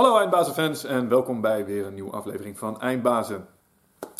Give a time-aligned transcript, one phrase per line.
[0.00, 3.46] Hallo Eindbazenfans en welkom bij weer een nieuwe aflevering van Eindbazen.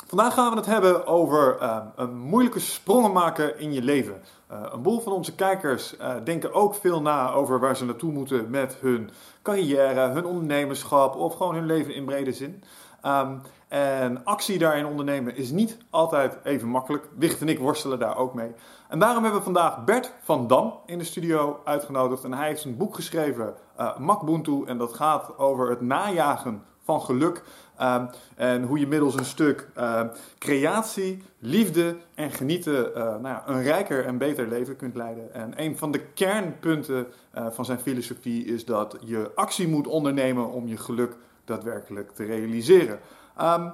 [0.07, 4.23] Vandaag gaan we het hebben over uh, een moeilijke sprongen maken in je leven.
[4.53, 8.13] Uh, een boel van onze kijkers uh, denken ook veel na over waar ze naartoe
[8.13, 9.11] moeten met hun
[9.43, 12.63] carrière, hun ondernemerschap of gewoon hun leven in brede zin.
[13.07, 17.09] Um, en actie daarin ondernemen is niet altijd even makkelijk.
[17.17, 18.53] Wicht en ik worstelen daar ook mee.
[18.89, 22.25] En daarom hebben we vandaag Bert van Dam in de studio uitgenodigd.
[22.25, 24.65] En hij heeft een boek geschreven, uh, Makbuntu.
[24.67, 27.43] En dat gaat over het najagen van geluk.
[27.83, 30.03] Um, en hoe je middels een stuk uh,
[30.39, 35.35] creatie, liefde en genieten nou ja, een rijker en beter leven kunt leiden.
[35.35, 37.07] En een van de kernpunten
[37.51, 43.01] van zijn filosofie is dat je actie moet ondernemen om je geluk daadwerkelijk te realiseren.
[43.41, 43.73] Um,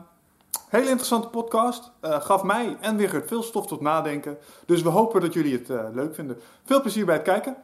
[0.69, 1.91] hele interessante podcast.
[2.01, 4.39] Gaf mij en Wigert veel stof tot nadenken.
[4.67, 6.41] Dus we hopen dat jullie het leuk vinden.
[6.65, 7.57] Veel plezier bij het kijken.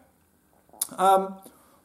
[1.00, 1.26] Um,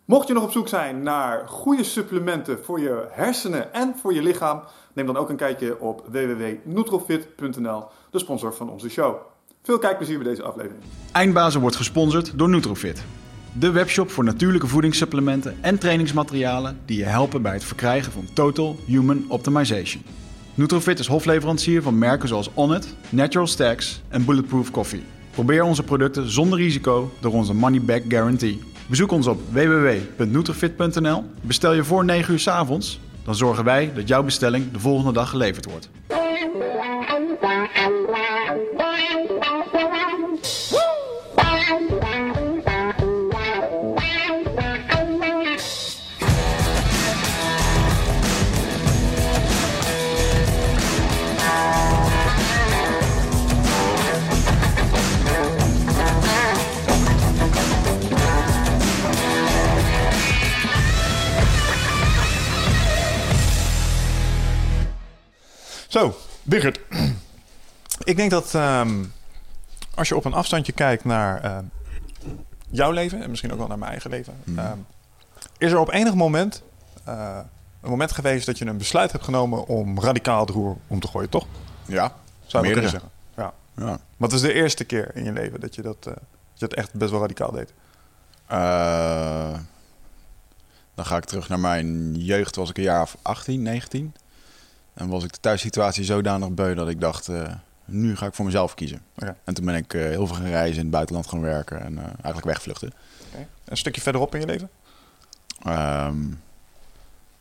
[0.08, 4.22] mocht je nog op zoek zijn naar goede supplementen voor je hersenen en voor je
[4.22, 4.62] lichaam,
[4.94, 9.16] neem dan ook een kijkje op www.nutrofit.nl, de sponsor van onze show.
[9.64, 10.84] Veel kijkplezier bij deze aflevering.
[11.12, 13.04] Eindbazen wordt gesponsord door Nutrofit.
[13.54, 18.76] De webshop voor natuurlijke voedingssupplementen en trainingsmaterialen die je helpen bij het verkrijgen van Total
[18.86, 20.04] Human Optimization.
[20.54, 25.04] Nutrofit is hofleverancier van merken zoals Onnit, Natural Stacks en Bulletproof Coffee.
[25.32, 28.76] Probeer onze producten zonder risico door onze money back guarantee.
[28.88, 31.24] Bezoek ons op www.nutrofit.nl.
[31.42, 35.12] Bestel je voor 9 uur 's avonds, dan zorgen wij dat jouw bestelling de volgende
[35.14, 35.90] dag geleverd wordt.
[65.88, 66.80] Zo, Wigert.
[68.04, 69.14] Ik denk dat um,
[69.96, 71.58] als je op een afstandje kijkt naar uh,
[72.70, 74.60] jouw leven en misschien ook wel naar mijn eigen leven, mm.
[74.60, 74.86] um,
[75.58, 76.64] is er op enig moment
[77.08, 77.40] uh,
[77.82, 81.08] een moment geweest dat je een besluit hebt genomen om radicaal het roer om te
[81.08, 81.46] gooien, toch?
[81.86, 83.10] Ja, zou je kunnen zeggen.
[83.36, 83.54] Ja.
[83.76, 84.00] ja.
[84.18, 86.24] Wat is de eerste keer in je leven dat je dat, uh, dat,
[86.54, 87.74] je dat echt best wel radicaal deed?
[90.96, 94.14] dan ga ik terug naar mijn jeugd, was ik een jaar of 18, 19.
[94.98, 97.54] En was ik de thuissituatie zodanig beu dat ik dacht, uh,
[97.86, 99.02] nu ga ik voor mezelf kiezen.
[99.16, 99.36] Okay.
[99.44, 101.94] En toen ben ik uh, heel veel gaan reizen, in het buitenland gaan werken en
[101.94, 102.94] uh, eigenlijk wegvluchten.
[103.30, 103.48] Okay.
[103.66, 104.70] Een stukje verderop in je leven?
[105.68, 106.42] Um,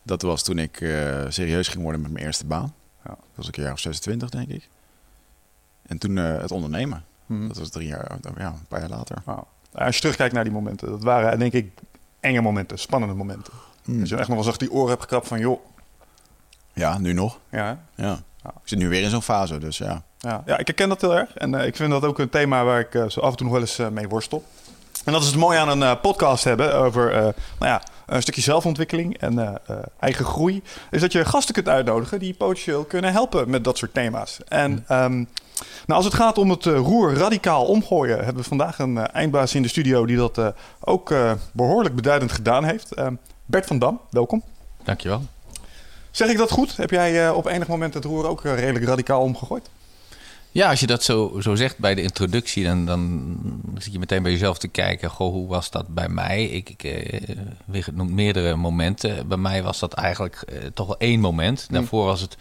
[0.02, 0.76] dat was toen ik
[1.28, 2.74] serieus ging worden met mijn eerste baan.
[3.04, 3.10] Ja.
[3.10, 4.68] Dat was ik een jaar of 26, denk ik.
[5.86, 7.04] En toen het ondernemen.
[7.26, 7.48] Mhm.
[7.48, 9.22] Dat was drie jaar, ja, een paar jaar later.
[9.24, 9.42] Wow.
[9.72, 11.72] Als je terugkijkt naar die momenten, dat waren denk ik
[12.20, 13.52] enge momenten, spannende momenten.
[13.84, 13.98] Mm.
[13.98, 15.60] Dat je echt nog wel eens die oren hebt gekrapt van, joh,
[16.76, 17.38] ja, nu nog.
[17.50, 17.78] Ja.
[17.94, 18.18] ja.
[18.42, 20.02] Ik zit nu weer in zo'n fase, dus ja.
[20.18, 21.34] Ja, ja ik herken dat heel erg.
[21.34, 23.46] En uh, ik vind dat ook een thema waar ik uh, zo af en toe
[23.46, 24.44] nog wel eens uh, mee worstel.
[25.04, 29.18] En dat is het mooie aan een podcast hebben over nou ja, een stukje zelfontwikkeling
[29.18, 29.60] en
[30.00, 30.62] eigen groei.
[30.90, 34.38] Is dat je gasten kunt uitnodigen die potentieel kunnen helpen met dat soort thema's.
[34.48, 35.28] En um,
[35.86, 39.62] nou, als het gaat om het roer radicaal omgooien, hebben we vandaag een eindbaas in
[39.62, 40.40] de studio die dat
[40.80, 41.14] ook
[41.52, 42.94] behoorlijk beduidend gedaan heeft.
[43.44, 44.42] Bert van Dam, welkom.
[44.84, 45.22] Dankjewel.
[46.16, 46.76] Zeg ik dat goed?
[46.76, 49.70] Heb jij uh, op enig moment het roer ook uh, redelijk radicaal omgegooid?
[50.50, 53.36] Ja, als je dat zo, zo zegt bij de introductie, dan, dan
[53.78, 55.10] zit je meteen bij jezelf te kijken.
[55.10, 56.44] Goh, hoe was dat bij mij?
[56.44, 56.84] Ik, ik
[57.72, 59.28] uh, noemt meerdere momenten.
[59.28, 60.44] Bij mij was dat eigenlijk
[60.74, 61.66] toch wel één moment.
[61.70, 62.36] Daarvoor was het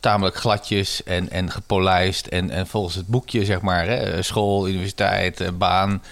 [0.00, 2.26] tamelijk gladjes en, en gepolijst.
[2.26, 6.02] En, en volgens het boekje, zeg maar, hè, school, universiteit, baan.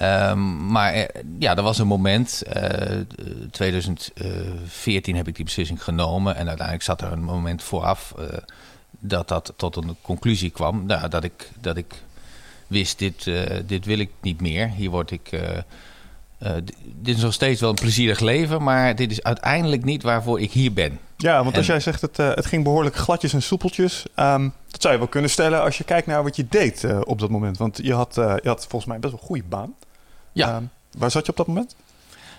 [0.00, 3.00] Um, maar ja, er was een moment, uh,
[3.50, 6.36] 2014 heb ik die beslissing genomen.
[6.36, 8.24] En uiteindelijk zat er een moment vooraf uh,
[8.90, 10.86] dat dat tot een conclusie kwam.
[10.86, 11.94] Nou, dat, ik, dat ik
[12.66, 13.30] wist, dit,
[13.66, 14.68] dit wil ik niet meer.
[14.68, 15.30] Hier word ik...
[16.96, 20.52] dit is nog steeds wel een plezierig leven, maar dit is uiteindelijk niet waarvoor ik
[20.52, 20.98] hier ben.
[21.16, 24.04] Ja, want als jij zegt het, het ging behoorlijk gladjes en soepeltjes.
[24.16, 27.00] Um, dat zou je wel kunnen stellen als je kijkt naar wat je deed uh,
[27.04, 27.56] op dat moment.
[27.58, 29.74] Want je had, je had volgens mij best wel een goede baan.
[30.32, 30.56] Ja.
[30.56, 31.76] Um, waar zat je op dat moment?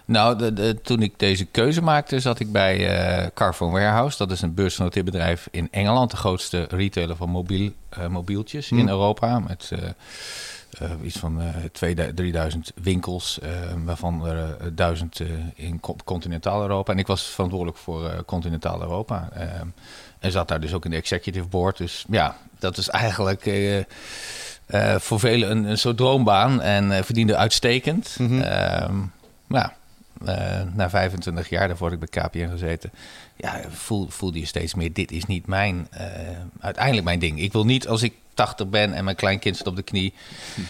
[0.05, 2.77] Nou, de, de, toen ik deze keuze maakte, zat ik bij
[3.21, 4.17] uh, Carphone Warehouse.
[4.17, 6.11] Dat is een beursgenoteerd bedrijf in Engeland.
[6.11, 7.71] De grootste retailer van mobiel,
[8.09, 8.79] mobieltjes hmm.
[8.79, 9.39] in Europa.
[9.39, 9.71] Met
[11.03, 11.41] iets van
[11.71, 13.39] 2000, 3000 winkels,
[13.85, 15.21] waarvan er 1000
[15.55, 16.91] in continentaal Europa.
[16.91, 19.29] En ik was verantwoordelijk voor continentaal Europa.
[20.19, 21.77] En zat daar dus ook in de executive board.
[21.77, 23.83] Dus ja, dat is eigenlijk uh, uh,
[24.95, 26.61] voor velen een, een soort droombaan.
[26.61, 28.15] En uh, verdiende uitstekend.
[28.19, 29.11] Mm
[29.47, 29.73] ja,
[30.25, 32.91] eh, na 25 jaar, daarvoor heb ik bij KPN gezeten,
[33.35, 36.07] ja, voel, voelde je steeds meer, dit is niet mijn, eh,
[36.59, 37.39] uiteindelijk mijn ding.
[37.39, 40.13] Ik wil niet als ik 80 ben en mijn kleinkind zit op de knie,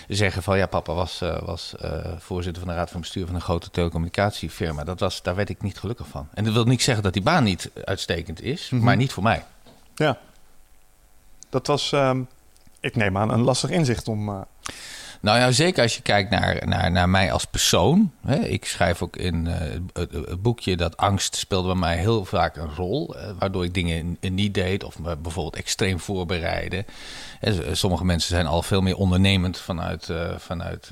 [0.07, 3.35] zeggen van ja, papa was, eh, was eh, voorzitter van de raad van bestuur van
[3.35, 4.83] een grote telecommunicatiefirma.
[4.83, 6.27] Dat was, daar werd ik niet gelukkig van.
[6.33, 8.83] En dat wil niet zeggen dat die baan niet uitstekend is, Mhm.
[8.83, 9.43] maar niet voor mij.
[9.95, 10.17] Ja.
[11.49, 12.21] Dat was, ehm,
[12.79, 14.29] ik neem aan, een lastig inzicht om...
[14.29, 14.41] eh,
[15.23, 18.11] Nou ja, zeker als je kijkt naar, naar, naar mij als persoon.
[18.25, 18.35] Hè.
[18.35, 22.55] Ik schrijf ook in eh, het, het boekje dat angst speelde bij mij heel vaak
[22.55, 23.15] een rol.
[23.15, 26.85] eh, waardoor ik dingen niet deed of me bijvoorbeeld extreem voorbereiden.
[27.71, 30.89] Sommige mensen zijn al veel meer ondernemend vanuit, eh, vanuit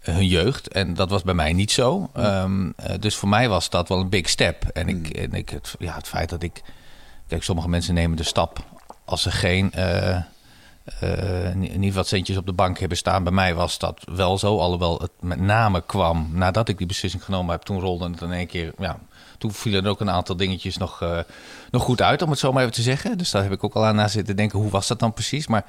[0.00, 0.68] hun jeugd.
[0.68, 2.10] En dat was bij mij niet zo.
[2.14, 4.64] Ehm, eh, dus voor mij was dat wel een big step.
[4.64, 6.62] En, ik, en ik, het, ja, het feit dat ik...
[7.28, 8.64] Kijk, sommige mensen nemen de stap
[9.04, 9.72] als ze geen...
[11.00, 13.22] eh, ni- niet wat centjes op de bank hebben staan.
[13.24, 14.58] Bij mij was dat wel zo.
[14.58, 17.62] Alhoewel het met name kwam nadat ik die beslissing genomen heb.
[17.62, 18.72] Toen rolde het in één keer.
[18.78, 18.98] Ja,
[19.38, 21.18] toen vielen er ook een aantal dingetjes nog, eh,
[21.70, 23.18] nog goed uit, om het zo maar even te zeggen.
[23.18, 24.58] Dus daar heb ik ook al aan na zitten denken.
[24.58, 25.46] Hoe was dat dan precies?
[25.46, 25.64] Maar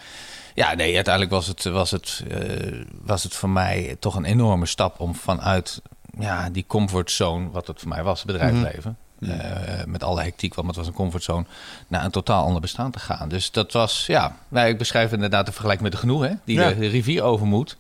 [0.53, 4.65] ja, nee, uiteindelijk was het, was het, eh, was het voor mij toch een enorme
[4.65, 5.81] stap om vanuit
[6.19, 8.97] ja, die comfortzone, wat het voor mij was, bedrijfsleven.
[9.29, 11.45] Eh, met alle hectiek, want het was een comfortzone,
[11.87, 13.29] naar een totaal ander bestaan te gaan.
[13.29, 16.59] Dus dat was, ja, nou, ik beschrijf inderdaad de vergelijking met de genoeg, hè, die
[16.59, 16.73] Ja.
[16.73, 17.77] de, rivier over moet.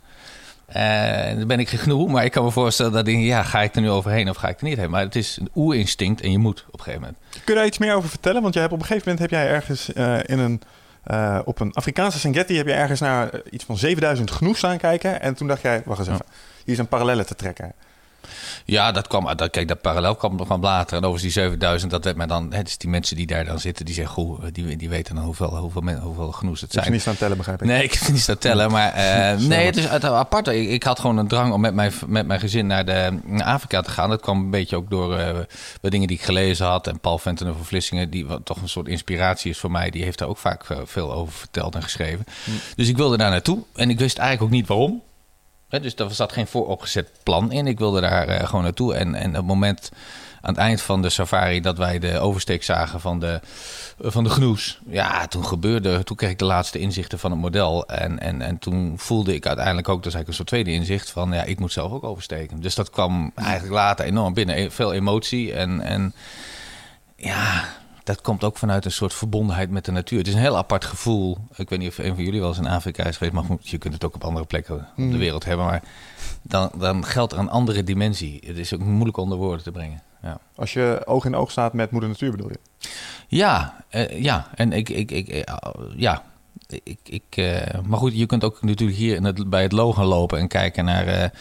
[0.65, 3.43] En dan ben ik geen genoeg, maar ik kan me voorstellen dat ik denk, ja,
[3.43, 4.89] ga ik er nu overheen of ga ik er niet heen?
[4.89, 7.17] Maar het is een oerinstinct en je moet op een gegeven moment.
[7.29, 8.41] Kun je daar iets meer over vertellen?
[8.41, 10.61] Want jij hebt op een gegeven moment heb jij ergens eh, in een,
[11.45, 15.21] op een Afrikaanse Sengeti heb je ergens naar iets van 7000 genoeg staan kijken.
[15.21, 16.25] En toen dacht jij, wacht eens even,
[16.63, 17.73] hier is een parallelle te trekken.
[18.65, 20.97] Ja, dat kwam, dat, kijk, dat parallel kwam nog van later.
[20.97, 23.59] En overigens die 7000, dat werd mij dan, hè, dus die mensen die daar dan
[23.59, 26.79] zitten, die zeggen, goh, die, die weten dan hoeveel, hoeveel, men- hoeveel genoes het Ik
[26.79, 26.91] zijn.
[26.91, 27.67] niet staan tellen, begrijp ik.
[27.67, 28.71] Nee, ik heb het niet staan tellen.
[28.71, 29.75] Maar eh, nee, het.
[29.75, 30.47] het is uit apart.
[30.47, 33.43] Ik, ik had gewoon een drang om met mijn, met mijn gezin naar, de, naar
[33.47, 34.09] Afrika te gaan.
[34.09, 35.37] Dat kwam een beetje ook door eh,
[35.81, 36.87] de dingen die ik gelezen had.
[36.87, 39.89] En Paul Ventenen van Vlissingen, die wat toch een soort inspiratie is voor mij.
[39.89, 42.25] Die heeft daar ook vaak eh, veel over verteld en geschreven.
[42.75, 43.59] Dus ik wilde daar naartoe.
[43.75, 45.01] En ik wist eigenlijk ook niet waarom.
[45.81, 47.67] Dus er zat geen vooropgezet plan in.
[47.67, 48.95] Ik wilde daar eh, gewoon naartoe.
[48.95, 49.91] En, en op het moment
[50.41, 53.39] aan het eind van de safari dat wij de oversteek zagen van de,
[54.03, 54.79] eh, van de gnoes.
[54.89, 57.87] Ja, toen gebeurde, toen kreeg ik de laatste inzichten van het model.
[57.87, 61.09] En, en, en toen voelde ik uiteindelijk ook, dat is eigenlijk een soort tweede inzicht
[61.09, 62.61] van ja, ik moet zelf ook oversteken.
[62.61, 64.57] Dus dat kwam eigenlijk later enorm binnen.
[64.57, 66.13] E- Veel emotie en, en
[67.15, 67.65] ja,
[68.05, 70.17] dat komt ook vanuit een soort verbondenheid met de natuur.
[70.17, 71.37] Het is een heel apart gevoel.
[71.55, 73.69] Ik weet niet of een van jullie wel eens in Afrika is geweest, maar goed,
[73.69, 75.65] je kunt het ook op andere plekken op de wereld hebben.
[75.65, 75.83] Maar
[76.41, 78.43] dan, dan geldt er een andere dimensie.
[78.45, 80.01] Het is ook moeilijk onder woorden te brengen.
[80.21, 80.39] Ja.
[80.55, 82.59] Als je oog in oog staat met moeder natuur bedoel je?
[83.27, 84.47] Ja, eh, ja.
[84.55, 85.53] En ik, ik, ik eh,
[85.95, 86.23] ja.
[86.67, 90.03] Ik, ik, eh, maar goed, je kunt ook natuurlijk hier in het, bij het logo
[90.03, 91.31] lopen en kijken naar, eh, naar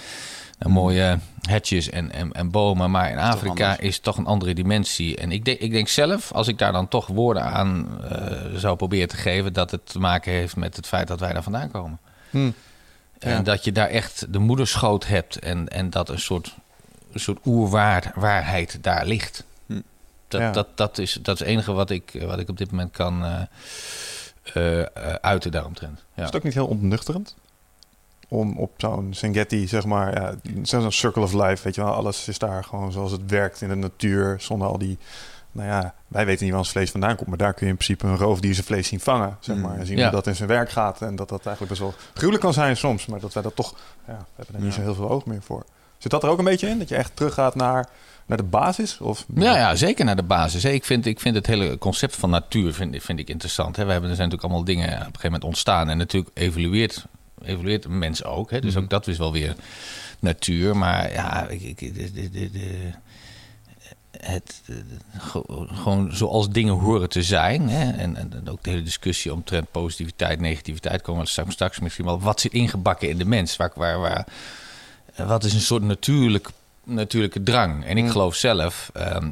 [0.70, 2.90] mooie hedges en, en, en bomen.
[2.90, 5.16] Maar in Afrika is toch een andere dimensie.
[5.16, 8.76] En ik denk, ik denk zelf, als ik daar dan toch woorden aan eh, zou
[8.76, 11.70] proberen te geven, dat het te maken heeft met het feit dat wij daar vandaan
[11.70, 11.98] komen.
[12.30, 12.38] Hm.
[12.38, 12.50] Ja.
[13.18, 16.54] En dat je daar echt de moederschoot hebt en, en dat een soort,
[17.12, 19.44] een soort oerwaarheid daar ligt.
[19.66, 19.80] Hm.
[20.28, 20.50] Dat, Ja.
[20.50, 23.24] dat, dat, is, dat is het enige wat ik, wat ik op dit moment kan
[23.24, 24.86] eh, eh,
[25.20, 26.04] uiten daaromtrent.
[26.14, 26.20] Ja.
[26.20, 27.34] Is het ook niet heel ontnuchterend?
[28.28, 32.28] Om op zo'n Sengeti, zeg maar, ja, zo'n circle of life, weet je wel, alles
[32.28, 34.98] is daar gewoon zoals het werkt in de natuur, zonder al die,
[35.52, 37.78] nou ja, wij weten niet waar ons vlees vandaan komt, maar daar kun je in
[37.78, 40.02] principe een roofdier zijn vlees zien vangen, zeg maar, en zien Ja.
[40.02, 42.76] hoe dat in zijn werk gaat en dat dat eigenlijk best wel gruwelijk kan zijn
[42.76, 43.74] soms, maar dat wij dat toch,
[44.06, 45.64] ja, we hebben er niet zo heel veel oog meer voor.
[45.98, 47.88] Zit dat er ook een beetje in, dat je echt teruggaat naar,
[48.26, 49.00] naar de basis?
[49.00, 50.64] Of, Ja, ja, zeker naar de basis.
[50.64, 53.76] Ik vind, ik vind het hele concept van natuur vind, vind ik interessant.
[53.76, 55.88] We hebben, er zijn natuurlijk allemaal dingen op een gegeven moment ontstaan.
[55.88, 57.04] En natuurlijk evolueert,
[57.44, 58.50] evolueert een mens ook.
[58.50, 58.60] Hè.
[58.60, 58.82] Dus Mhm.
[58.82, 59.54] ook dat is wel weer
[60.18, 60.76] natuur.
[60.76, 62.90] Maar ja, ik, ik, de, de, de,
[64.18, 64.62] het,
[65.66, 67.68] gewoon zoals dingen horen te zijn.
[67.68, 67.90] Hè.
[67.92, 71.02] En, en ook de hele discussie omtrent positiviteit, negativiteit.
[71.02, 72.20] Komen we straks, straks misschien wel.
[72.20, 73.56] Wat zit ingebakken in de mens?
[73.56, 74.26] Waar, waar, waar,
[75.16, 76.48] wat is een soort natuurlijk,
[76.84, 77.84] natuurlijke drang?
[77.84, 78.10] En ik Mm.
[78.10, 79.28] geloof zelf ehm,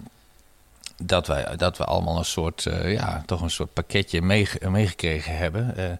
[1.02, 5.36] dat, wij, dat we allemaal een soort, eh, ja, toch een soort pakketje meege- meegekregen
[5.36, 5.76] hebben.
[5.76, 5.90] eh,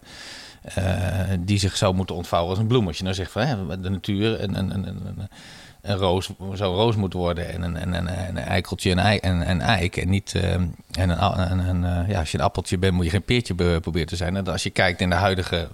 [1.39, 2.87] die zich zou moeten ontvouwen als een bloem.
[2.87, 5.27] Als je nou zegt van hè, de natuur en een, een, een, een,
[5.81, 9.17] een roos zou een roos moeten worden en een, en een, een eikeltje en ei,
[9.17, 9.97] en, en eik.
[9.97, 13.05] En niet eh, en een, een, een, eh, ja, als je een appeltje bent, moet
[13.05, 14.35] je geen peertje be- proberen te zijn.
[14.35, 15.67] En als je kijkt in de huidige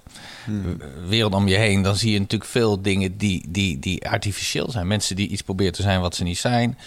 [0.45, 0.77] Hmm.
[1.07, 4.87] wereld om je heen, dan zie je natuurlijk veel dingen die, die, die artificieel zijn.
[4.87, 6.77] Mensen die iets proberen te zijn wat ze niet zijn.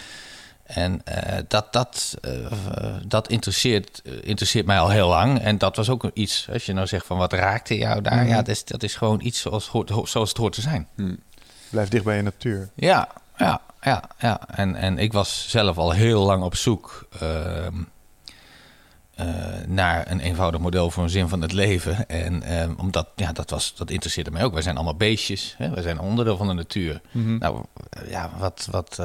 [0.73, 2.31] En eh, dat, dat, eh,
[3.05, 5.39] dat interesseert, eh, interesseert mij al heel lang.
[5.39, 8.19] En dat was ook iets, als je nou zegt van wat raakte jou daar?
[8.19, 8.27] Mhm.
[8.27, 9.71] Ja, dat is, dat is gewoon iets zoals,
[10.03, 10.87] zoals het hoort te zijn.
[11.69, 12.69] Blijf dicht bij je natuur.
[12.75, 14.41] Ja, Ja, ja, ja.
[14.47, 17.73] En, en ik was zelf al heel lang op zoek ehm,
[19.15, 19.25] eh,
[19.67, 22.07] naar een eenvoudig model voor een zin van het leven.
[22.07, 24.53] En ehm, omdat, ja, dat, was, dat interesseerde mij ook.
[24.53, 25.55] Wij zijn allemaal beestjes.
[25.57, 25.69] Hè?
[25.69, 27.01] Wij zijn onderdeel van de natuur.
[27.11, 28.99] Nou, eh, ja, wat, wat,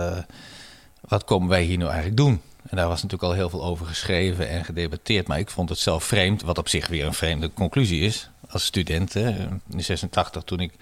[1.00, 2.40] wat komen wij hier nou eigenlijk doen?
[2.68, 5.26] En daar was natuurlijk al heel veel over geschreven en gedebatteerd.
[5.26, 8.28] Maar ik vond het zelf vreemd, wat op zich weer een vreemde conclusie is.
[8.50, 9.28] Als student, hè,
[9.70, 10.72] in 86, toen ik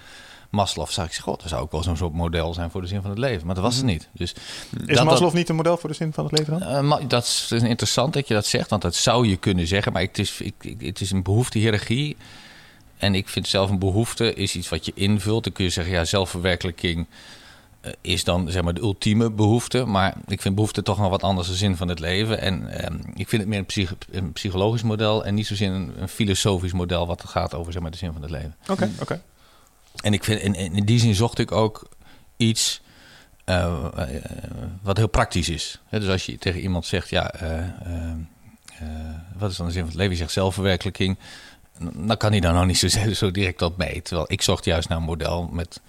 [0.50, 2.86] Maslow zag, ik zeg, god, dat zou ook wel zo'n soort model zijn voor de
[2.86, 3.46] zin van het leven.
[3.46, 4.08] Maar dat was het niet.
[4.12, 4.32] Dus
[4.86, 6.92] Is dat- Maslow niet een model voor de zin van het leven dan?
[7.00, 9.92] eh, dat is interessant dat je dat zegt, want dat zou je kunnen zeggen.
[9.92, 12.16] Maar het is, ik, ik- het is een behoeftehiërarchie.
[12.96, 15.44] En ik vind zelf een behoefte is iets wat je invult.
[15.44, 17.06] Dan kun je zeggen, ja, zelfverwerkelijking
[18.00, 19.84] is dan zeg maar de ultieme behoefte.
[19.84, 22.40] Maar ik vind behoefte toch nog wat anders de zin van het leven.
[22.40, 25.92] En ehm, ik vind het meer een, psych- een psychologisch model en niet zozeer een,
[25.98, 28.54] een filosofisch model wat gaat over zeg maar, de zin van het leven.
[28.68, 29.22] Oké, oké.
[30.02, 31.88] En ik vind, in, in die zin zocht ik ook
[32.36, 32.80] iets
[33.44, 34.08] eh, eh,
[34.82, 35.80] wat heel praktisch is.
[35.88, 38.10] Hè, dus als je tegen iemand zegt, ja, eh, eh,
[38.78, 38.86] eh,
[39.36, 40.12] wat is dan de zin van het leven?
[40.12, 41.16] Je zegt zelfverwerkelijking.
[41.94, 44.02] Dan kan hij daar nou niet zo, zo direct op mee.
[44.02, 45.80] Terwijl ik zocht juist naar een model met,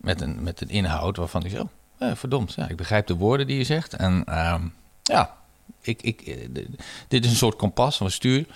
[0.00, 3.46] met, een, met een inhoud waarvan ik zo, eh, verdomd, ja, ik begrijp de woorden
[3.46, 3.94] die je zegt.
[3.94, 4.62] En ehm,
[5.02, 5.34] ja,
[5.80, 6.64] ik, ik, eh,
[7.08, 8.46] dit is een soort kompas van stuur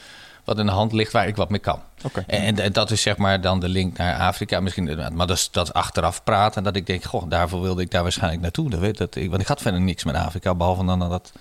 [0.45, 1.81] wat in de hand ligt waar ik wat mee kan.
[2.27, 4.61] En, en dat is zeg maar dan de link naar Afrika.
[4.61, 6.63] Misschien, maar dat is, dat is achteraf praten.
[6.63, 8.71] Dat ik denk, goh, daarvoor wilde ik daar waarschijnlijk naartoe.
[8.71, 10.55] Dat weet, dat, ik, want ik had verder niks met Afrika.
[10.55, 11.33] Behalve dan dat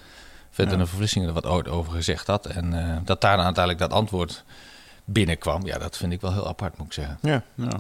[0.52, 2.46] verder een verfrissing er wat ooit over gezegd had.
[2.46, 4.44] En eh, dat daar uiteindelijk dat antwoord
[5.06, 5.66] binnenkwam.
[5.66, 7.18] Ja, dat vind ik wel heel apart, moet ik zeggen.
[7.22, 7.80] Ja, Ja.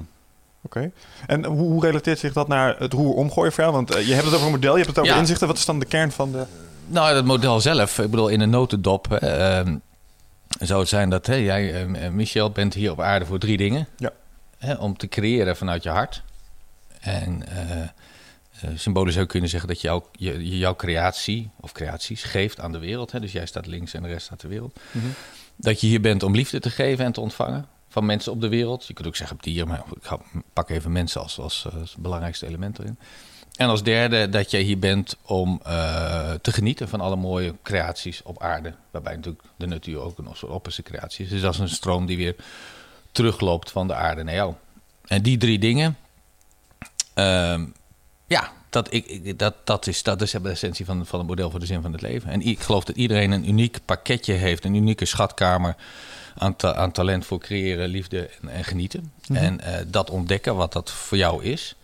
[0.65, 0.91] Oké.
[1.27, 3.71] En hoe, hoe relateert zich dat naar het roer omgooien verhaal?
[3.71, 5.19] Want eh, je hebt het over een model, je hebt het over Ja.
[5.19, 5.47] inzichten.
[5.47, 6.43] Wat is dan de kern van de...
[6.87, 7.99] Nou, het model zelf.
[7.99, 9.75] Ik bedoel, in een notendop hè, ehm,
[10.59, 13.87] zou het zijn dat jij, eh, Michel, bent hier op aarde voor drie dingen.
[13.97, 14.11] Ja.
[14.57, 16.23] Hè, om te creëren vanuit je hart.
[16.99, 17.89] En eh, eh,
[18.75, 22.59] symbolisch zou je kunnen zeggen dat je, jouw- je, je jouw creatie of creaties geeft
[22.59, 23.11] aan de wereld.
[23.11, 24.79] Hè, dus jij staat links en de rest staat de wereld.
[25.55, 28.47] Dat je hier bent om liefde te geven en te ontvangen van mensen op de
[28.47, 28.85] wereld.
[28.87, 30.17] Je kunt ook zeggen op dieren, maar ik
[30.53, 32.97] pak even mensen als, als, eh, als belangrijkste element erin.
[33.55, 38.21] En als derde dat jij hier bent om eh, te genieten van alle mooie creaties
[38.23, 38.73] op aarde.
[38.91, 41.31] Waarbij natuurlijk de natuur ook een soort opperste creatie is.
[41.31, 42.35] Dus is een stroom die weer
[43.11, 44.53] terugloopt van de aarde naar jou.
[45.07, 45.97] En die drie dingen,
[47.13, 47.65] ehm,
[48.27, 51.59] ja, dat, ik- dat, dat, is, dat is de essentie van, van het model voor
[51.59, 52.29] de zin van het leven.
[52.29, 55.75] En ik geloof dat iedereen een uniek pakketje heeft, een unieke schatkamer
[56.37, 59.11] aan, ta- aan talent voor creëren, liefde en, en genieten.
[59.33, 61.75] En eh, dat ontdekken, wat dat voor jou is.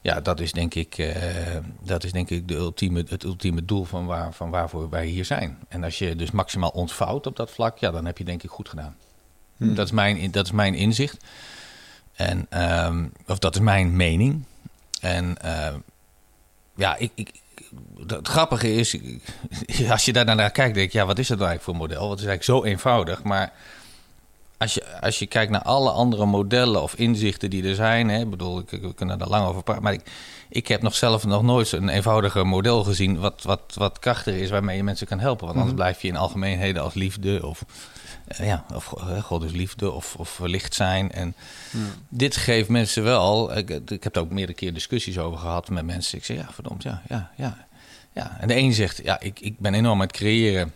[0.00, 3.84] Ja, dat is denk ik, eh, dat is denk ik de ultieme, het ultieme doel
[3.84, 5.58] van, waar, van waarvoor wij hier zijn.
[5.68, 8.50] En als je dus maximaal ontvouwt op dat vlak, ja, dan heb je denk ik
[8.50, 8.96] goed gedaan.
[9.56, 11.24] Dat, is mijn, dat is mijn inzicht.
[12.12, 14.44] En, ehm, of dat is mijn mening.
[15.00, 15.78] En ehm,
[16.74, 17.30] ja, ik, ik,
[18.06, 18.98] het grappige is,
[19.90, 22.08] als je daar naar kijkt, denk ik, ja, wat is dat nou eigenlijk voor model?
[22.08, 23.52] Wat is eigenlijk zo eenvoudig, maar
[24.60, 28.26] als je, als je kijkt naar alle andere modellen of inzichten die er zijn, hè,
[28.26, 30.10] bedoel, ik, we kunnen daar lang over praten, maar ik,
[30.48, 34.50] ik heb nog zelf nog nooit een eenvoudiger model gezien wat, wat, wat krachtig is
[34.50, 35.46] waarmee je mensen kan helpen.
[35.46, 37.64] Want anders blijf je in algemeenheden als liefde of,
[38.26, 41.12] eh, ja, of eh, God is liefde of, of verlicht zijn.
[41.12, 41.34] En
[42.08, 45.84] dit geeft mensen wel, ik, ik heb er ook meerdere keer discussies over gehad met
[45.84, 46.18] mensen.
[46.18, 47.66] Ik zeg, ja, verdomd, ja, ja, ja.
[48.12, 48.36] ja.
[48.40, 50.72] En de een zegt, ja, ik, ik ben enorm aan het creëren.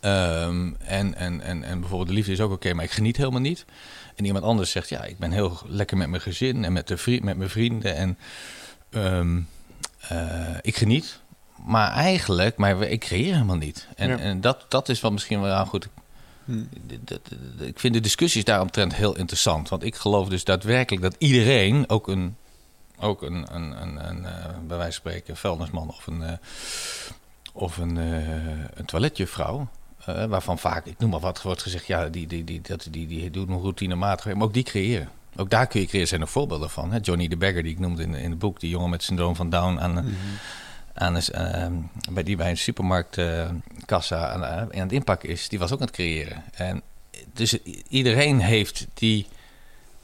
[0.00, 3.40] Ehm, en, en, en, en bijvoorbeeld de liefde is ook oké, maar ik geniet helemaal
[3.40, 3.64] niet.
[4.16, 6.96] En iemand anders zegt, ja, ik ben heel lekker met mijn gezin en met, de
[6.96, 7.94] vriend, met mijn vrienden.
[7.96, 8.18] En
[8.90, 9.40] ehm,
[10.08, 11.20] eh, ik geniet.
[11.64, 13.88] Maar eigenlijk, maar ik creëer helemaal niet.
[13.96, 14.18] En, Ja.
[14.18, 15.88] en dat, dat is wel misschien wel goed.
[17.00, 19.68] Dat- Ik vind de discussies daaromtrent heel interessant.
[19.68, 22.36] Want ik geloof dus daadwerkelijk dat iedereen, ook een,
[22.98, 26.32] ook een, een, een, een eh, bij wijze van spreken, vuilnisman of een, eh,
[27.52, 28.28] of een, eh,
[28.74, 29.68] een toiletjuffrouw.
[30.04, 33.06] Eh, waarvan vaak, ik noem maar wat, wordt gezegd, ja, die, die, die, dat, die,
[33.06, 34.34] die doen een routinematig.
[34.34, 35.08] Maar ook die creëren.
[35.36, 36.92] Ook daar kun je creëren, zijn er voorbeelden van.
[36.92, 36.98] Hè?
[37.02, 39.50] Johnny de Bagger, die ik noemde in, in het boek, die jongen met syndroom van
[39.50, 40.14] Down aan,
[40.94, 41.72] aan een, ehm,
[42.10, 45.94] bij die bij een supermarktkassa aan, aan het inpakken is, die was ook aan het
[45.94, 46.44] creëren.
[46.52, 46.82] En
[47.32, 49.26] dus iedereen heeft die,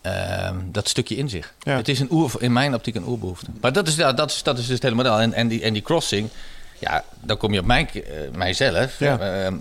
[0.00, 1.55] ehm, dat stukje in zich.
[1.61, 1.76] Ja.
[1.76, 3.50] Het is een oer, in mijn optiek een oerbehoefte.
[3.61, 5.21] Maar dat is, ja, dat is, dat is dus het hele model.
[5.21, 6.29] En, en, die, en die crossing,
[6.79, 8.99] ja, dan kom je op mijn, eh, mijzelf.
[8.99, 9.19] Ja.
[9.19, 9.57] Ehm,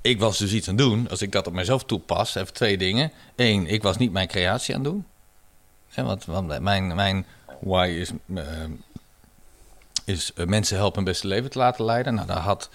[0.00, 1.08] ik was dus iets aan het doen.
[1.08, 3.12] Als ik dat op mezelf toepas, even twee dingen.
[3.36, 5.06] Eén, ik was niet mijn creatie aan het doen.
[6.26, 7.26] Want, mijn, mijn
[7.60, 8.70] why is, ehm,
[10.04, 12.14] is eh, mensen helpen een beste leven te laten leiden.
[12.14, 12.70] Nou, dat, had,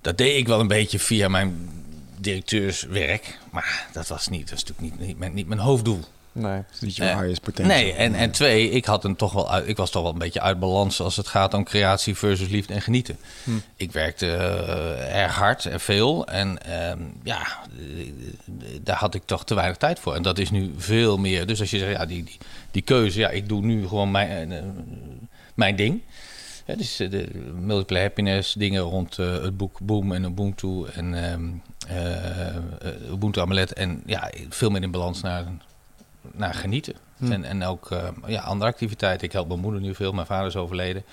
[0.00, 1.68] dat deed ik wel een beetje via mijn
[2.16, 3.38] directeurswerk.
[3.50, 6.00] Maar dat was niet, dat is natuurlijk niet, niet, mijn, niet mijn hoofddoel.
[6.32, 6.52] Nee.
[6.52, 7.76] Het is niet je highest potential.
[7.76, 10.18] Nee, en, en twee, ik, had een toch wel uit, ik was toch wel een
[10.18, 13.18] beetje uit balans als het gaat om creatie versus liefde en genieten.
[13.44, 13.50] Hm.
[13.76, 16.26] Ik werkte eh, erg hard en veel.
[16.26, 17.46] En ehm, ja,
[18.82, 20.14] daar had ik toch te weinig tijd voor.
[20.14, 21.46] En dat is nu veel meer.
[21.46, 22.38] Dus als je zegt, ja, die, die,
[22.70, 24.62] die keuze, ja, ik doe nu gewoon mijn, eh,
[25.54, 26.02] mijn ding.
[26.66, 27.28] Ja, dus eh, de
[27.60, 31.48] multiple happiness, dingen rond eh, het boek Boom en Ubuntu en ehm
[31.90, 33.72] eh, eh, Ubuntu Amulet.
[33.72, 35.44] En ja, veel meer in balans naar,
[36.32, 36.94] naar genieten.
[37.16, 37.32] Hm.
[37.32, 39.26] En, en ook eh, ja, andere activiteiten.
[39.26, 40.12] Ik help mijn moeder nu veel.
[40.12, 41.04] Mijn vader is overleden.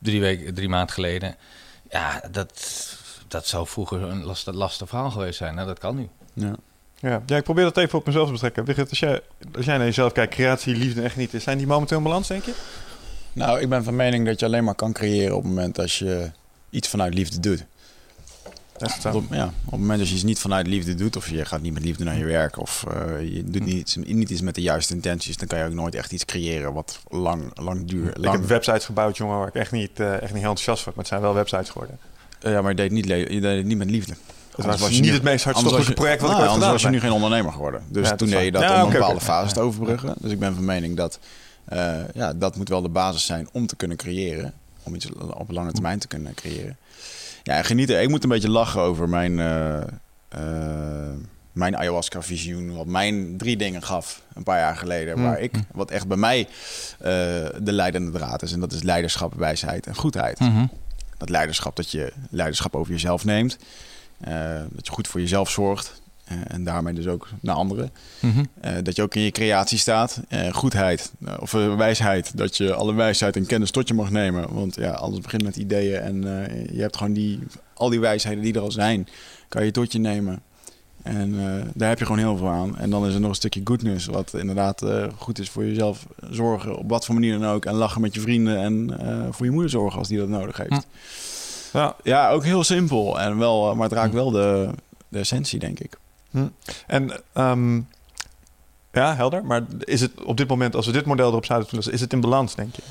[0.00, 1.36] Drie, weken, drie maanden geleden.
[1.90, 2.68] Ja, dat,
[3.28, 5.54] dat zou vroeger een lastig, lastig verhaal geweest zijn.
[5.54, 6.08] Nou, dat kan nu.
[6.32, 6.54] Ja.
[7.00, 7.22] Ja.
[7.26, 8.88] ja, ik probeer dat even op mezelf te betrekken.
[8.88, 9.20] Als jij,
[9.56, 12.44] als jij naar jezelf kijkt, creatie, liefde en genieten, zijn die momenteel in balans, denk
[12.44, 12.54] je?
[13.32, 15.98] Nou, ik ben van mening dat je alleen maar kan creëren op het moment als
[15.98, 16.30] je
[16.70, 17.64] iets vanuit liefde doet.
[18.80, 21.44] Dat Op, ja, op het moment dat je iets niet vanuit liefde doet, of je
[21.44, 24.54] gaat niet met liefde naar je werk, of eh, je doet niet, niet iets met
[24.54, 28.18] de juiste intenties, dan kan je ook nooit echt iets creëren wat lang, lang duurt.
[28.18, 30.92] Ik heb websites gebouwd, jongen, waar ik echt niet, eh, echt niet heel enthousiast van.
[30.94, 31.98] Maar het zijn wel websites geworden.
[32.40, 34.12] Eh, ja, maar je deed, niet, je deed het niet met liefde.
[34.50, 36.72] Het Anders was je niet nu- het meest hartstochtelijke project wat nou, ik ooit anders
[36.82, 37.82] gedaan was je nu geen ondernemer geworden.
[37.88, 40.14] Dus Ja, dat toen deed je dat Ja, om een bepaalde fase te overbruggen.
[40.18, 41.18] Dus ik ben van mening dat
[42.14, 44.52] ja, dat moet wel de basis zijn om te kunnen creëren.
[44.82, 46.76] Om iets op lange termijn te kunnen creëren.
[47.42, 48.02] Ja, en genieten.
[48.02, 49.80] Ik moet een beetje lachen over mijn, eh,
[50.28, 51.14] eh,
[51.52, 52.76] mijn ayahuasca-visioen.
[52.76, 55.18] Wat mijn drie dingen gaf een paar jaar geleden.
[55.18, 55.24] Mm.
[55.24, 56.48] Waar ik, wat echt bij mij
[56.98, 57.08] eh,
[57.62, 58.52] de leidende draad is.
[58.52, 60.38] En dat is leiderschap, wijsheid en goedheid.
[61.16, 63.58] Dat leiderschap, dat je leiderschap over jezelf neemt.
[64.70, 66.00] Dat je goed voor jezelf zorgt.
[66.30, 67.90] Eh, en daarmee dus ook naar anderen.
[68.20, 68.44] Mhm.
[68.60, 70.20] Eh, dat je ook in je creatie staat.
[70.28, 72.36] Eh, goedheid of wijsheid.
[72.36, 74.54] Dat je alle wijsheid en kennis tot je mag nemen.
[74.54, 76.00] Want ja, alles begint met ideeën.
[76.00, 76.22] En
[76.72, 77.38] je hebt gewoon die,
[77.74, 79.08] al die wijsheden die er al zijn,
[79.48, 80.42] kan je tot je nemen.
[81.02, 81.34] En
[81.74, 82.78] daar heb je gewoon heel veel aan.
[82.78, 84.06] En dan is er nog een stukje goodness.
[84.06, 84.84] Wat inderdaad
[85.16, 86.76] goed is voor jezelf zorgen.
[86.76, 87.64] Op wat voor manier dan ook.
[87.64, 88.58] En lachen met je vrienden.
[88.58, 88.98] En
[89.30, 90.86] voor je moeder zorgen als die dat nodig heeft.
[91.72, 93.20] Ja, Ja, ook heel simpel.
[93.20, 94.70] En wel, maar het raakt wel de,
[95.08, 95.98] de essentie, denk ik.
[96.86, 97.76] En ehm,
[98.92, 99.44] ja, helder.
[99.44, 102.12] Maar is het op dit moment, als we dit model erop zouden toelassen, is het
[102.12, 102.82] in balans, denk je?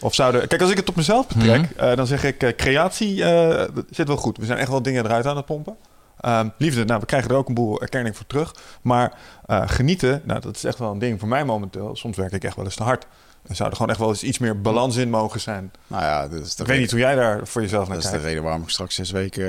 [0.00, 0.48] Of zouden...
[0.48, 1.80] Kijk, als ik het op mezelf betrek, Mhm.
[1.84, 4.36] eh, dan zeg ik, eh, creatie eh, zit wel goed.
[4.36, 5.76] We zijn echt wel dingen eruit aan het pompen.
[6.20, 8.54] Ehm, liefde, nou, we krijgen er ook een boel erkenning voor terug.
[8.82, 9.12] Maar
[9.46, 11.96] eh, genieten, nou, dat is echt wel een ding voor mij momenteel.
[11.96, 13.06] Soms werk ik echt wel eens te hard.
[13.48, 15.72] Er zou er gewoon echt wel eens iets meer balans in mogen zijn.
[15.86, 18.04] Nou ja, dat is de Ik weet niet hoe jij daar voor jezelf naar Dat
[18.04, 18.26] is de kijkt.
[18.28, 19.42] reden waarom ik straks zes weken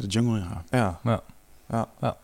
[0.00, 0.62] de jungle in ga.
[0.78, 0.98] Ja.
[1.04, 1.20] Ja.
[1.70, 1.88] Ja.
[2.00, 2.16] Ja.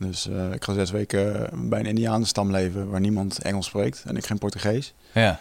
[0.00, 4.16] Dus eh, ik ga zes weken bij een Indianenstam leven waar niemand Engels spreekt en
[4.16, 4.94] ik geen Portugees.
[5.12, 5.38] Ja.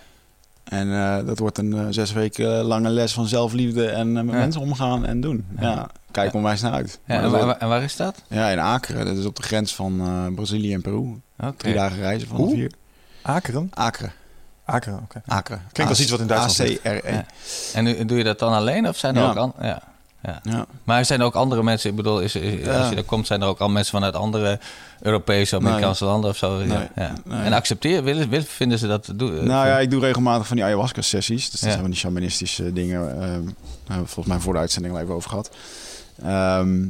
[0.63, 4.31] En eh, dat wordt een eh, zes weken lange les van zelfliefde en met Ja.
[4.31, 5.45] mensen omgaan en doen.
[5.59, 5.89] Ja, Ja.
[6.11, 6.99] kijk onwijs naar uit.
[7.05, 8.21] Ja, en, waar, wordt- en waar is dat?
[8.27, 11.15] ja, in Akeren, dat is op de grens van Brazilië en Peru.
[11.39, 11.53] Oké.
[11.57, 12.55] Drie dagen reizen Hoe?
[12.55, 12.71] hier.
[13.21, 13.71] Akeren?
[13.73, 14.11] Akeren.
[14.65, 15.21] Akeren, oké.
[15.25, 15.61] Akeren.
[15.71, 16.85] Klinkt als iets wat in Duitsland ligt.
[16.87, 17.11] A-C-R-E.
[17.11, 17.25] Ja.
[17.73, 19.81] En nu- doe je dat dan alleen of zijn er ook an- ja.
[20.43, 20.65] Ja.
[20.83, 21.89] Maar zijn er ook andere mensen?
[21.89, 22.77] Ik bedoel, is, is- Ja.
[22.79, 24.59] als je daar komt, zijn er ook al mensen vanuit andere
[25.01, 26.57] Europese, Amerikaanse landen of zo?
[26.57, 26.67] Nee.
[26.67, 26.87] Ja.
[26.95, 27.13] Ja.
[27.25, 27.41] Nee.
[27.43, 29.33] En accepteer, willen, willen, vinden ze dat doen?
[29.33, 31.49] Nou ja, ik doe regelmatig van die ayahuasca-sessies.
[31.49, 31.67] Dus dat Ja.
[31.69, 33.09] zijn van die shamanistische dingen.
[33.11, 33.29] ehm, daar
[33.87, 35.49] hebben we volgens mij voor de uitzending al even over gehad.
[36.23, 36.85] Ehm,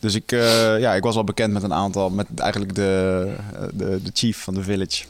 [0.00, 3.60] dus ik, eh, ja, ik was al bekend met een aantal, met eigenlijk de, eh,
[3.72, 5.04] de, de chief van de village.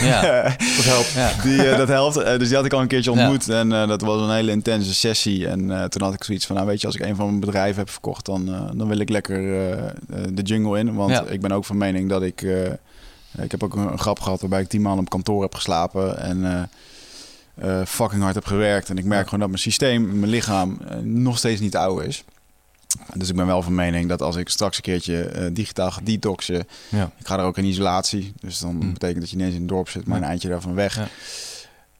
[0.00, 0.42] Ja.
[0.76, 1.12] Dat helpt.
[1.12, 1.32] Ja.
[1.42, 2.16] Die, eh, dat helpt.
[2.16, 3.18] Eh, dus die had ik al een keertje Ja.
[3.20, 3.48] ontmoet.
[3.48, 5.48] En eh, dat was een hele intense sessie.
[5.48, 7.78] En toen had ik zoiets van, nou weet je, als ik een van mijn bedrijven
[7.78, 9.40] heb verkocht, dan, dan wil ik lekker
[10.34, 10.94] de jungle in.
[10.94, 11.22] Want Ja.
[11.28, 12.42] ik ben ook van mening dat ik...
[13.42, 16.18] ik heb ook een, een grap gehad waarbij ik tien maanden op kantoor heb geslapen.
[16.18, 16.70] En
[17.86, 18.90] fucking hard heb gewerkt.
[18.90, 22.24] En ik merk gewoon dat mijn systeem, mijn lichaam, nog steeds niet oude is.
[23.14, 26.00] Dus ik ben wel van mening dat als ik straks een keertje eh, digitaal ga
[26.04, 26.66] detoxen...
[26.88, 27.10] Ja.
[27.18, 28.32] Ik ga er ook in isolatie.
[28.40, 28.92] Dus dan Mm.
[28.92, 30.22] betekent dat je niet eens in het dorp zit, maar Ja.
[30.24, 30.96] een eindje daarvan weg.
[30.96, 31.06] Ja.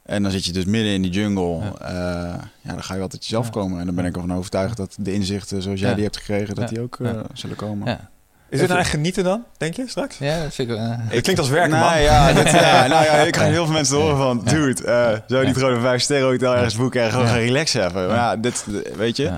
[0.03, 1.59] En dan zit je dus midden in die jungle.
[1.59, 1.73] Ja.
[1.81, 3.51] Ja, ja dan ga je wel tot jezelf Ja.
[3.51, 3.81] komen.
[3.81, 5.95] En dan ben ik ervan overtuigd dat de inzichten zoals jij Ja.
[5.95, 6.75] die hebt gekregen, dat Ja.
[6.75, 7.23] die ook eh, Ja.
[7.33, 7.89] zullen komen.
[7.89, 8.11] Ja.
[8.49, 10.19] Is dit nou echt genieten dan, denk je, straks?
[10.19, 10.77] ja, dat vind ik...
[10.77, 11.69] eh, Het klinkt als man.
[11.71, 14.43] Nou ja, dit, ja, nou ja, ik krijg heel veel mensen te horen van...
[14.45, 14.95] Dude, eh,
[15.27, 15.61] zou je niet Ja.
[15.61, 17.03] gewoon een vijf sterren hotel ergens boeken...
[17.03, 17.31] en gewoon Ja.
[17.33, 18.07] gaan relaxen even?
[18.07, 18.65] Maar ja, dit,
[18.97, 19.31] weet je...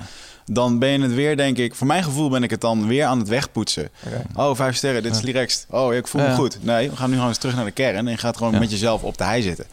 [0.45, 1.75] Dan ben je het weer, denk ik...
[1.75, 3.89] Voor mijn gevoel ben ik het dan weer aan het wegpoetsen.
[4.35, 5.65] Oh, vijf sterren, dit is relaxed.
[5.69, 6.33] Oh, ik voel me Ja.
[6.35, 6.57] goed.
[6.61, 7.95] Nee, we gaan nu gewoon eens terug naar de kern.
[7.95, 8.59] En je gaat gewoon Ja.
[8.59, 9.65] met jezelf op de hei zitten.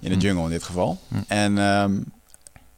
[0.00, 0.20] In de Hm.
[0.20, 0.98] jungle in dit geval.
[1.26, 1.92] En ehm,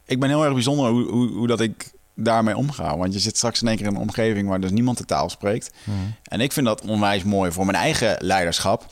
[0.05, 2.97] ik ben heel erg bijzonder hoe, hoe, hoe dat ik daarmee omga.
[2.97, 5.29] Want je zit straks in één keer in een omgeving waar dus niemand de taal
[5.29, 5.71] spreekt.
[5.83, 5.97] mhm.
[6.23, 8.85] En ik vind dat onwijs mooi voor mijn eigen leiderschap.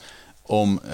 [0.46, 0.92] Om eh,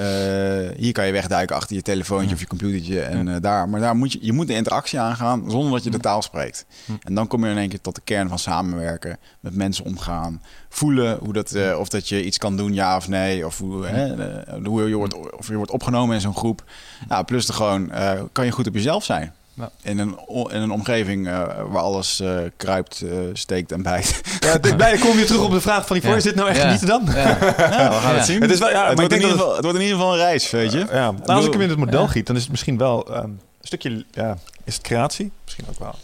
[0.76, 3.68] hier kan je wegduiken achter je telefoontje of je computertje en eh, daar.
[3.68, 6.66] Maar daar moet je, je moet de interactie aangaan zonder dat je de taal spreekt.
[7.02, 10.42] En dan kom je in één keer tot de kern van samenwerken, met mensen omgaan,
[10.68, 13.87] voelen hoe dat, eh, of dat je iets kan doen, ja of nee, of hoe,
[13.87, 16.64] hè, eh, hoe je wordt, of je wordt opgenomen in zo'n groep.
[17.08, 17.90] Ja, plus de gewoon
[18.32, 19.32] kan je goed op jezelf zijn.
[19.59, 19.71] Ja.
[19.83, 20.18] In, een,
[20.51, 21.33] in een omgeving eh,
[21.68, 24.21] waar alles eh, kruipt, eh, steekt en bijt.
[24.40, 26.16] Ja, dit- bijna kom je terug op de vraag van die voor.
[26.16, 26.62] Is dit nou echt Ja.
[26.64, 27.03] genieten dan?
[27.07, 27.14] Ja.
[27.59, 28.16] Ja, we gaan Ja.
[28.16, 28.40] het zien.
[28.40, 30.12] Het is wel- ja, maar ik wordt in ieder geval, het wordt in ieder geval
[30.12, 30.79] een reis, weet je.
[30.79, 31.11] Ja.
[31.11, 32.09] Nou, als ik hem in het model Ja.
[32.09, 34.05] giet, dan is het misschien wel ehm, een stukje...
[34.11, 35.31] Ja, is het creatie?
[35.44, 35.94] Misschien ook wel.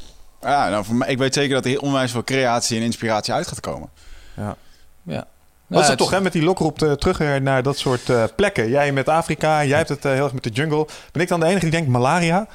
[0.42, 3.46] Ja, nou, voor mij, ik weet zeker dat er onwijs veel creatie en inspiratie uit
[3.48, 3.88] gaat komen.
[4.36, 4.56] Ja.
[5.02, 5.26] Ja.
[5.68, 6.20] Dat is Ja, het toch, hè?
[6.20, 8.68] Met die lokroep eh, terug naar dat soort eh, plekken.
[8.68, 10.86] Jij met Afrika, jij hebt het heel erg met de jungle.
[11.12, 12.46] Ben ik dan de enige die denkt malaria?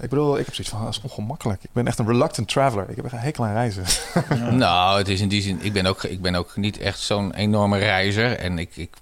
[0.00, 1.62] Ik bedoel, ik heb zoiets van, ah, dat is ongemakkelijk.
[1.62, 2.90] Ik ben echt een reluctant traveler.
[2.90, 3.84] Ik heb echt een hekel aan reizen.
[4.58, 7.34] Nou, het is in die zin, ik ben ook, ik ben ook niet echt zo'n
[7.34, 8.38] enorme reizer.
[8.38, 8.96] En ik, ik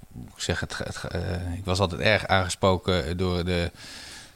[0.47, 3.71] het, het, eh, ik was altijd erg aangesproken door de,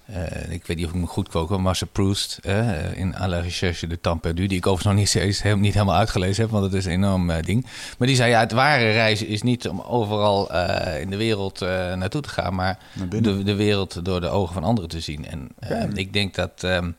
[0.07, 3.27] eh, ik weet niet of ik me goed kook, maar Marcel Proust eh, in À
[3.29, 6.43] la recherche de temps perdu, die ik overigens nog niet, steeds heel- niet helemaal uitgelezen
[6.43, 7.67] heb, want het is een enorm eh, ding.
[7.99, 10.53] Maar die zei, ja, het ware reizen is niet om overal
[11.01, 12.79] in de wereld naartoe te gaan, maar
[13.21, 15.27] de, de wereld door de ogen van anderen te zien.
[15.27, 15.49] En
[15.95, 16.91] ik denk dat ehm,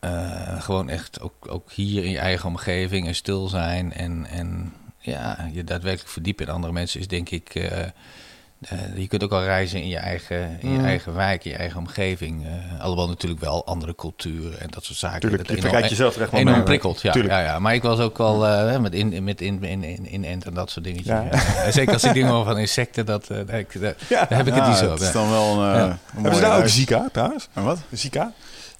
[0.00, 4.72] eh, gewoon echt ook, ook hier in je eigen omgeving en stil zijn en, en
[4.98, 7.70] ja, je daadwerkelijk verdiepen in andere mensen is denk ik.
[8.68, 10.84] Eh, eh, je kunt ook al reizen in je eigen, in je Mm.
[10.84, 12.44] eigen wijk, in je eigen omgeving.
[12.46, 15.20] eh alhoewel natuurlijk wel andere culturen en dat soort zaken.
[15.20, 16.64] Tuurlijk, dat je enorm- jezelf er echt wel enorm mee.
[16.64, 17.02] prikkeld.
[17.02, 20.06] Ja, ja, ja, maar ik was ook wel eh, met in, met in, in, in,
[20.06, 21.06] in Ent en dat soort dingetjes.
[21.06, 21.26] Ja.
[21.64, 21.70] Ja.
[21.70, 24.24] Zeker als ik dingen hoor van insecten, dat, eh, daar, ik- daar, Ja.
[24.28, 24.98] daar heb ik het niet zo op.
[25.00, 25.84] is dan wel een, eh, Ja.
[25.84, 26.68] een Hebben ze daar ook.
[26.68, 27.48] Zika trouwens?
[27.52, 27.78] En wat?
[27.92, 28.32] Zika?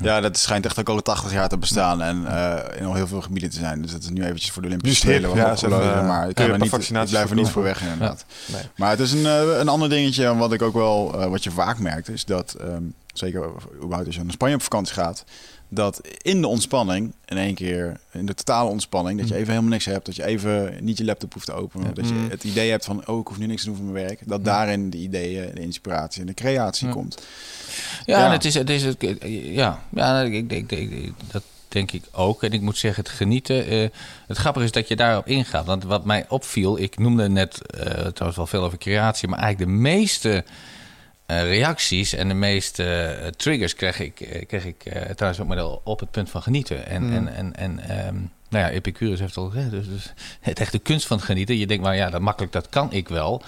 [0.02, 3.06] Ja, dat schijnt echt ook al 80 jaar te bestaan en eh, in al heel
[3.06, 3.82] veel gebieden te zijn.
[3.82, 6.52] Dus dat is nu eventjes voor de Olympische Spelen wat ja, hebben, maar ik, kan
[6.52, 8.24] niet, ik vaccinaties blijf er niet voor weg inderdaad.
[8.46, 8.62] Nee.
[8.76, 11.50] Maar het is een, eh, een ander dingetje, en wat ik ook wel, wat je
[11.50, 12.82] vaak merkt, is dat, ehm,
[13.12, 15.24] zeker überhaupt als je naar Spanje op vakantie gaat,
[15.68, 19.70] dat in de ontspanning, in één keer, in de totale ontspanning, dat je even helemaal
[19.70, 22.30] niks hebt, dat je even niet je laptop hoeft te openen, dat je Mm.
[22.30, 24.44] het idee hebt van, oh, ik hoef nu niks te doen voor mijn werk, dat
[24.44, 26.92] daarin de ideeën, de inspiratie en de creatie Ja.
[26.92, 27.22] komt.
[28.04, 29.04] Ja, en het is, het is, het,
[29.42, 32.42] ja, ja ik, ik, ik- dat denk ik ook.
[32.42, 33.66] En ik moet zeggen, het genieten.
[33.66, 33.88] eh,
[34.26, 35.66] het grappige is dat je daarop ingaat.
[35.66, 39.70] Want wat mij opviel, ik noemde net eh trouwens wel veel over creatie, maar eigenlijk
[39.70, 40.42] de meeste eh,
[41.26, 45.56] reacties en de meeste eh, triggers kreeg ik, eh, kreeg ik eh, trouwens ook maar
[45.56, 46.86] wel op het punt van genieten.
[46.86, 47.12] En, Mm.
[47.12, 48.14] en, en, en ehm,
[48.48, 51.58] nou ja, Epicurus heeft al gezegd, dus, dus het echte kunst van genieten.
[51.58, 53.42] Je denkt, maar ja, dat makkelijk, dat kan ik wel.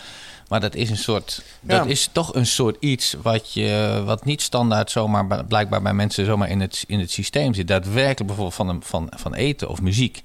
[0.49, 4.43] Maar dat is een soort, dat is toch een soort iets wat, je, wat niet
[4.43, 7.69] standaard zomaar blijkbaar bij mensen zomaar in het, in het systeem zit.
[7.69, 10.23] Daadwerkelijk bijvoorbeeld van, een, van, van eten of muziek.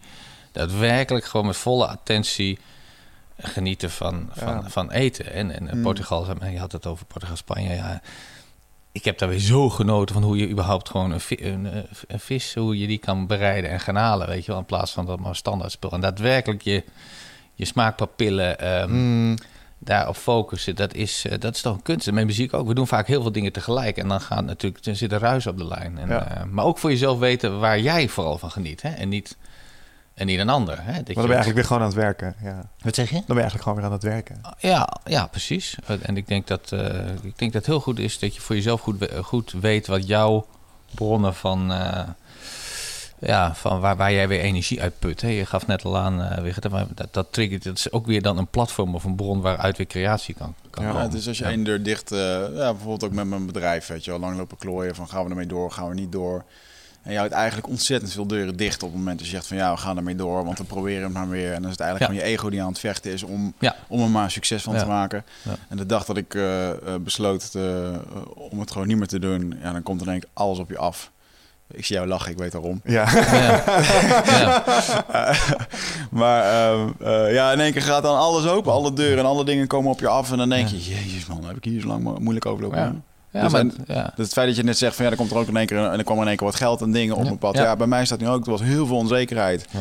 [0.52, 2.60] Daadwerkelijk gewoon met volle attentie
[3.42, 4.70] genieten van, van, Ja.
[4.70, 5.34] van eten.
[5.34, 5.84] En, en Mm.
[5.84, 7.74] Portugal, je had het over Portugal, Spanje.
[7.76, 8.02] Ja,
[8.92, 12.54] ik heb daar weer zo genoten van hoe je überhaupt gewoon een, eh, een vis,
[12.54, 15.20] hoe je die kan bereiden en gaan halen, weet je wel, in plaats van dat
[15.20, 15.92] maar standaard spul.
[15.92, 16.84] En daadwerkelijk je,
[17.54, 19.36] je smaakpapillen ehm, Mm.
[19.78, 22.08] daarop focussen, dat is, eh, dat is toch een kunst.
[22.08, 22.68] En met muziek ook.
[22.68, 25.48] We doen vaak heel veel dingen tegelijk en dan gaan natuurlijk, er zit een ruis
[25.48, 25.98] op de lijn.
[25.98, 26.28] En, Ja.
[26.28, 28.90] eh, maar ook voor jezelf weten waar jij vooral van geniet, hè?
[28.90, 29.38] En niet,
[30.20, 30.76] en niet een ander.
[30.82, 30.94] Hè?
[30.94, 32.36] Dat Maar dan ben je eigenlijk weer gewoon aan het werken.
[32.44, 32.70] Ja.
[32.82, 33.16] Wat zeg je?
[33.16, 34.42] Dan ben je eigenlijk gewoon weer aan het werken.
[34.58, 35.76] Ja, ja, precies.
[36.02, 38.56] En ik denk dat eh, ik denk dat het heel goed is dat je voor
[38.56, 40.46] jezelf goed, goed weet wat jouw
[40.96, 41.72] bronnen van.
[41.72, 42.08] eh,
[43.22, 45.22] ja, van waar, waar jij weer energie uit put.
[45.22, 45.28] Hè.
[45.28, 47.64] Je gaf net al aan, eh, maar dat, dat triggert.
[47.64, 50.84] Dat is ook weer dan een platform of een bron waaruit weer creatie kan, kan
[50.84, 51.12] Ja, Ja, komen.
[51.12, 51.50] dus als je Ja.
[51.50, 52.20] één deur dicht, eh,
[52.56, 55.30] ja, bijvoorbeeld ook met mijn bedrijf, weet je wel, lang lopen klooien van gaan we
[55.30, 56.44] ermee door, gaan we niet door.
[57.10, 59.58] En je houdt eigenlijk ontzettend veel deuren dicht op het moment dat je zegt van
[59.58, 61.48] ja, we gaan ermee door, want we proberen het maar weer.
[61.54, 62.18] En dan is het eigenlijk Ja.
[62.18, 63.76] gewoon je ego die aan het vechten is om, Ja.
[63.88, 64.80] om er maar succes van Ja.
[64.80, 65.26] te maken.
[65.42, 65.52] Ja.
[65.70, 67.62] En de dag dat ik eh, eh, besloot eh,
[68.52, 70.70] om het gewoon niet meer te doen, ja, dan komt er denk ik alles op
[70.70, 71.12] je af.
[71.72, 72.82] Ik zie jou lachen, ik weet waarom.
[72.84, 73.10] Ja.
[73.32, 73.64] Ja.
[74.40, 74.64] Ja.
[76.12, 78.72] Maar ehm, eh, ja, in één keer gaat dan alles open.
[78.72, 80.32] Alle deuren en alle dingen komen op je af.
[80.32, 82.80] En dan denk je, jezus man, heb ik hier zo lang mo- moeilijk overlopen.
[82.80, 82.96] Ja.
[83.32, 84.04] Ja, Dus maar, en- ja.
[84.16, 85.66] Dus het feit dat je net zegt van ja, er komt er ook in één
[85.66, 87.26] keer en er kwam er in één keer wat geld en dingen op Ja.
[87.28, 87.56] mijn pad.
[87.56, 87.64] Ja.
[87.64, 87.76] Ja.
[87.76, 89.66] bij mij staat nu ook, er was heel veel onzekerheid.
[89.72, 89.80] Ja.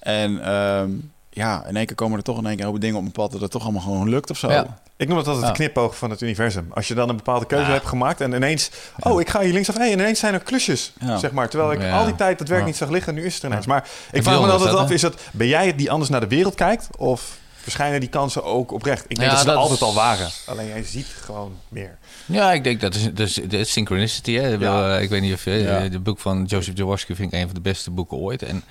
[0.00, 0.90] En ehm,
[1.30, 3.12] ja, in één keer komen er toch in één keer een hoop dingen op mijn
[3.14, 4.50] pad dat het toch allemaal gewoon lukt of zo.
[4.50, 4.78] Ja.
[4.96, 5.52] Ik noem het altijd Ja.
[5.52, 6.66] de knipoog van het universum.
[6.74, 7.72] Als je dan een bepaalde keuze Ja.
[7.72, 8.70] hebt gemaakt en ineens...
[9.00, 9.76] Oh, ik ga hier linksaf.
[9.76, 11.16] Hey, en ineens zijn er klusjes, Ja.
[11.18, 11.48] zeg maar.
[11.48, 11.98] Terwijl ik Ja.
[11.98, 12.66] al die tijd dat werk Ja.
[12.66, 13.66] niet zag liggen, nu is het er ineens.
[13.66, 15.14] Maar ik vraag me altijd af, is dat...
[15.32, 16.88] Ben jij het die anders naar de wereld kijkt?
[16.98, 19.04] Of verschijnen die kansen ook oprecht?
[19.08, 20.28] Ik denk Ja, dat ze er is- altijd al waren.
[20.46, 21.98] Alleen jij ziet gewoon meer.
[22.26, 24.32] Ja, ik denk dat is, dat is synchronicity.
[24.34, 24.48] Hè?
[24.48, 24.96] Ja.
[24.96, 25.50] eh, Ik weet niet of je...
[25.50, 25.88] Ja.
[25.88, 28.42] De boek van Joseph Jaworski vind ik een van de beste boeken ooit.
[28.42, 28.62] En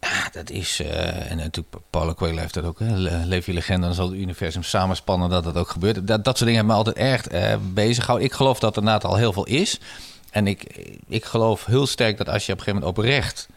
[0.00, 3.52] ja, dat is, eh, en natuurlijk Paulo Coelho heeft dat ook, hè, Le- leef je
[3.52, 6.06] legende, dan zal het universum samenspannen dat dat ook gebeurt.
[6.06, 8.28] Dat, dat soort dingen hebben me altijd erg eh, bezig gehouden.
[8.28, 9.78] Ik geloof dat er inderdaad al heel veel is.
[10.30, 10.62] En ik,
[11.08, 13.48] ik geloof heel sterk dat als je op een gegeven moment oprecht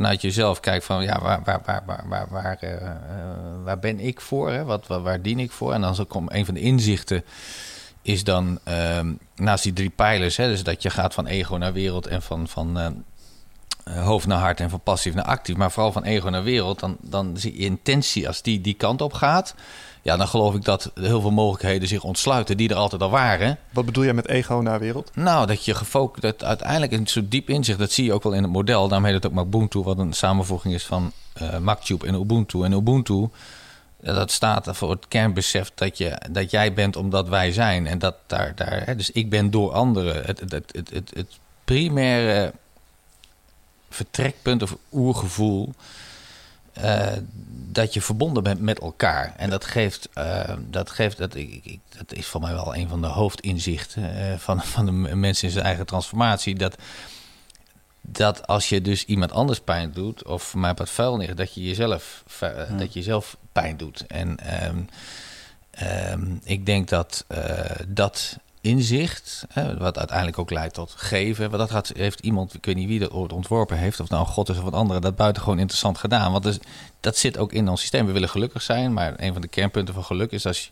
[0.00, 2.96] vanuit jezelf kijkt van, ja, waar, waar, waar, waar, waar, waar, eh, eh,
[3.64, 4.50] waar ben ik voor?
[4.50, 4.64] Hè?
[4.64, 5.72] Wat, waar, waar dien ik voor?
[5.72, 7.24] En dan komt een van de inzichten
[8.02, 11.72] is dan ehm, naast die drie pijlers, hè, dus dat je gaat van ego naar
[11.72, 15.92] wereld en van, van eh, hoofd naar hart en van passief naar actief, maar vooral
[15.92, 19.54] van ego naar wereld, dan, dan zie je intentie als die die kant op gaat.
[20.02, 23.58] Ja, dan geloof ik dat heel veel mogelijkheden zich ontsluiten die er altijd al waren.
[23.70, 25.10] Wat bedoel jij met ego naar wereld?
[25.14, 28.32] Nou, dat je gefocust, dat uiteindelijk een soort diep inzicht, dat zie je ook wel
[28.32, 28.88] in het model.
[28.88, 32.62] Daarom heet het ook Ubuntu, wat een samenvoeging is van eh Maktube en Ubuntu.
[32.64, 33.28] En Ubuntu,
[34.02, 37.86] ja, dat staat voor het kernbesef dat, je, dat jij bent omdat wij zijn.
[37.86, 40.24] En dat daar, daar hè, dus ik ben door anderen.
[40.24, 42.52] Het, het, het, het, het, het primaire
[43.90, 45.74] vertrekpunt of oergevoel.
[46.72, 47.06] Eh,
[47.72, 49.34] dat je verbonden bent met elkaar.
[49.36, 52.88] En dat geeft, eh, dat, geeft dat, ik, ik- dat is voor mij wel een
[52.88, 56.54] van de hoofdinzichten eh, van, van de mensen in zijn eigen transformatie.
[56.54, 56.76] Dat,
[58.00, 61.62] dat als je dus iemand anders pijn doet, of op het vuil neer, dat je
[61.62, 62.24] jezelf,
[62.78, 64.06] dat je jezelf pijn doet.
[64.06, 64.78] En ehm,
[65.70, 67.24] ehm, ik denk dat
[67.88, 72.64] dat inzicht, hè, wat uiteindelijk ook leidt tot geven, want dat had, heeft iemand, ik
[72.64, 75.16] weet niet wie dat ooit ontworpen heeft, of nou God is of wat andere, dat
[75.16, 76.32] buitengewoon interessant gedaan.
[76.32, 76.58] Want dus,
[77.00, 78.06] dat zit ook in ons systeem.
[78.06, 80.70] We willen gelukkig zijn, maar een van de kernpunten van geluk is als je,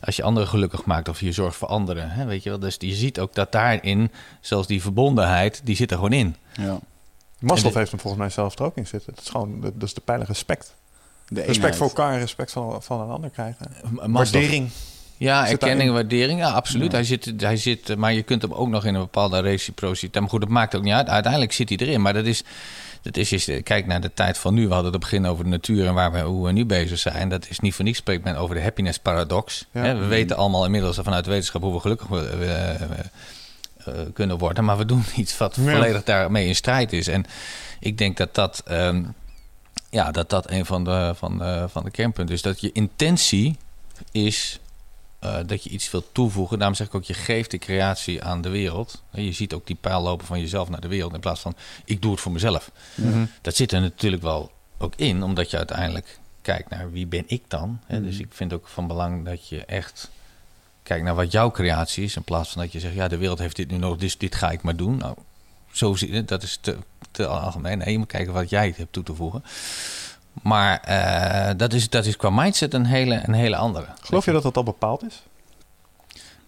[0.00, 2.10] als je anderen gelukkig maakt of je zorgt voor anderen.
[2.10, 2.58] Hè, weet je wel?
[2.58, 6.36] Dus je ziet ook dat daarin, zelfs die verbondenheid, die zit er gewoon in.
[6.52, 6.78] Ja.
[7.38, 9.14] Maslow de- heeft hem volgens mij zelf er ook in zitten.
[9.14, 10.74] Dat is gewoon dat is de pijler respect.
[11.28, 13.66] De Respect voor elkaar en respect van, van een ander krijgen.
[13.92, 14.70] Waardering.
[15.16, 15.92] Ja, erkenning, daarin?
[15.92, 16.90] waardering, ja, absoluut.
[16.90, 16.96] Ja.
[16.96, 20.20] Hij, zit, hij zit, maar je kunt hem ook nog in een bepaalde reciprociteit.
[20.20, 21.08] Maar goed, dat maakt ook niet uit.
[21.08, 22.02] Uiteindelijk zit hij erin.
[22.02, 22.42] Maar dat is,
[23.02, 24.66] dat is, als je kijkt naar de tijd van nu.
[24.68, 27.28] We hadden het begin over de natuur en waar we, hoe we nu bezig zijn.
[27.28, 29.66] Dat is niet voor niets spreekt men over de happiness paradox.
[29.70, 29.96] Ja.
[29.96, 33.02] We weten allemaal inmiddels vanuit wetenschap hoe we gelukkig we, we, we,
[33.92, 34.64] eh, kunnen worden.
[34.64, 35.72] Maar we doen iets wat Ja.
[35.72, 37.08] volledig daarmee in strijd is.
[37.08, 37.24] En
[37.80, 39.02] ik denk dat dat, ehm,
[39.90, 42.42] ja, dat, dat een van de, van, de, van de kernpunten is.
[42.42, 43.56] Dat je intentie
[44.12, 44.58] is
[45.24, 46.58] eh, dat je iets wilt toevoegen.
[46.58, 49.02] Daarom zeg ik ook, je geeft de creatie aan de wereld.
[49.10, 51.56] En Je ziet ook die pijl lopen van jezelf naar de wereld in plaats van
[51.84, 52.70] ik doe het voor mezelf.
[52.94, 53.24] Mhm.
[53.40, 57.42] Dat zit er natuurlijk wel ook in, omdat je uiteindelijk kijkt naar wie ben ik
[57.48, 57.80] dan.
[57.86, 57.96] Hè?
[57.96, 58.04] Mhm.
[58.04, 60.10] Dus ik vind ook van belang dat je echt
[60.82, 63.38] kijkt naar wat jouw creatie is, in plaats van dat je zegt, ja, de wereld
[63.38, 64.96] heeft dit nu nodig, dus dit ga ik maar doen.
[64.96, 65.16] Nou,
[65.72, 66.76] zo zie je, dat is te,
[67.10, 67.78] te algemeen.
[67.78, 69.44] Nee, je moet kijken wat jij hebt toe te voegen.
[70.42, 73.86] Maar eh, dat, is, dat is qua mindset een hele, een hele andere.
[74.00, 75.22] Geloof je dat dat al bepaald is?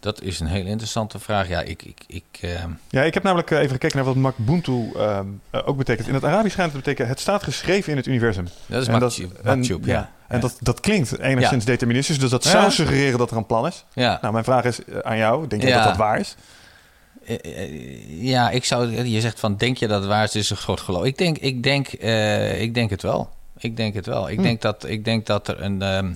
[0.01, 1.49] Dat is een hele interessante vraag.
[1.49, 2.51] Ja, ik, ik, ik, eh,
[2.89, 5.21] Ja, ik heb namelijk eh, even gekeken naar wat Makbuntu eh,
[5.65, 6.09] ook betekent.
[6.09, 8.49] In het Arabisch schijnt het te betekenen, het staat geschreven in het universum.
[8.67, 10.11] dat is en- Maktube, ja.
[10.29, 12.51] En dat, dat klinkt enigszins deterministisch, dus dat Ja.
[12.51, 13.85] zou suggereren dat er een plan is.
[13.95, 14.19] ja.
[14.21, 15.75] Nou, mijn vraag is aan jou, denk Ja.
[15.77, 16.37] dat dat waar is?
[18.09, 19.05] Ja, ik zou.
[19.05, 20.35] Je zegt van, denk je dat het waar is?
[20.35, 21.05] Is een groot geloof.
[21.05, 21.89] Ik denk, ik denk,
[22.59, 23.31] ik denk het wel.
[23.59, 24.29] Ik denk het wel.
[24.31, 24.43] Ik Hm.
[24.43, 25.83] denk dat, ik denk dat er een.
[25.83, 26.15] ehm,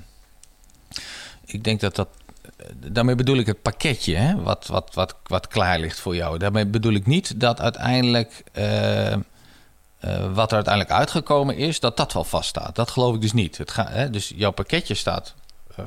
[1.44, 2.08] ik denk dat dat.
[2.74, 6.38] Daarmee bedoel ik het pakketje, hè, wat, wat, wat, wat klaar ligt voor jou.
[6.38, 8.44] Daarmee bedoel ik niet dat uiteindelijk.
[8.52, 9.18] eh, eh,
[10.34, 12.74] wat er uiteindelijk uitgekomen is, dat dat wel vaststaat.
[12.74, 13.58] Dat geloof ik dus niet.
[13.58, 15.34] Het ga, hè, dus jouw pakketje staat.
[15.76, 15.84] eh,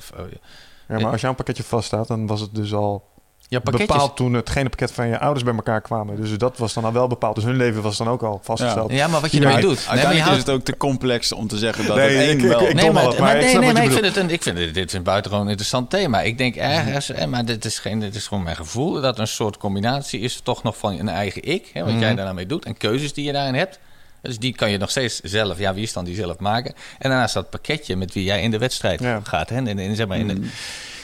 [0.88, 3.08] Ja, maar als jouw pakketje vaststaat, dan was het dus al
[3.50, 6.22] pakketje bepaald toen hetgene pakket van je ouders bij elkaar kwamen.
[6.22, 7.36] Dus dat was dan al wel bepaald.
[7.36, 8.92] Dus hun leven was dan ook al vastgesteld.
[8.92, 9.76] Ja, maar wat je Ja, ermee doet.
[9.78, 12.48] Nee, Uiteindelijk houdt- is het ook te complex om te zeggen dat Nee, het één
[12.48, 12.60] wel...
[12.60, 14.94] nee, maar, ik nee, nee, maar ik vind, het een, ik vind dit, dit is
[14.94, 16.22] een buitengewoon interessant thema.
[16.22, 19.28] Ik denk ergens, hè, maar dit is, geen, dit is gewoon mijn gevoel, dat een
[19.28, 21.70] soort combinatie is toch nog van een eigen ik.
[21.74, 22.00] Hè, wat Mhm.
[22.02, 23.80] jij daarna mee doet en keuzes die je daarin hebt.
[24.22, 26.74] Dus die kan je nog steeds zelf, ja, wie is dan die zelf maken.
[27.00, 29.20] En daarnaast dat pakketje met wie jij in de wedstrijd Ja.
[29.24, 29.50] gaat.
[29.50, 30.36] Hè, in, in, zeg maar, in, Mhm.
[30.36, 30.48] de, eh,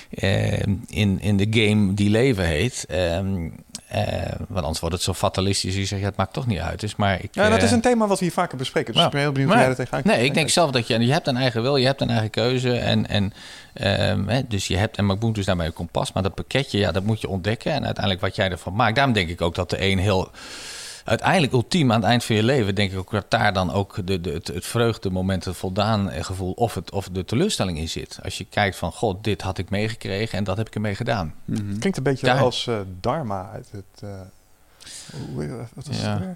[0.10, 2.86] in, in de game die leven heet.
[2.90, 3.50] Ehm,
[3.88, 4.04] eh,
[4.48, 5.76] want anders wordt het zo fatalistisch.
[5.76, 6.80] Je zegt, ja, het maakt toch niet uit.
[6.80, 8.94] Dus, maar ik, Ja, dat eh, is een thema wat we hier vaker bespreken.
[8.94, 10.88] Dus ik ben heel benieuwd Maar- hoe jij er tegenaan Nee, ik denk zelf dat
[10.88, 12.74] je, je hebt een eigen wil, je hebt een eigen keuze.
[12.78, 13.34] En, en,
[13.74, 16.14] ehm, hè, dus je hebt, en Macboon is daarmee een kompas.
[16.14, 17.72] Maar dat pakketje, ja, dat moet je ontdekken.
[17.72, 18.96] En uiteindelijk wat jij ervan maakt.
[18.96, 20.32] Daarom denk ik ook dat de een heel...
[21.10, 22.76] Uiteindelijk ultiem aan het eind van je leven...
[22.76, 26.52] denk ik ook dat daar dan ook de, de, het, het vreugdemoment, het voldaan gevoel...
[26.52, 28.20] Of, het, of de teleurstelling in zit.
[28.24, 30.38] Als je kijkt van, god, dit had ik meegekregen...
[30.38, 31.34] en dat heb ik ermee gedaan.
[31.46, 31.78] Mhm.
[31.80, 34.04] Klinkt een beetje Daar- als eh, Dharma uit het...
[34.04, 34.10] eh,
[35.34, 36.10] hoe, wat was Ja.
[36.12, 36.36] het weer?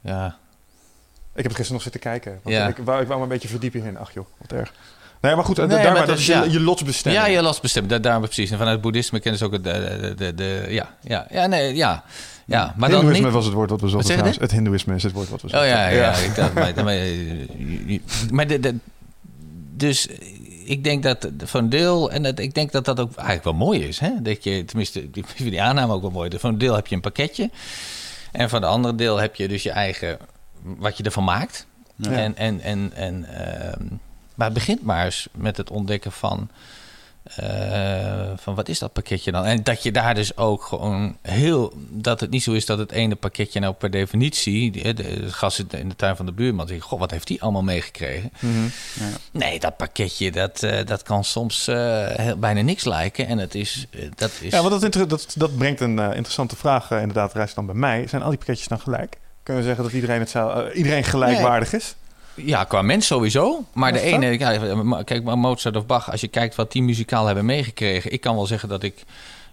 [0.00, 2.40] Ja, Ik heb het gisteren nog zitten kijken.
[2.42, 2.66] Want Ja.
[2.68, 3.98] ik, wou, ik wou me een beetje verdiepen in.
[3.98, 4.72] Ach joh, wat erg.
[5.20, 6.42] Nee, maar goed, Nee, daar, maar dat dat is- je, ja.
[6.44, 7.24] je lotsbestemming.
[7.24, 7.88] Ja, je last bestemd.
[7.88, 8.50] Daar, daar precies.
[8.50, 11.46] En vanuit het boeddhisme kennen ze ook het, de, de, de, de- ja, ja, ja,
[11.46, 12.04] nee, ja,
[12.46, 12.74] ja.
[12.76, 13.34] Maar dan Hindoeïsme niet.
[13.34, 14.24] was het woord wat we zochten.
[14.24, 15.70] Het hindoeïsme is het woord wat we Oh zochten.
[15.70, 16.14] ja, ja.
[16.14, 16.96] Ik dacht, maar, maar,
[18.30, 18.74] maar de, de,
[19.76, 20.08] dus
[20.64, 23.54] ik denk dat voor een deel, en dat, ik denk dat dat ook eigenlijk wel
[23.54, 23.98] mooi is.
[23.98, 24.10] Hè?
[24.22, 26.30] Dat je, tenminste, die, die aanname ook wel mooi.
[26.38, 27.50] Voor een deel heb je een pakketje.
[28.32, 30.18] En voor de andere deel heb je dus je eigen,
[30.62, 31.66] wat je ervan maakt.
[31.96, 32.10] Ja.
[32.10, 33.84] En, en, en, en, ehm,
[34.34, 36.50] maar het begint maar eens met het ontdekken van,
[37.24, 39.44] eh, van wat is dat pakketje dan?
[39.44, 42.92] En dat je daar dus ook gewoon heel, dat het niet zo is dat het
[42.92, 46.26] ene pakketje nou per definitie, hè, de, het gas in de- in de tuin van
[46.26, 48.30] de buurman, zeg goh, wat heeft die allemaal meegekregen?
[48.38, 48.52] Mhm.
[49.32, 53.26] Nee, dat pakketje, dat, eh, dat kan soms eh, heel, bijna niks lijken.
[53.26, 54.50] En het is, eh, dat is...
[54.52, 58.06] Ja, want dat, dat, dat brengt een eh, interessante vraag inderdaad, reist dan bij mij.
[58.06, 59.16] Zijn al die pakketjes dan gelijk?
[59.42, 61.94] Kunnen we zeggen dat iedereen, het zou, eh, iedereen gelijkwaardig is?
[62.34, 63.64] Ja, qua mens sowieso.
[63.72, 67.26] Maar de ene, ja, kijk maar Mozart of Bach, als je kijkt wat die muzikaal
[67.26, 68.12] hebben meegekregen.
[68.12, 69.04] Ik kan wel zeggen dat ik.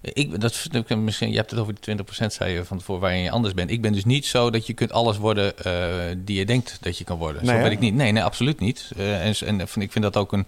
[0.01, 3.31] ik dat, misschien, je hebt het over die 20% zei je van tevoren waarin je
[3.31, 3.71] anders bent.
[3.71, 5.73] Ik ben dus niet zo dat je kunt alles worden eh,
[6.17, 7.41] die je denkt dat je kan worden.
[7.41, 7.63] Nee, zo hè?
[7.63, 7.93] ben ik niet.
[7.93, 8.91] Nee, nee, absoluut niet.
[8.97, 10.45] Eh, en en ik vind dat ook een,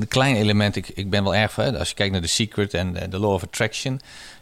[0.00, 0.76] een klein element.
[0.76, 3.18] Ik, ik ben wel erg van, als je kijkt naar The Secret en eh, The
[3.18, 4.00] Law of Attraction.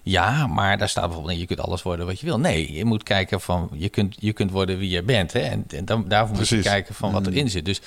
[0.09, 2.38] Ja, maar daar staat bijvoorbeeld in, je kunt alles worden wat je wil.
[2.38, 5.33] Nee, je moet kijken van, je kunt, je kunt worden wie je bent.
[5.33, 5.40] Hè?
[5.40, 7.64] En, en dan, daarvoor moet je kijken van wat erin zit.
[7.64, 7.81] Dus,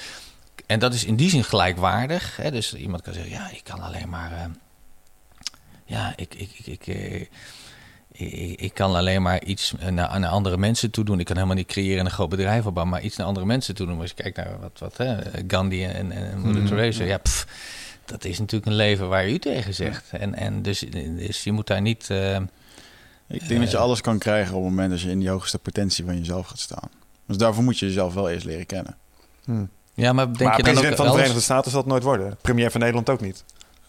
[0.65, 2.37] en dat is in die zin gelijkwaardig.
[2.37, 2.51] Hè?
[2.51, 4.31] Dus iemand kan zeggen, ja, ik kan alleen maar...
[4.31, 4.45] eh,
[5.85, 7.21] ja, ik, ik, ik, ik, eh,
[8.11, 11.19] ik, ik kan alleen maar iets naar, naar andere mensen toe doen.
[11.19, 13.75] Ik kan helemaal niet creëren en een groot bedrijf opbouwen, maar iets naar andere mensen
[13.75, 13.99] toe doen.
[13.99, 16.71] Als je kijkt naar wat, wat hè, Gandhi en, en Moeder Mhm.
[16.71, 17.47] Teresa, ja, pff,
[18.09, 20.05] dat is natuurlijk een leven waar je u tegen zegt.
[20.11, 20.79] En, en dus,
[21.17, 22.09] dus je moet daar niet...
[22.09, 22.35] eh,
[23.27, 25.59] Ik denk dat je alles kan krijgen op het moment dat je in die hoogste
[25.59, 26.89] potentie van jezelf gaat staan.
[27.27, 28.95] Dus daarvoor moet je jezelf wel eerst leren kennen.
[29.93, 31.89] ja, maar denk maar je dan president ook van de alles- Verenigde Staten zal het
[31.89, 32.37] nooit worden.
[32.41, 33.43] Premier van Nederland ook niet.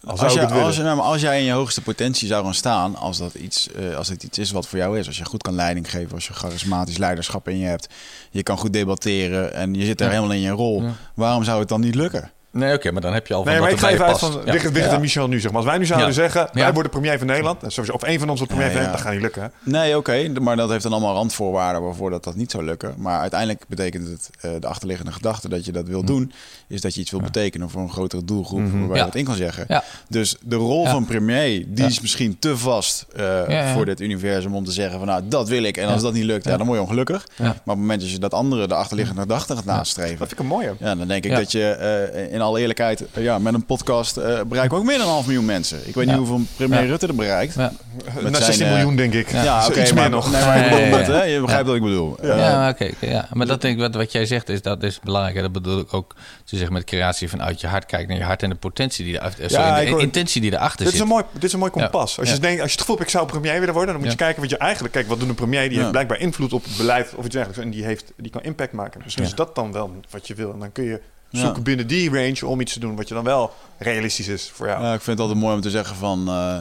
[0.05, 3.33] Als, als, je- nou, als jij in je hoogste potentie zou gaan staan, als dat
[3.33, 5.89] iets, eh, als het iets is wat voor jou is, als je goed kan leiding
[5.91, 7.87] geven, als je charismatisch leiderschap in je hebt,
[8.31, 10.13] je kan goed debatteren en je zit daar Ja.
[10.13, 10.93] helemaal in je rol, Ja.
[11.13, 12.31] waarom zou het dan niet lukken?
[12.51, 14.41] Nee, oké, maar dan heb je al van Nee, maar ik ga even uit van.
[14.45, 14.53] Ja.
[14.91, 15.59] En Michel nu zeg maar.
[15.61, 16.13] Als wij nu zouden Ja.
[16.13, 18.77] zeggen, wij worden premier van Nederland, en sowieso, of één van ons wordt premier Ja,
[18.77, 18.91] van ja.
[18.91, 19.69] Nederland, dat gaat niet lukken.
[19.73, 19.79] Hè?
[19.79, 22.93] Nee, oké, maar dat heeft dan allemaal randvoorwaarden waarvoor dat, dat niet zou lukken.
[22.97, 26.31] Maar uiteindelijk betekent het, eh, de achterliggende gedachte dat je dat wil doen,
[26.67, 29.05] is dat je iets wil betekenen voor een grotere doelgroep waar je Ja.
[29.05, 29.65] wat in kan zeggen.
[29.67, 29.83] Ja.
[30.09, 30.91] Dus de rol Ja.
[30.91, 31.85] van premier, die Ja.
[31.85, 33.73] is misschien te vast eh, Ja, ja.
[33.73, 35.77] voor dit universum om te zeggen van nou, dat wil ik.
[35.77, 36.01] En als Ja.
[36.01, 36.51] dat niet lukt, ja.
[36.51, 36.57] Ja.
[36.57, 37.27] dan word je ongelukkig.
[37.35, 37.43] Ja.
[37.43, 40.31] Maar op het moment dat je dat andere, de achterliggende gedachte gaat nastreven, Dat vind
[40.31, 40.73] ik een mooie.
[40.79, 44.17] ja, dan denk ik dat je eh, in alle eerlijkheid, eh, ja, met een podcast
[44.17, 45.87] eh, bereiken we ook meer dan een half miljoen mensen.
[45.87, 46.11] Ik weet Ja.
[46.17, 46.85] niet hoeveel premier Ja.
[46.85, 47.53] Rutte er bereikt.
[47.53, 47.71] Ja.
[48.05, 49.31] Naar zijn, 16 eh, miljoen, denk ik.
[49.31, 50.31] Ja, oké, iets maar, meer nog.
[50.31, 51.23] Nee, maar hè?
[51.23, 52.17] Je begrijpt wat ik bedoel.
[52.21, 52.69] Ja.
[52.69, 52.89] Oké.
[52.99, 53.27] ja.
[53.33, 55.35] Maar dat denk ik, wat, wat jij zegt, is, dat is belangrijk.
[55.35, 57.85] En dat bedoel ik ook te zeggen met creatie vanuit je hart.
[57.85, 60.77] Kijk naar je hart en de potentie die erachter sorry, Ja, de intentie die erachter
[60.77, 61.01] Dit is, zit.
[61.01, 62.19] een mooi, dit is een mooi kompas.
[62.19, 62.41] Als, je Ja.
[62.41, 64.41] denkt, als je het gevoel hebt, ik zou premier willen worden, dan moet je kijken
[64.41, 64.93] wat je eigenlijk...
[64.93, 65.61] Kijk, wat doet een premier?
[65.61, 65.77] Die Ja.
[65.79, 67.63] heeft blijkbaar invloed op het beleid of iets dergelijks.
[67.65, 69.01] En die, heeft, die kan impact maken.
[69.03, 69.29] Misschien Ja.
[69.29, 70.53] is dat dan wel wat je wil.
[70.53, 71.01] En dan kun je
[71.31, 71.39] Ja.
[71.45, 74.67] zoeken binnen die range om iets te doen wat je dan wel realistisch is voor
[74.67, 74.83] jou.
[74.83, 76.27] Ja, ik vind het altijd mooi om te zeggen van...
[76.27, 76.57] eh,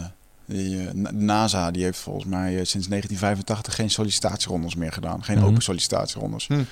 [0.47, 5.25] die, eh, Na- NASA die heeft volgens mij eh, sinds 1985 geen sollicitatierondes meer gedaan.
[5.25, 5.47] Geen Mhm.
[5.47, 6.47] open sollicitatierondes.
[6.47, 6.63] Hm.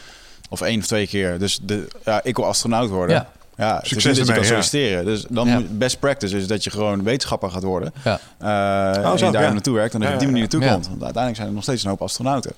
[0.48, 1.38] Of één of twee keer.
[1.38, 3.16] Dus de, ja, ik wil astronaut worden.
[3.16, 3.28] Ja.
[3.56, 4.44] Ja, Succes je ermee, ja.
[4.46, 5.04] solliciteren.
[5.04, 5.61] Dus dan Ja.
[5.70, 7.92] best practice is dat je gewoon wetenschapper gaat worden.
[8.04, 8.20] Ja.
[8.38, 9.52] Eh, Oh, zo, en daar ja.
[9.52, 10.72] naartoe werkt en dat je op die manier naartoe ja.
[10.72, 10.84] komt.
[10.88, 12.52] Want uiteindelijk zijn er nog steeds een hoop astronauten.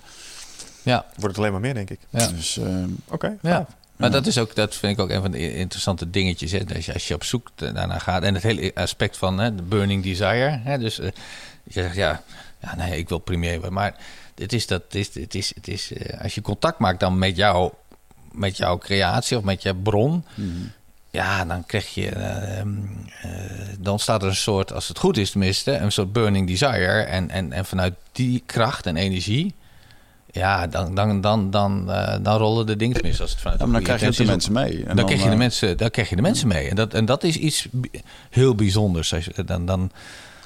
[0.82, 1.98] Ja, Wordt het alleen maar meer, denk ik.
[2.10, 2.26] ja.
[2.26, 2.60] Dus
[3.08, 3.36] Oké.
[3.42, 3.66] Ja.
[4.00, 6.52] Maar dat, is ook, dat vind ik ook een van de interessante dingetjes.
[6.52, 6.60] Hè?
[6.74, 8.22] Als, je, als je op zoek daarnaar gaat.
[8.22, 10.60] En het hele aspect van hè, de burning desire.
[10.62, 10.78] Hè?
[10.78, 11.06] Dus eh,
[11.62, 12.22] je zegt, ja,
[12.62, 13.72] ja, nee, ik wil premier worden.
[13.72, 13.94] Maar
[14.34, 17.18] het is dat, het is, het is, het is, eh, als je contact maakt dan
[17.18, 17.72] met, jou,
[18.32, 20.24] met jouw creatie of met je bron.
[20.34, 20.48] mhm.
[21.12, 22.08] Ja, dan krijg je.
[22.08, 22.68] eh, ehm,
[23.22, 23.30] eh,
[23.78, 27.00] dan staat er een soort, als het goed is tenminste, een soort burning desire.
[27.02, 29.54] En, en, en vanuit die kracht en energie.
[30.32, 33.20] Ja, dan, dan, dan, dan, eh, dan rollen de dingen mis.
[33.20, 34.84] Als het vanuit ja, maar dan krijg je de mensen mee.
[34.86, 36.68] En dan, krijg je de eh, mensen, dan krijg je de mensen mee.
[36.68, 37.68] En dat, en dat is iets
[38.30, 39.14] heel bijzonders.
[39.14, 39.90] Als je- Dan, dan,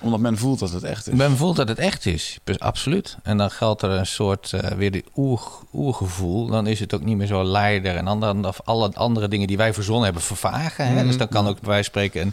[0.00, 1.14] Omdat men voelt dat het echt is.
[1.14, 2.38] men voelt dat het echt is.
[2.58, 3.16] Absoluut.
[3.22, 5.40] En dan geldt er een soort, eh, weer die oer,
[5.72, 6.46] oergevoel.
[6.46, 7.96] Dan is het ook niet meer zo leider.
[7.96, 10.86] En dan, of alle andere dingen die wij verzonnen hebben vervagen.
[10.86, 11.04] Hè?
[11.04, 12.32] Dus dan kan ook bij spreken een,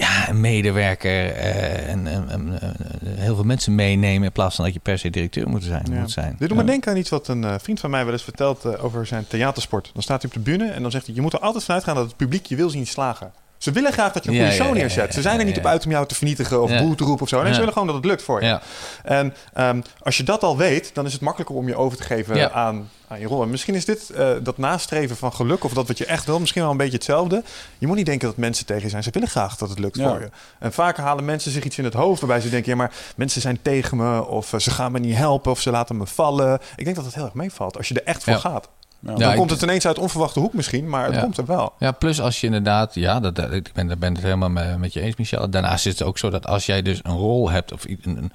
[0.00, 2.58] ja, een medewerker eh, en, en- en,
[3.04, 4.24] heel veel mensen meenemen.
[4.26, 5.86] In plaats van dat je per se directeur moet zijn.
[5.90, 6.00] Ja.
[6.00, 6.36] Moet zijn.
[6.38, 8.64] Dit doet me denken aan iets wat een eh, vriend van mij wel eens vertelt
[8.64, 9.90] eh, over zijn theatersport.
[9.92, 11.14] Dan staat hij op de bühne en dan zegt hij...
[11.14, 13.32] je moet er altijd vanuit gaan dat het publiek je wil zien slagen.
[13.60, 15.06] Ze willen graag dat je een Ja, goede show neerzet.
[15.06, 15.60] ja, Ze zijn er niet ja.
[15.60, 16.82] op uit om jou te vernietigen of Ja.
[16.82, 17.36] boe te roepen of zo.
[17.36, 17.52] Nee, Ja.
[17.52, 18.46] ze willen gewoon dat het lukt voor je.
[18.46, 18.60] Ja.
[19.02, 22.02] En ehm, als je dat al weet, dan is het makkelijker om je over te
[22.04, 22.50] geven Ja.
[22.50, 23.42] aan, aan je rol.
[23.42, 26.40] En misschien is dit eh, dat nastreven van geluk of dat wat je echt wil,
[26.40, 27.42] misschien wel een beetje hetzelfde.
[27.78, 29.02] Je moet niet denken dat mensen tegen je zijn.
[29.02, 30.08] Ze willen graag dat het lukt Ja.
[30.08, 30.30] voor je.
[30.58, 33.40] En vaak halen mensen zich iets in het hoofd waarbij ze denken: ja, maar mensen
[33.40, 36.58] zijn tegen me of eh, ze gaan me niet helpen of ze laten me vallen.
[36.76, 38.60] Ik denk dat het heel erg meevalt als je er echt voor Ja.
[39.02, 39.14] Ja.
[39.14, 41.20] Dan komt het ineens uit onverwachte hoek misschien, maar het Ja.
[41.20, 41.72] komt er wel.
[41.78, 44.78] Ja, plus als je inderdaad, ja, dat, dat- ik ben, daar ben het helemaal me-
[44.78, 45.50] met je eens, Michel.
[45.50, 48.32] Daarnaast is het ook zo dat als jij dus een rol hebt of in een,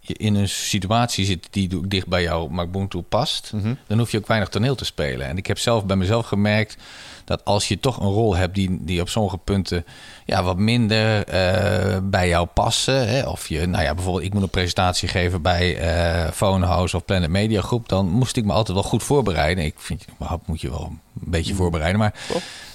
[0.00, 3.74] je in een situatie zit die dicht bij jou Makbuntu past, Mhm.
[3.86, 5.26] dan hoef je ook weinig toneel te spelen.
[5.26, 6.76] En ik heb zelf bij mezelf gemerkt
[7.24, 9.84] dat als je toch een rol hebt die, die op sommige punten
[10.24, 13.08] ja, wat minder eh, bij jou passen.
[13.08, 17.04] Hè, of je, nou ja, bijvoorbeeld, ik moet een presentatie geven bij eh Phonehouse of
[17.04, 17.88] Planet Media Groep.
[17.88, 19.64] Dan moest ik me altijd wel goed voorbereiden.
[19.64, 21.00] Ik vind, überhaupt moet je wel een
[21.30, 21.98] beetje voorbereiden.
[21.98, 22.14] Maar?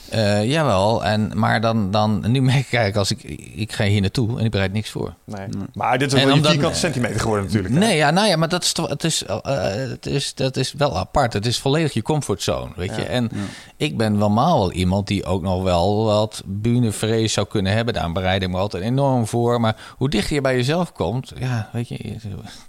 [0.10, 3.24] Eh, jawel, en, maar dan, dan, nu merk ik eigenlijk als ik,
[3.55, 5.14] ik ga hier naartoe en ik bereid niks voor.
[5.26, 5.47] Nee.
[5.74, 7.74] Maar dit is wel omdat- vierkante centimeter geworden natuurlijk.
[7.74, 7.80] hè?
[7.80, 9.41] Nee, ja, nou ja, maar dat is, toch- het is, eh,
[9.74, 11.34] het is, dat is wel apart.
[11.34, 13.03] Het is volledig je comfortzone, weet je.
[13.03, 13.30] En
[13.78, 17.93] ik ben normaal wel iemand die ook nog wel wat bühnevrees zou kunnen hebben.
[17.93, 19.62] Daar bereid ik me altijd enorm voor.
[19.62, 21.97] Maar hoe dichter je bij jezelf komt, ja, weet je,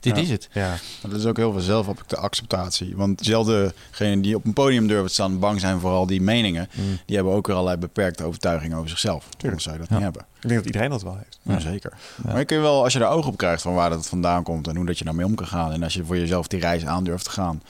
[0.01, 0.22] dit Ja.
[0.22, 0.49] is het.
[0.53, 0.68] Ja.
[0.68, 2.97] Maar dat is ook heel veel zelfacceptatie.
[2.97, 6.68] Want zelfdegenen die op een podium durven te staan, bang zijn voor al die meningen,
[7.07, 9.29] die hebben ook weer allerlei beperkte overtuigingen over zichzelf.
[9.45, 9.95] Anders zou je dat Ja.
[9.95, 10.22] niet hebben.
[10.35, 11.39] Ik denk dat iedereen dat wel heeft.
[11.43, 11.93] Ja, zeker.
[12.24, 14.43] Maar je kun je wel, als je er oog op krijgt van waar dat vandaan
[14.43, 15.72] komt en hoe dat je daarmee om kan gaan.
[15.72, 17.62] En als je voor jezelf die reis aandurft te gaan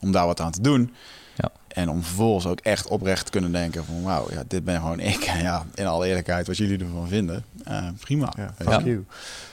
[0.00, 0.94] om daar wat aan te doen.
[1.36, 1.50] Ja.
[1.76, 5.00] En om vervolgens ook echt oprecht te kunnen denken van wauw, ja, dit ben gewoon
[5.00, 5.24] ik.
[5.24, 8.32] En ja, in alle eerlijkheid, wat jullie ervan vinden, eh, prima.
[8.36, 8.90] Ja, Weet fuck je.
[8.90, 9.04] you.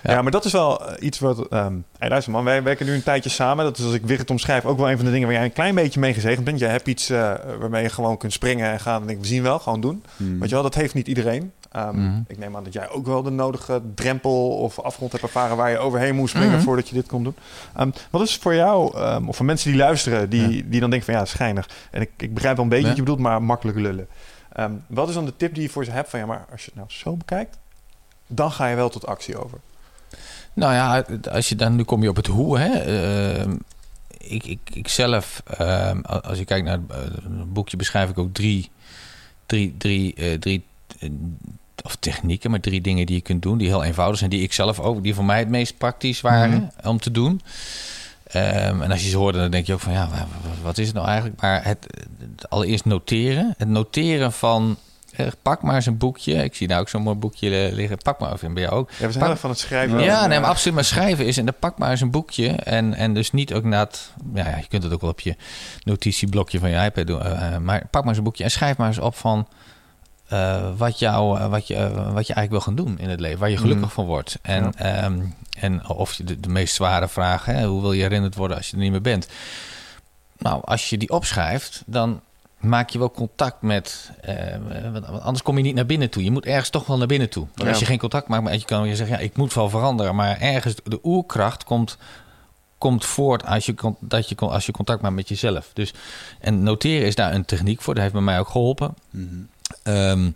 [0.03, 0.11] Ja.
[0.11, 0.21] Ja.
[0.21, 1.47] maar dat is wel eh, iets wat...
[1.47, 3.65] ehm hey, luister man, wij werken nu een tijdje samen.
[3.65, 5.53] Dat is als ik Wigert omschrijf ook wel een van de dingen waar jij een
[5.53, 6.59] klein beetje mee gezegend bent.
[6.59, 9.01] Jij hebt iets eh, waarmee je gewoon kunt springen en gaan.
[9.01, 10.03] En denk, we zien wel, gewoon doen.
[10.17, 10.39] Hmm.
[10.39, 11.51] Weet je wel, dat heeft niet iedereen.
[11.71, 12.21] Ehm, Mhm.
[12.27, 15.69] Ik neem aan dat jij ook wel de nodige drempel of afgrond hebt ervaren waar
[15.69, 16.63] je overheen moest springen Mhm.
[16.63, 17.35] voordat je dit kon doen.
[17.75, 21.13] Ehm, wat is voor jou, ehm, of voor mensen die luisteren, die, die dan denken
[21.13, 21.69] van ja, schijnig.
[21.91, 22.89] En ik, ik begrijp wel een beetje Ja.
[22.89, 24.07] wat je bedoelt, maar makkelijk lullen.
[24.53, 26.61] Ehm, wat is dan de tip die je voor ze hebt van ja, maar als
[26.61, 27.57] je het nou zo bekijkt,
[28.27, 29.59] dan ga je wel tot actie over.
[30.53, 32.59] Nou ja, als je dan, nu kom je op het hoe.
[32.59, 32.69] Hè?
[32.69, 33.55] Ehm,
[34.17, 38.17] ik, ik, ik zelf, ehm, als je kijkt naar het, eh, het boekje, beschrijf ik
[38.17, 38.69] ook drie,
[39.45, 40.65] drie, drie, eh, drie
[40.99, 41.09] eh,
[41.83, 44.53] of technieken, maar drie dingen die je kunt doen, die heel eenvoudig zijn, die ik
[44.53, 47.41] zelf ook, die voor mij het meest praktisch waren om te doen.
[48.33, 50.77] Ehm, en als je ze hoorde, dan denk je ook van ja, wa- wa- wat
[50.77, 51.41] is het nou eigenlijk?
[51.41, 51.87] Maar het,
[52.35, 53.53] het allereerst noteren.
[53.57, 54.77] Het noteren van,
[55.15, 56.33] eh, pak maar eens een boekje.
[56.43, 57.97] Ik zie nou ook zo'n mooi boekje liggen.
[57.97, 58.89] Pak maar, of bij jou ook.
[58.99, 59.99] Ja, we zijn Pak- van het schrijven.
[59.99, 60.75] Ja, nee, maar absoluut.
[60.75, 62.47] Maar schrijven is, en dan pak maar eens een boekje.
[62.49, 65.19] En, en dus niet ook na het, ja, ja, je kunt het ook wel op
[65.19, 65.35] je
[65.83, 67.21] notitieblokje van je iPad doen.
[67.21, 69.47] eh, eh, maar pak maar eens een boekje en schrijf maar eens op van
[70.33, 73.19] eh, wat, jou, eh, wat, je, eh, wat je eigenlijk wil gaan doen in het
[73.19, 73.39] leven.
[73.39, 73.93] Waar je gelukkig Mhm.
[73.93, 74.39] van wordt.
[74.41, 75.01] En, Ja.
[75.03, 75.19] ehm,
[75.59, 78.67] en of je de, de meest zware vraag, hè, hoe wil je herinnerd worden als
[78.69, 79.27] je er niet meer bent?
[80.37, 82.21] Nou, als je die opschrijft, dan
[82.59, 84.11] maak je wel contact met.
[84.91, 86.23] want anders kom je niet naar binnen toe.
[86.23, 87.43] Je moet ergens toch wel naar binnen toe.
[87.53, 87.69] Want Ja.
[87.69, 90.15] als je geen contact maakt, maar je kan je zeggen, ja, ik moet wel veranderen.
[90.15, 91.97] Maar ergens, de oerkracht komt,
[92.77, 95.69] komt voort als je, dat je, als je contact maakt met jezelf.
[95.73, 95.93] Dus,
[96.39, 97.93] en noteren is daar een techniek voor.
[97.93, 98.93] Dat heeft bij mij ook geholpen.
[99.09, 99.35] Mhm.
[99.83, 100.29] Ehm,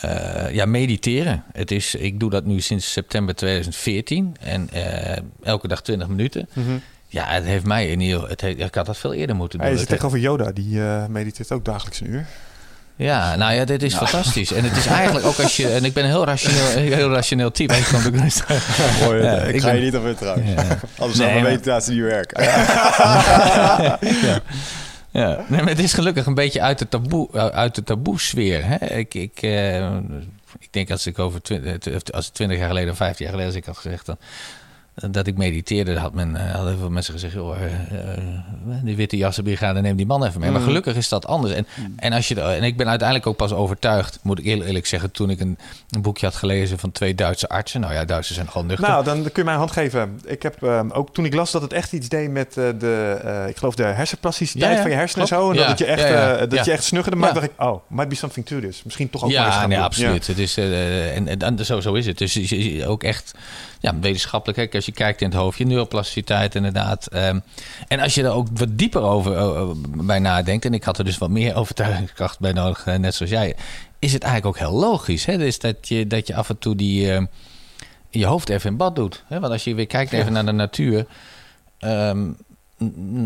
[0.00, 1.44] eh, ja, mediteren.
[1.52, 4.36] Het is, ik doe dat nu sinds september 2014.
[4.40, 6.48] En eh, elke dag 20 minuten.
[6.52, 6.70] mhm.
[7.08, 9.66] Ja, het heeft mij in ieder het heeft, Ik had dat veel eerder moeten doen.
[9.66, 12.26] Hij zit Het- tegenover Yoda, die eh, mediteert ook dagelijks een uur.
[12.96, 14.52] Ja, nou ja, dit is fantastisch.
[14.52, 15.68] En het is eigenlijk ook als je...
[15.68, 16.66] En ik ben een heel rationeel,
[16.96, 17.74] heel rationeel type.
[17.76, 18.44] Ik kan het ook niet-
[19.04, 20.46] Mooi, Ja, ik, ik ga ben- je niet op vertrouwen.
[20.46, 20.56] Ja.
[20.60, 22.42] Anders Nee, zou mijn maar- meditatie niet werken.
[24.28, 24.40] ja.
[25.14, 28.64] Ja, nee, maar het is gelukkig een beetje uit de taboe, uit de taboe-sfeer.
[28.64, 28.86] Hè?
[28.86, 29.96] Ik, ik, eh,
[30.58, 33.52] ik denk als ik over twintig, als het twintig jaar geleden of vijftien jaar geleden
[33.52, 34.18] als ik had gezegd dan,
[34.94, 38.18] dat ik mediteerde, had men, eh, hadden heel veel mensen gezegd, joh, eh, eh,
[38.82, 40.50] die witte jassenbrigade, neem die man even mee.
[40.50, 40.68] Maar Mhm.
[40.68, 41.52] gelukkig is dat anders.
[41.54, 41.66] En,
[41.96, 45.10] en, als je, en ik ben uiteindelijk ook pas overtuigd, moet ik eerlijk, eerlijk zeggen,
[45.10, 45.58] toen ik een,
[45.90, 47.80] een boekje had gelezen van twee Duitse artsen.
[47.80, 48.88] Nou ja, Duitsers zijn gewoon nuchter.
[48.88, 50.20] Nou, dan kun je mij een hand geven.
[50.24, 53.20] Ik heb ehm, ook toen ik las dat het echt iets deed met eh, de,
[53.24, 55.50] eh, ik geloof de hersenplasticiteit Ja, ja, van je hersenen en zo.
[55.50, 57.18] En Ja, dat je echt, eh, dat je echt snuggerde.
[57.18, 58.82] Maar dacht ik, oh, might be something to this.
[58.82, 60.26] Misschien toch ook Ja, gaan nee, absoluut.
[60.26, 62.18] Het is, eh, en, en, en zo, zo is het.
[62.18, 63.34] Dus ook echt
[63.80, 64.70] ja, wetenschappelijk.
[64.70, 67.06] Kijk, als je kijkt in het hoofd, je neuroplasticiteit inderdaad.
[67.06, 67.40] Ehm,
[67.88, 70.64] en als je er ook wat dieper over eh, bij nadenkt...
[70.64, 73.56] en ik had er dus wat meer overtuigingskracht bij nodig, eh, net zoals jij...
[73.98, 75.24] is het eigenlijk ook heel logisch.
[75.24, 75.38] Hè?
[75.38, 77.22] Dus dat je, dat je af en toe die, eh,
[78.10, 79.24] je hoofd even in bad doet.
[79.26, 79.40] Hè?
[79.40, 81.06] Want als je weer kijkt even naar de natuur...
[81.78, 82.30] ehm,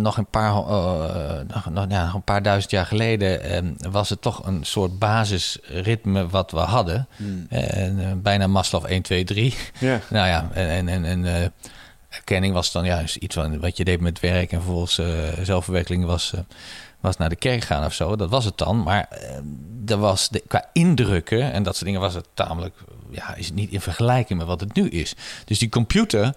[0.01, 4.09] nog een paar, eh, nog, nog, ja, nog een paar duizend jaar geleden eh, was
[4.09, 7.09] het toch een soort basisritme wat we hadden.
[7.49, 9.55] En, eh, bijna Maslow 1, 2, 3.
[9.79, 10.01] Ja.
[10.11, 11.49] Nou ja, en, en, en, eh,
[12.09, 15.01] erkenning was dan juist iets van wat je deed met werk en vervolgens
[15.43, 16.33] zelfverwerkeling was,
[17.01, 18.17] was naar de kerk gaan of zo.
[18.17, 18.83] Dat was het dan.
[18.83, 19.09] Maar
[19.87, 22.75] er was de, qua indrukken en dat soort dingen was het tamelijk,
[23.11, 25.15] ja, is het niet in vergelijking met wat het nu is.
[25.45, 26.35] Dus die computer,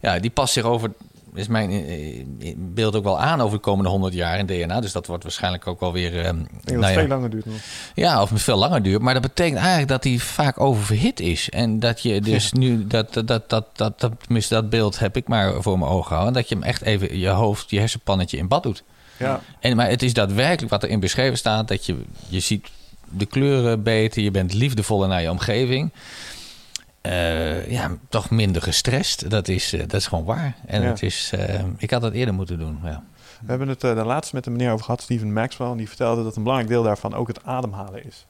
[0.00, 0.92] ja, die past zich over,
[1.38, 4.80] is mijn eh, eh, beeld ook wel aan over de komende 100 jaar in DNA.
[4.80, 6.22] Dus dat wordt waarschijnlijk ook wel weer.
[6.22, 6.34] dat
[6.64, 7.56] nou ja, veel langer duurt nog.
[7.94, 9.02] ja, of veel langer duurt.
[9.02, 11.50] Maar dat betekent eigenlijk dat hij vaak oververhit is.
[11.50, 15.16] En dat je dus nu, dat, dat, dat, dat, dat, dat, tenminste, dat beeld heb
[15.16, 16.34] ik maar voor mijn ogen houden.
[16.34, 18.82] Dat je hem echt even je hoofd, je hersenpannetje in bad doet.
[19.18, 19.40] Ja.
[19.60, 21.68] En, maar het is daadwerkelijk wat erin beschreven staat.
[21.68, 21.96] Dat je,
[22.28, 22.68] je ziet
[23.10, 24.22] de kleuren beter.
[24.22, 25.92] Je bent liefdevoller naar je omgeving.
[27.08, 29.30] Eh, ja, toch minder gestrest.
[29.30, 30.56] Dat is, eh, dat is gewoon waar.
[30.66, 30.88] En Ja.
[30.88, 32.78] het is, eh, ik had dat eerder moeten doen.
[32.84, 33.02] Ja.
[33.40, 35.70] We hebben het de laatst met een meneer over gehad, Steven Maxwell.
[35.70, 38.26] En die vertelde dat een belangrijk deel daarvan ook het ademhalen is.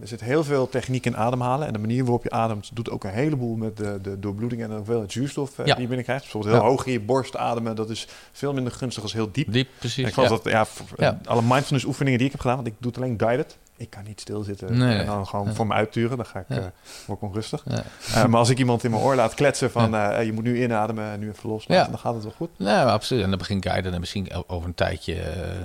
[0.00, 1.66] Er zit heel veel techniek in ademhalen.
[1.66, 4.68] En de manier waarop je ademt doet ook een heleboel met de, de doorbloeding en
[4.68, 5.64] de hoeveelheid zuurstof Ja.
[5.64, 6.22] die je binnenkrijgt.
[6.22, 7.76] Bijvoorbeeld heel hoog in je borst ademen.
[7.76, 9.52] Dat is veel minder gunstig als heel diep.
[9.52, 10.04] Diep, precies.
[10.04, 10.28] En ik ja.
[10.28, 10.66] dat,
[10.96, 11.18] Ja.
[11.24, 13.56] alle mindfulness oefeningen die ik heb gedaan, want ik doe het alleen guided.
[13.82, 14.98] Ik kan niet stilzitten Nee.
[14.98, 15.52] en dan gewoon Ja.
[15.54, 16.16] voor me uitturen.
[16.16, 16.56] Dan ga ik, Ja.
[16.56, 16.62] eh,
[17.06, 17.62] word ik onrustig.
[17.66, 17.82] Ja.
[18.14, 20.62] Eh, maar als ik iemand in mijn oor laat kletsen van eh, je moet nu
[20.62, 21.90] inademen en nu even loslaten, Ja.
[21.90, 22.48] dan gaat het wel goed.
[22.58, 23.22] Nee, absoluut.
[23.22, 25.22] En dan begint guiden en misschien over een tijdje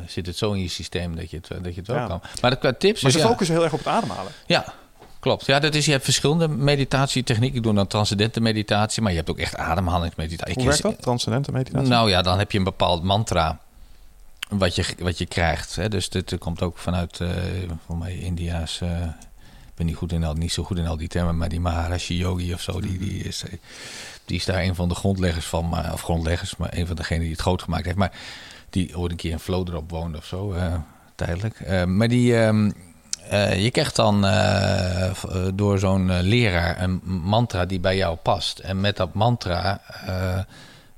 [0.08, 2.08] zit het zo in je systeem dat je het, dat je het wel Ja.
[2.08, 2.22] kan.
[2.42, 3.02] Maar dat qua tips.
[3.02, 4.32] Maar ze ja, focussen heel erg op het ademhalen.
[4.46, 4.66] ja,
[5.20, 5.46] klopt.
[5.46, 7.58] Ja, dat is, je hebt verschillende meditatietechnieken.
[7.58, 10.54] Ik doe dan transcendente meditatie, maar je hebt ook echt ademhalingsmeditatie.
[10.56, 11.02] Hoe werkt dat?
[11.02, 11.88] Transcendente meditatie?
[11.90, 13.60] Nou ja, dan heb je een bepaald mantra
[14.50, 15.76] wat je, wat je krijgt.
[15.76, 15.90] Hè.
[15.90, 17.30] Dus dit komt ook vanuit, eh
[17.86, 18.82] voor mij, India's...
[18.82, 19.02] eh,
[19.68, 21.60] ik ben niet, goed in al, niet zo goed in al die termen, maar die
[21.60, 23.54] Maharishi Yogi of zo, die, die, is, eh,
[24.26, 27.22] die is daar een van de grondleggers van, maar, of grondleggers, maar een van degenen
[27.22, 27.98] die het groot gemaakt heeft.
[27.98, 28.12] Maar
[28.70, 30.56] die ooit een keer in Vlodrop woonde of zo,
[31.16, 31.86] tijdelijk.
[31.88, 32.72] Maar die, ehm,
[33.30, 34.22] eh, je krijgt dan
[35.56, 38.60] door zo'n leraar een mantra die bij jou past.
[38.60, 39.82] En met dat mantra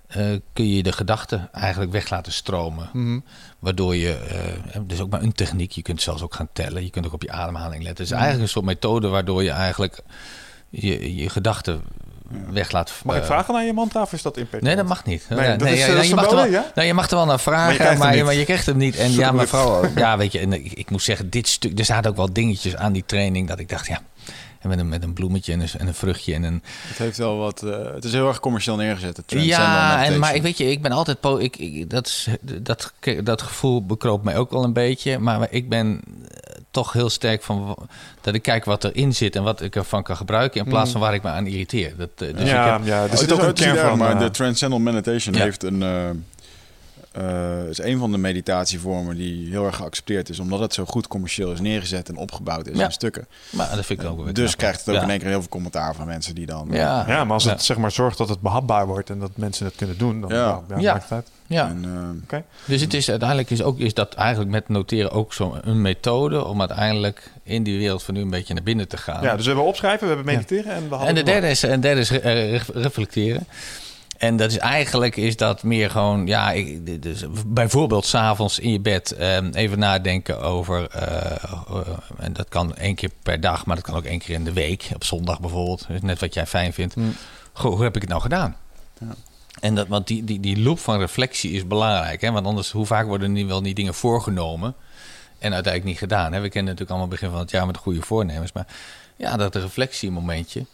[0.09, 2.89] eh, kun je de gedachten eigenlijk weg laten stromen.
[2.93, 3.19] Mhm.
[3.59, 6.83] Waardoor je, eh dus ook maar een techniek, je kunt zelfs ook gaan tellen.
[6.83, 8.03] Je kunt ook op je ademhaling letten.
[8.03, 10.01] Het is eigenlijk een soort methode waardoor je eigenlijk
[10.69, 11.83] je, je gedachten
[12.49, 12.93] weg laat...
[13.03, 14.67] Mag ik eh, vragen naar je mantra of is dat impertinent?
[14.67, 15.25] Nee, dat mag niet.
[15.29, 16.71] Nee, dat is, ja, je, mag er wel, ja?
[16.75, 18.25] nou, je mag er wel naar Maar je vragen, krijgt maar, hem je, niet.
[18.25, 18.95] maar je krijgt hem niet.
[18.95, 22.09] En ja, mevrouw, ja, weet je, en ik, ik moet zeggen, dit stuk, er zaten
[22.09, 24.01] ook wel dingetjes aan die training dat ik dacht, ja,
[24.59, 26.63] en met een, met een bloemetje en een, en een vruchtje en een...
[26.87, 27.63] Het heeft wel wat.
[27.63, 29.17] eh, het is heel erg commercieel neergezet.
[29.17, 31.19] Het Ja, en, maar ik weet je, ik ben altijd...
[31.19, 32.27] Po ik, ik, dat, is-
[32.61, 32.93] dat,
[33.23, 35.19] dat gevoel bekroopt mij ook wel een beetje.
[35.19, 37.77] Maar ik ben eh, toch heel sterk van
[38.21, 41.01] dat ik kijk wat erin zit en wat ik ervan kan gebruiken in plaats van
[41.01, 41.93] waar ik me aan irriteer.
[41.97, 43.87] Dat, eh, dus ik ja, heb, ja, er Oh, zit het ook is- een kern
[43.89, 43.97] van...
[43.97, 45.41] Maar de Transcendental Meditation Ja.
[45.41, 45.83] heeft een.
[45.83, 46.09] eh,
[47.11, 51.07] eh, is een van de meditatievormen die heel erg geaccepteerd is, omdat het zo goed
[51.07, 52.85] commercieel is neergezet en opgebouwd is Ja.
[52.85, 53.27] in stukken.
[53.49, 55.01] maar dat vind ik ook weer Dus krijgt het ook Ja.
[55.03, 56.67] in één keer heel veel commentaar van mensen die dan.
[56.71, 59.65] Ja, ja, maar als het zeg maar zorgt dat het behapbaar wordt en dat mensen
[59.65, 60.35] het kunnen doen, dan Ja.
[60.37, 60.63] ja.
[60.69, 60.91] Ja, Ja.
[60.91, 61.27] maakt het uit.
[61.47, 61.67] ja.
[61.67, 62.43] En, eh, Oké.
[62.65, 66.59] Dus het is uiteindelijk is, ook, is dat eigenlijk met noteren ook zo'n methode om
[66.59, 69.23] uiteindelijk in die wereld van nu een beetje naar binnen te gaan.
[69.23, 71.63] Ja, dus we hebben opschrijven, we hebben mediteren en we hadden En de derde is,
[71.63, 73.47] en derde is re- eh, re- reflecteren.
[74.19, 78.79] En dat is eigenlijk is dat meer gewoon, ja, ik, is bijvoorbeeld s'avonds in je
[78.79, 83.75] bed ehm, even nadenken over, eh, eh, en dat kan één keer per dag, maar
[83.75, 86.45] dat kan ook één keer in de week, op zondag bijvoorbeeld, Dus net wat jij
[86.45, 86.93] fijn vindt.
[86.93, 87.15] Hmm.
[87.53, 88.55] Goh, hoe heb ik het nou gedaan?
[88.99, 89.15] Ja.
[89.59, 92.31] En dat, want die, die, die loop van reflectie is belangrijk, hè?
[92.31, 94.75] want anders, hoe vaak worden niet wel die dingen voorgenomen
[95.37, 96.33] en uiteindelijk niet gedaan?
[96.33, 96.39] Hè?
[96.39, 98.67] We kennen natuurlijk allemaal begin van het jaar met de goede voornemens, maar
[99.15, 100.65] ja, dat reflectiemomentje.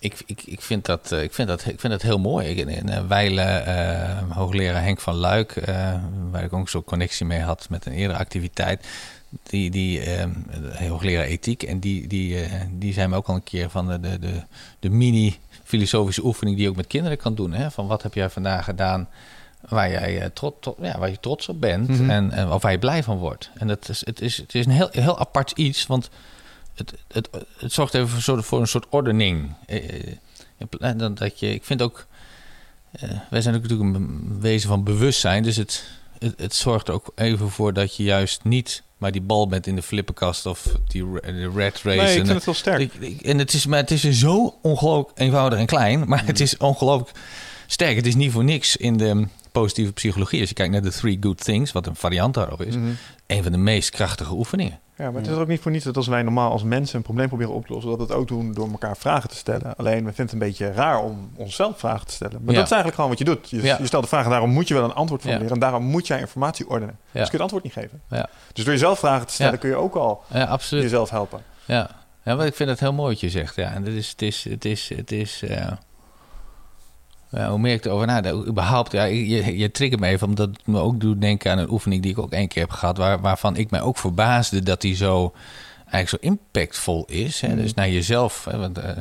[0.00, 2.46] Ik, ik, ik, vind dat, eh, ik, vind dat, ik vind dat heel mooi.
[2.46, 5.94] Ik, in uh, Weilen, eh, hoogleraar Henk van Luik, eh,
[6.30, 8.86] waar ik ook zo'n connectie mee had met een eerdere activiteit.
[9.42, 10.26] Die, die eh,
[10.88, 11.62] hoogleraar ethiek.
[11.62, 14.42] En die, die, eh, die zei me ook al een keer van de, de, de,
[14.78, 17.52] de mini-filosofische oefening die je ook met kinderen kan doen.
[17.52, 17.70] Hè?
[17.70, 19.08] Van wat heb jij vandaag gedaan
[19.68, 22.10] waar, jij, eh, trots, ja, waar je trots op bent Mhm.
[22.10, 23.50] en, en of waar je blij van wordt.
[23.54, 26.10] En dat is, het, is, het is een heel, heel apart iets, want
[26.88, 29.50] het, het, het zorgt even voor, een soort- voor een soort ordening.
[29.66, 29.98] Eh,
[30.58, 32.06] eh, pla- dat, je, ik vind ook,
[32.92, 35.84] eh, wij zijn ook natuurlijk een wezen van bewustzijn, dus het,
[36.18, 39.66] het, het zorgt er ook even voor dat je juist niet maar die bal bent
[39.66, 41.86] in de flippenkast of die de red race.
[41.86, 42.80] Nee, ik en, vind het heel sterk.
[42.80, 46.40] ik- ik- en het is, maar het is zo ongelooflijk eenvoudig en klein, maar het
[46.40, 47.18] is ongelooflijk
[47.66, 47.96] sterk.
[47.96, 50.40] Het is niet voor niks in de positieve psychologie.
[50.40, 52.90] Als je kijkt naar de Three Good Things, wat een variant daarop is, Mhm.
[53.26, 54.78] een van de meest krachtige oefeningen.
[55.00, 57.02] Ja, maar het is ook niet voor niets dat als wij normaal als mensen een
[57.02, 59.76] probleem proberen op te lossen, dat we het ook doen door elkaar vragen te stellen.
[59.76, 62.32] Alleen we vinden het een beetje raar om onszelf vragen te stellen.
[62.42, 62.60] Maar Ja.
[62.60, 63.50] dat is eigenlijk gewoon wat je doet.
[63.50, 63.76] Je, Ja.
[63.78, 65.26] je stelt de vraag en daarom moet je wel een antwoord Ja.
[65.28, 65.54] formuleren.
[65.54, 66.98] En daarom moet jij informatie ordenen.
[67.00, 68.00] Dus kun je het antwoord niet geven.
[68.08, 68.28] Ja.
[68.52, 69.58] Dus door jezelf vragen te stellen Ja.
[69.58, 71.40] kun je ook al Ja, jezelf helpen.
[71.64, 71.90] Ja.
[72.24, 73.56] ja, maar ik vind het heel mooi wat je zegt.
[73.56, 75.66] Ja, en het is, het is, het is, het is eh,
[77.30, 80.78] hoe meer ik erover nadenk, überhaupt, ja, je, je triggert me even, omdat het me
[80.78, 83.56] ook doet denken aan een oefening die ik ook één keer heb gehad, waar, waarvan
[83.56, 85.34] ik mij ook verbaasde dat die zo,
[85.88, 87.40] eigenlijk zo impactvol is.
[87.40, 87.56] Hè?
[87.56, 88.98] Dus naar jezelf, hè, want eh,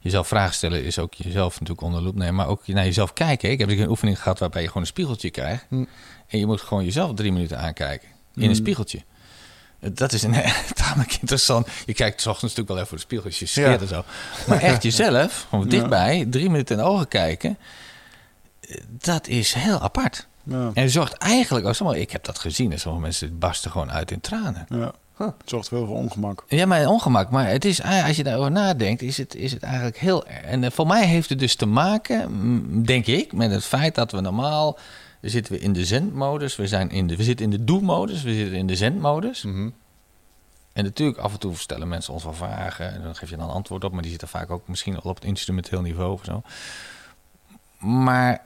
[0.00, 3.12] jezelf vragen stellen is ook jezelf natuurlijk onder de loep nemen, maar ook naar jezelf
[3.12, 3.50] kijken.
[3.50, 5.84] Ik heb een oefening gehad waarbij je gewoon een spiegeltje krijgt Hm.
[6.26, 9.02] en je moet gewoon jezelf drie minuten aankijken in een spiegeltje.
[9.92, 10.34] Dat is een
[10.84, 11.66] tamelijk interessant.
[11.86, 13.86] Je kijkt 's ochtends natuurlijk wel even voor de spiegel, als je scheert Ja.
[13.86, 14.04] en zo.
[14.46, 17.58] Maar echt jezelf, gewoon dichtbij, drie minuten in de ogen kijken.
[18.88, 20.26] Dat is heel apart.
[20.42, 20.70] Ja.
[20.74, 24.20] En zorgt eigenlijk ook, ik heb dat gezien, en sommige mensen barsten gewoon uit in
[24.20, 24.66] tranen.
[24.68, 24.92] Ja.
[25.16, 26.44] Het zorgt voor heel veel ongemak.
[26.48, 27.30] Ja, maar ongemak.
[27.30, 30.26] Maar het is, eh, als je daarover nadenkt, is het, is het eigenlijk heel...
[30.26, 32.28] En eh, voor mij heeft het dus te maken,
[32.84, 34.78] denk ik, met het feit dat we normaal...
[35.30, 38.34] zitten we in de zendmodus, we, zijn in de, we zitten in de doe-modus, we
[38.34, 39.42] zitten in de zendmodus.
[39.42, 39.68] Mhm.
[40.72, 42.92] En natuurlijk, af en toe stellen mensen ons wel vragen.
[42.92, 43.92] En dan geef je dan een antwoord op.
[43.92, 46.42] Maar die zitten vaak ook misschien al op het instrumenteel niveau of zo.
[47.78, 48.40] Maar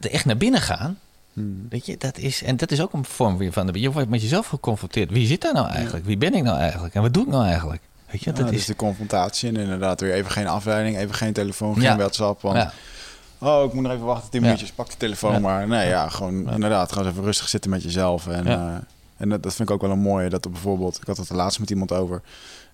[0.00, 0.98] er echt naar binnen gaan.
[1.32, 1.66] Hmm.
[1.68, 2.42] Weet je, dat is.
[2.42, 3.66] En dat is ook een vorm weer van.
[3.66, 5.10] de- Je wordt met jezelf geconfronteerd.
[5.10, 6.04] Wie zit daar nou eigenlijk?
[6.04, 6.94] Wie ben ik nou eigenlijk?
[6.94, 7.82] En wat doe ik nou eigenlijk?
[8.10, 8.66] Weet je, Ja, dat dus is.
[8.66, 11.96] de confrontatie en inderdaad weer even geen afleiding, even geen telefoon, geen Ja.
[11.96, 12.40] WhatsApp.
[12.42, 12.72] Want Ja,
[13.38, 14.46] oh, ik moet nog even wachten, 10 Ja.
[14.46, 15.38] minuutjes, pak de telefoon Ja.
[15.38, 15.68] maar.
[15.68, 18.26] Nee, ja, gewoon inderdaad, gewoon eens even rustig zitten met jezelf.
[18.26, 18.68] En, Ja.
[18.68, 18.76] eh,
[19.16, 21.28] en dat, dat vind ik ook wel een mooie, dat er bijvoorbeeld, ik had het
[21.28, 22.22] er laatst met iemand over,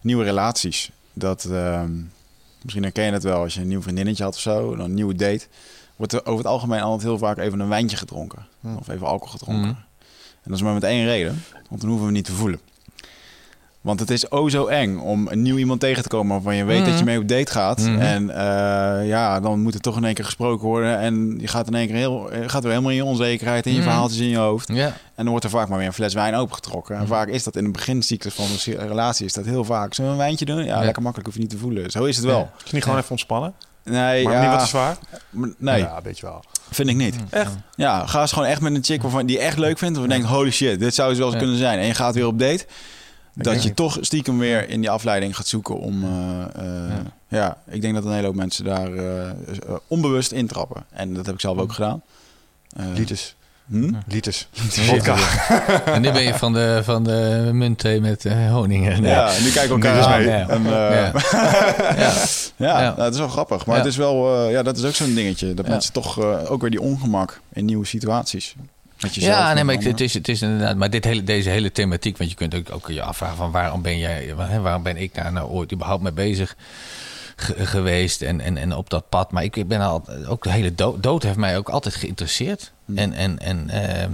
[0.01, 0.91] nieuwe relaties.
[1.13, 1.91] Dat, ehm,
[2.63, 4.95] misschien herken je het wel, als je een nieuw vriendinnetje had of zo, dan een
[4.95, 5.47] nieuwe date,
[5.97, 8.47] wordt er over het algemeen altijd heel vaak even een wijntje gedronken.
[8.61, 8.77] Hm.
[8.77, 9.69] Of even alcohol gedronken.
[9.69, 9.79] Mhm.
[10.43, 12.61] En dat is maar met één reden, want dan hoeven we niet te voelen.
[13.85, 16.65] Want het is oh zo eng om een nieuw iemand tegen te komen waarvan je
[16.65, 16.89] weet Mhm.
[16.91, 17.79] dat je mee op date gaat.
[17.81, 17.99] Mhm.
[18.01, 20.99] En eh, ja, dan moet er toch in één keer gesproken worden.
[20.99, 23.71] En je gaat in één keer heel, je gaat weer helemaal in je onzekerheid en
[23.73, 23.87] je Mhm.
[23.87, 24.69] verhaaltjes in je hoofd.
[24.69, 26.95] ja, En dan wordt er vaak maar weer een fles wijn opengetrokken.
[26.95, 27.11] En Mhm.
[27.11, 29.95] vaak is dat in de begincyclus van een relatie is dat heel vaak.
[29.95, 30.65] Zullen we een wijntje doen?
[30.65, 30.85] Ja, Ja.
[30.85, 31.91] lekker makkelijk, hoef je niet te voelen.
[31.91, 32.39] Zo is het wel.
[32.39, 32.51] Ja.
[32.65, 33.55] Is niet gewoon even ontspannen?
[33.85, 34.97] Nee, Maar ja, niet wat te zwaar?
[35.59, 36.45] nee, Ja, weet je wel.
[36.71, 37.17] vind ik niet.
[37.31, 37.53] Echt?
[37.75, 39.97] Ja, ga eens gewoon echt met een chick waarvan die je echt leuk vindt.
[39.97, 41.43] Of je denkt, holy shit, dit zou het wel eens Ja.
[41.43, 41.79] kunnen zijn.
[41.79, 42.67] En je gaat weer op date.
[43.35, 46.05] Dat je toch stiekem weer in die afleiding gaat zoeken om...
[46.05, 47.03] eh, eh, Ja.
[47.39, 47.57] ja.
[47.69, 49.35] ik denk dat een hele hoop mensen daar eh, eh,
[49.87, 50.85] onbewust intrappen.
[50.91, 52.03] En dat heb ik zelf ook gedaan.
[52.77, 53.35] Eh, Lites.
[53.67, 53.93] hm?
[54.09, 54.49] Lites.
[54.89, 55.17] Vodka.
[55.95, 58.85] En nu ben je van de, van de muntthee met eh, honing.
[58.99, 59.11] Nee.
[59.11, 60.35] Ja, nu kijken we elkaar is mee.
[60.35, 61.13] En, eh, Ja.
[61.97, 62.13] ja,
[62.69, 62.81] Ja.
[62.81, 63.67] nou, dat is wel grappig.
[63.67, 63.83] Maar Ja.
[63.83, 65.55] het is wel, eh, ja, dat is ook zo'n dingetje.
[65.55, 65.71] Dat Ja.
[65.73, 68.55] mensen toch eh, ook weer die ongemak in nieuwe situaties.
[69.25, 70.77] Ja, nee, maar ik- het is, het is inderdaad.
[70.77, 73.83] Maar dit hele, deze hele thematiek, want je kunt ook, ook je afvragen van waarom
[73.83, 76.57] ben jij, waarom ben ik daar nou ooit überhaupt mee bezig
[77.37, 79.33] ge- geweest en, en, en op dat pad.
[79.33, 82.73] Maar ik, ik ben al ook de hele dood, dood heeft mij ook altijd geïnteresseerd.
[82.85, 82.99] Hmm.
[82.99, 84.09] En, en, en eh,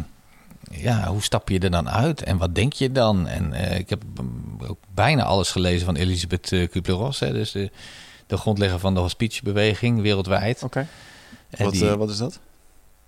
[0.70, 3.28] ja, hoe stap je er dan uit en wat denk je dan?
[3.28, 7.70] En eh, ik heb mm, ook bijna alles gelezen van Elisabeth uh, Kubler-Ross, dus de,
[8.26, 10.62] de grondlegger van de hospitiebeweging wereldwijd.
[10.62, 10.86] Oké.
[11.51, 12.38] Wat, die- eh, wat is dat?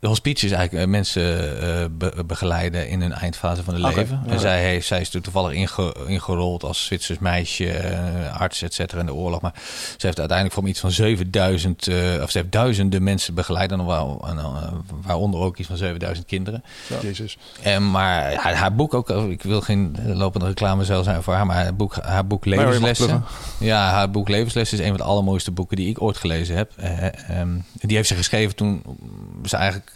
[0.03, 4.23] De hospice is eigenlijk eh, mensen eh, be- begeleiden in hun eindfase van hun leven.
[4.27, 8.75] En zij, heeft, zij is toen toevallig inge- ingerold als Zwitsers meisje, eh, arts, et
[8.75, 9.41] cetera, in de oorlog.
[9.41, 9.53] Maar
[9.97, 13.73] ze heeft uiteindelijk voor iets van 7000, eh, of ze heeft duizenden mensen begeleid.
[13.73, 14.39] En waar- en,
[15.03, 16.63] waaronder ook iets van 7000 kinderen.
[17.03, 17.39] Jezus.
[17.63, 21.35] En, maar haar, haar boek ook, oh, ik wil geen lopende reclame zelf zijn voor
[21.35, 23.25] haar, maar haar boek, haar boek Levenslessen.
[23.59, 26.73] Ja, haar boek Levenslessen is een van de allermooiste boeken die ik ooit gelezen heb.
[26.77, 27.49] Eh, ehm,
[27.83, 28.83] die heeft ze geschreven toen
[29.45, 29.93] ze eigenlijk.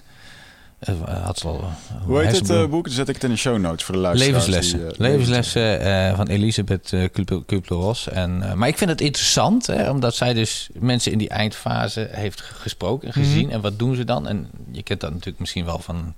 [0.78, 1.60] eh, had ze al.
[1.60, 2.84] eh, Hoe heet het eh, boek?
[2.84, 4.46] Dan zet ik het in de show notes voor de luisteraars.
[4.46, 4.88] Levenslessen.
[4.88, 7.08] die, Levenslessen eh, van Elisabeth uh,
[7.46, 8.08] Kubler-Ross.
[8.08, 12.08] En, eh, maar ik vind het interessant, hè, omdat zij dus mensen in die eindfase
[12.10, 13.50] heeft gesproken en gezien.
[13.50, 14.26] En wat doen ze dan?
[14.28, 16.14] En je kent dat natuurlijk misschien wel van,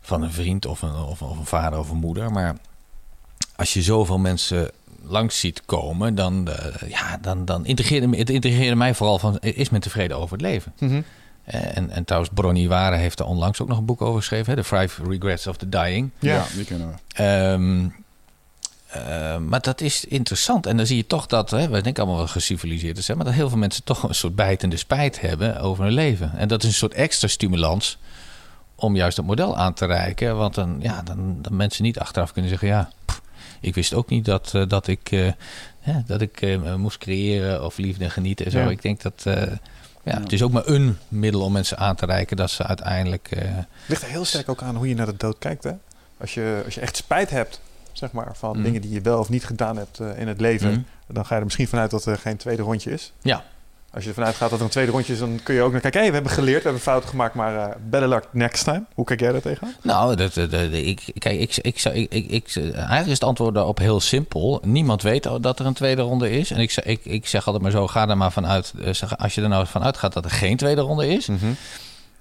[0.00, 2.32] van een vriend of een, of, of een vader of een moeder.
[2.32, 2.56] Maar
[3.56, 4.70] als je zoveel mensen
[5.06, 9.38] langs ziet komen, dan, eh, ja, dan, dan integreerde, me- het integreerde mij vooral van,
[9.40, 10.72] is men tevreden over het leven?
[10.78, 11.00] Mhm.
[11.44, 14.54] Eh, En, en trouwens, Bronnie Ware heeft er onlangs ook nog een boek over geschreven.
[14.54, 16.10] hè, The Five Regrets of the Dying.
[16.18, 16.34] Ja.
[16.34, 16.44] Ja.
[16.54, 17.22] die kunnen we.
[17.22, 17.86] Ehm,
[18.86, 20.66] eh, maar dat is interessant.
[20.66, 23.26] En dan zie je toch dat, hè, we denken allemaal wel geciviliseerd te zijn, maar
[23.26, 26.32] dat heel veel mensen toch een soort bijtende spijt hebben over hun leven.
[26.36, 27.98] En dat is een soort extra stimulans
[28.74, 30.36] om juist dat model aan te reiken.
[30.36, 33.20] Want dan, ja, dan, dan mensen niet achteraf kunnen zeggen, ja, pff,
[33.64, 35.32] ik wist ook niet dat, eh, dat ik, eh,
[35.80, 38.58] hè, dat ik eh, moest creëren of liefde en genieten en zo.
[38.58, 38.70] Ja.
[38.70, 39.22] Ik denk dat,
[40.04, 43.28] ja, het is ook maar een middel om mensen aan te reiken dat ze uiteindelijk...
[43.30, 43.50] eh,
[43.86, 45.72] ligt er heel sterk ook aan hoe je naar de dood kijkt, hè?
[46.20, 47.60] Als je, als je echt spijt hebt
[47.92, 48.62] zeg maar, van Mhm.
[48.62, 50.80] dingen die je wel of niet gedaan hebt in het leven, Mhm.
[51.14, 53.12] dan ga je er misschien vanuit dat er geen tweede rondje is.
[53.22, 53.44] Ja.
[53.94, 55.80] Als je ervan uitgaat dat er een tweede rondje is, dan kun je ook naar
[55.80, 56.00] kijken.
[56.00, 58.82] Hé, we hebben geleerd, we hebben fouten gemaakt, maar eh better luck next time.
[58.94, 59.74] Hoe kijk jij daar tegenaan?
[59.82, 63.24] Nou, dat, dat, dat- ik, kijk, ik, ik, zou- ik, ik, ik, eigenlijk is het
[63.24, 64.60] antwoord daarop heel simpel.
[64.64, 66.50] Niemand weet dat er een tweede ronde is.
[66.50, 68.72] En ik, zeg- ik, ik zeg altijd maar zo, ga er maar vanuit.
[68.84, 71.28] eh, Als je er nou van uitgaat dat er geen tweede ronde is...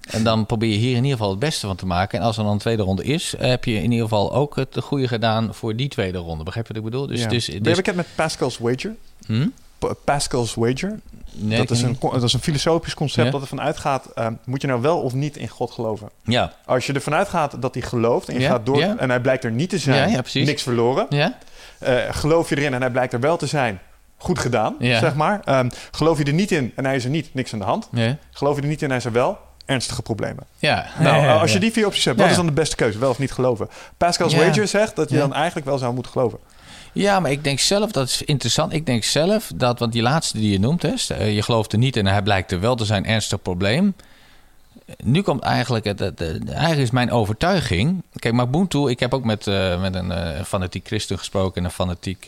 [0.03, 2.19] En dan probeer je hier in ieder geval het beste van te maken.
[2.19, 4.77] En als er dan een tweede ronde is, heb je in ieder geval ook het
[4.81, 6.43] goede gedaan voor die tweede ronde.
[6.43, 7.07] Begrijp je wat ik bedoel?
[7.07, 7.27] Dus, ja.
[7.27, 8.95] dus, Ben je dus, bekend met Pascal's Wager?
[9.25, 9.47] Hm?
[9.79, 10.99] Pa- Pascal's Wager?
[11.35, 13.31] Nee, dat, is een, dat is een filosofisch concept Ja.
[13.31, 14.05] dat ervan uitgaat...
[14.15, 16.09] eh, moet je nou wel of niet in God geloven?
[16.23, 18.77] Ja, Als je ervan uitgaat dat hij gelooft en je Ja, gaat door...
[18.79, 18.95] ja.
[18.97, 21.05] en hij blijkt er niet te zijn, niks verloren.
[21.09, 21.37] ja,
[21.79, 23.79] Eh, geloof je erin en hij blijkt er wel te zijn,
[24.17, 25.41] goed gedaan, zeg maar.
[25.43, 27.87] Ehm, geloof je er niet in en hij is er niet, niks aan de hand.
[28.31, 30.43] Geloof je er niet in en hij is er wel, ernstige problemen.
[30.57, 30.85] ja.
[30.99, 32.97] Nou, als je die vier opties hebt, wat is dan de beste keuze?
[32.99, 33.69] Wel of niet geloven?
[33.97, 34.33] Pascal's.
[34.35, 36.39] Wager zegt dat je dan eigenlijk wel zou moeten geloven.
[36.93, 38.73] Ja, maar ik denk zelf, dat is interessant.
[38.73, 41.77] Ik denk zelf dat, want die laatste die je noemt, hè, eh, je gelooft er
[41.77, 43.95] niet en hij blijkt er wel te zijn, ernstig probleem.
[45.03, 46.01] Nu komt eigenlijk, het,
[46.47, 48.03] eigenlijk is mijn overtuiging.
[48.15, 51.71] Kijk, Ubuntu, ik heb ook met, eh, met een eh, fanatiek christen gesproken en een
[51.71, 52.25] fanatiek,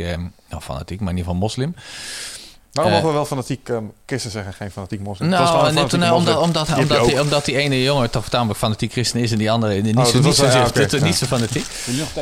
[0.49, 1.75] nou fanatiek, maar in ieder geval moslim.
[2.75, 5.29] Waarom Eh, mogen we wel fanatiek um, christen zeggen, geen fanatiek moslim?
[5.29, 6.11] Nou, net, moslim.
[6.11, 7.23] omdat, omdat, Die heb je omdat, die, ook.
[7.23, 10.19] omdat die ene jongen toch tamelijk fanatiek christen is en die andere niet, Oh, zo,
[10.19, 10.67] niet, zo, ja,
[11.01, 11.65] niet, zo fanatiek.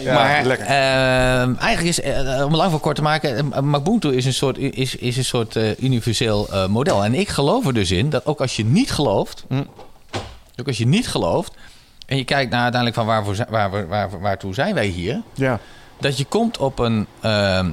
[0.03, 0.65] Ja, maar lekker.
[0.67, 4.57] ehm, eigenlijk is, eh, om lang voor kort te maken, uh, Ubuntu is een soort,
[4.57, 7.03] is, is een soort universeel eh, model.
[7.03, 9.63] En ik geloof er dus in dat ook als je niet gelooft, Hm.
[10.59, 11.51] ook als je niet gelooft,
[12.05, 15.59] en je kijkt naar uiteindelijk van waarvoor, waar, waar, waar, waartoe zijn wij hier, ja.
[15.99, 17.69] dat je komt op een, ehm,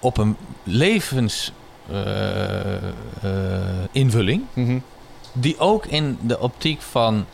[0.00, 1.52] op een levens
[1.90, 2.82] eh, eh,
[4.52, 4.78] Mhm.
[5.32, 7.24] die ook in de optiek van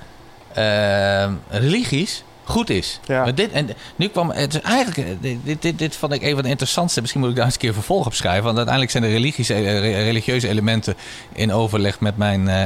[0.52, 3.00] ehm, religies goed is.
[3.06, 3.22] Ja.
[3.22, 6.34] Maar dit, en nu kwam het is eigenlijk, eh, dit, dit, dit, vond ik een
[6.34, 7.00] van de interessantste.
[7.00, 8.42] Misschien moet ik daar eens een keer vervolg op schrijven.
[8.44, 10.94] Want uiteindelijk zijn de religieuze, eh, re- religieuze elementen
[11.32, 12.62] in overleg met, mijn, eh,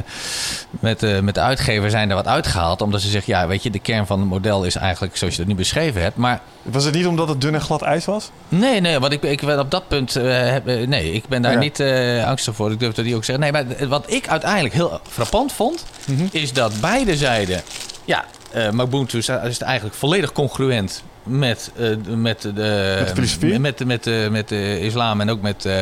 [0.81, 2.81] met, met de uitgever zijn er wat uitgehaald.
[2.83, 5.39] Omdat ze zeggen, ja, weet je, de kern van het model is eigenlijk zoals je
[5.41, 6.17] dat nu beschreven hebt.
[6.17, 8.31] Maar Was het niet omdat het dun en glad ijs was?
[8.49, 10.15] Nee, nee, want ik, ik ben op dat punt.
[10.15, 11.59] heb- nee, ik ben daar Ja.
[11.59, 12.73] niet eh, angstig voor.
[12.73, 13.53] Ik durf dat niet ook zeggen.
[13.53, 15.85] Nee, maar wat ik uiteindelijk heel frappant vond.
[16.07, 16.25] Mhm.
[16.31, 17.63] is dat beide zijden.
[18.05, 22.53] Ja, eh Ubuntu is is eigenlijk volledig congruent met, eh, met, de,
[22.99, 23.59] Met de filosofie?
[23.59, 25.65] Met, met, met, met de islam en ook met.
[25.65, 25.81] eh,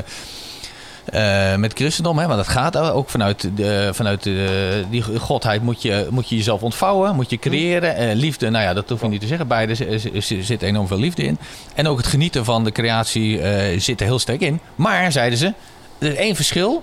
[1.07, 5.83] eh, met christendom, hè, want dat gaat ook vanuit, de, vanuit de, die godheid moet
[5.83, 7.97] je, moet je jezelf ontvouwen, moet je creëren.
[7.97, 9.47] Eh, liefde, nou ja, dat hoef je niet te zeggen.
[9.47, 9.99] Beide
[10.43, 11.39] zit enorm veel liefde in.
[11.75, 14.61] En ook het genieten van de creatie eh, zit er heel sterk in.
[14.75, 15.53] Maar, zeiden ze,
[15.99, 16.83] er is één verschil.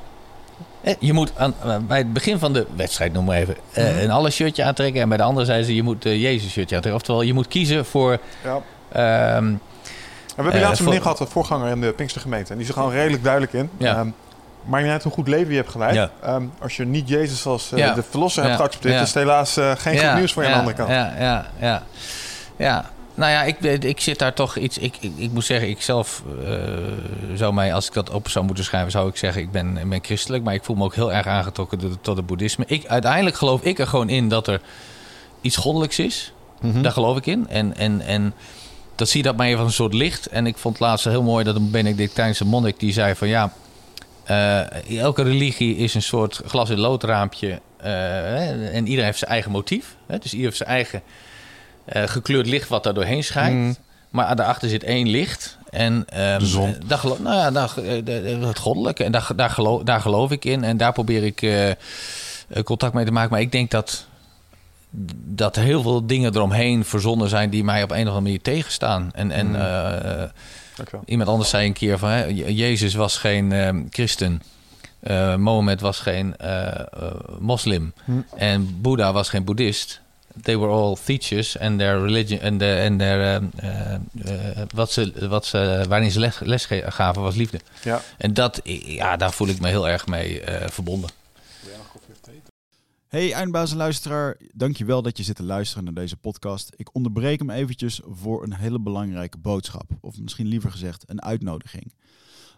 [0.83, 3.83] Eh, Je moet aan, eh, bij het begin van de wedstrijd, noem maar even, eh,
[3.89, 3.97] Mhm.
[3.97, 5.01] een alles shirtje aantrekken.
[5.01, 6.93] En bij de andere zeiden ze, je moet Jezus shirtje aantrekken.
[7.01, 8.17] Oftewel, je moet kiezen voor...
[8.43, 8.59] Ja.
[8.91, 12.49] ehm, we hebben Eh, laatst een meneer gehad, de voorganger in de Pinkstergemeente.
[12.51, 13.69] En die is er gewoon redelijk duidelijk in.
[13.77, 13.95] Ja.
[13.95, 14.07] Ehm,
[14.65, 15.95] maar je hebt een goed leven je hebt geleid.
[15.95, 16.09] Ja.
[16.21, 17.93] Ehm, als je niet Jezus als Ja.
[17.93, 20.77] de verlosser hebt geaccepteerd, is het helaas geen goed nieuws voor je aan de andere
[20.77, 20.89] kant.
[20.89, 21.83] Ja, ja, ja.
[22.55, 22.85] ja.
[23.15, 24.77] Nou ja, ik, ik zit daar toch iets...
[24.77, 26.57] Ik, ik, ik moet zeggen, ik zelf eh,
[27.33, 27.73] zou mij...
[27.73, 29.41] Als ik dat op zou moeten schrijven, zou ik zeggen...
[29.41, 32.17] Ik ben, ik ben christelijk, maar ik voel me ook heel erg aangetrokken tot, tot
[32.17, 32.63] het boeddhisme.
[32.67, 34.61] Ik, uiteindelijk geloof ik er gewoon in dat er
[35.41, 36.33] iets goddelijks is.
[36.61, 36.81] Mhm.
[36.81, 37.47] Daar geloof ik in.
[37.49, 38.33] En, en, en
[38.95, 40.27] dat zie je dat maar even als een soort licht.
[40.27, 43.53] En ik vond laatst heel mooi dat een Benedictijnse monnik die zei van ja,
[44.23, 47.59] eh, elke religie is een soort glas in loodraampje.
[47.77, 49.95] hè, en iedereen heeft zijn eigen motief.
[50.07, 51.01] Hè, dus ieder heeft zijn eigen
[51.85, 53.59] eh, gekleurd licht wat daar doorheen schijnt.
[53.59, 53.73] Mhm.
[54.09, 55.57] Maar daarachter zit één licht.
[55.69, 56.67] En ehm, De zon.
[56.75, 59.03] eh, Daar geloof, nou ja, daar, eh, het goddelijke.
[59.03, 60.63] En daar, daar, geloof, daar geloof ik in.
[60.63, 61.67] En daar probeer ik
[62.63, 63.31] contact mee te maken.
[63.31, 64.05] Maar ik denk dat,
[65.25, 67.49] dat heel veel dingen eromheen verzonnen zijn...
[67.49, 69.09] die mij op een of andere manier tegenstaan.
[69.13, 70.31] En, en Mm.
[71.05, 72.09] iemand anders zei een keer van...
[72.09, 74.41] Hè, Je- Jezus was geen ehm, christen.
[75.37, 76.35] Mohammed was geen
[77.39, 77.93] moslim.
[78.05, 78.11] Hm.
[78.35, 80.01] En Boeddha was geen boeddhist.
[80.41, 84.91] They were all teachers and their religion en de en their, eh, eh, eh, wat
[84.91, 87.59] ze, wat ze, waarin ze les, les gaven was liefde.
[87.83, 88.01] Ja.
[88.17, 91.09] En dat, ja, daar voel ik me heel erg mee eh, verbonden.
[93.13, 96.73] Hey eindbazenluisteraar, dankjewel dat je zit te luisteren naar deze podcast.
[96.75, 99.91] Ik onderbreek hem eventjes voor een hele belangrijke boodschap.
[100.01, 101.93] Of misschien liever gezegd een uitnodiging.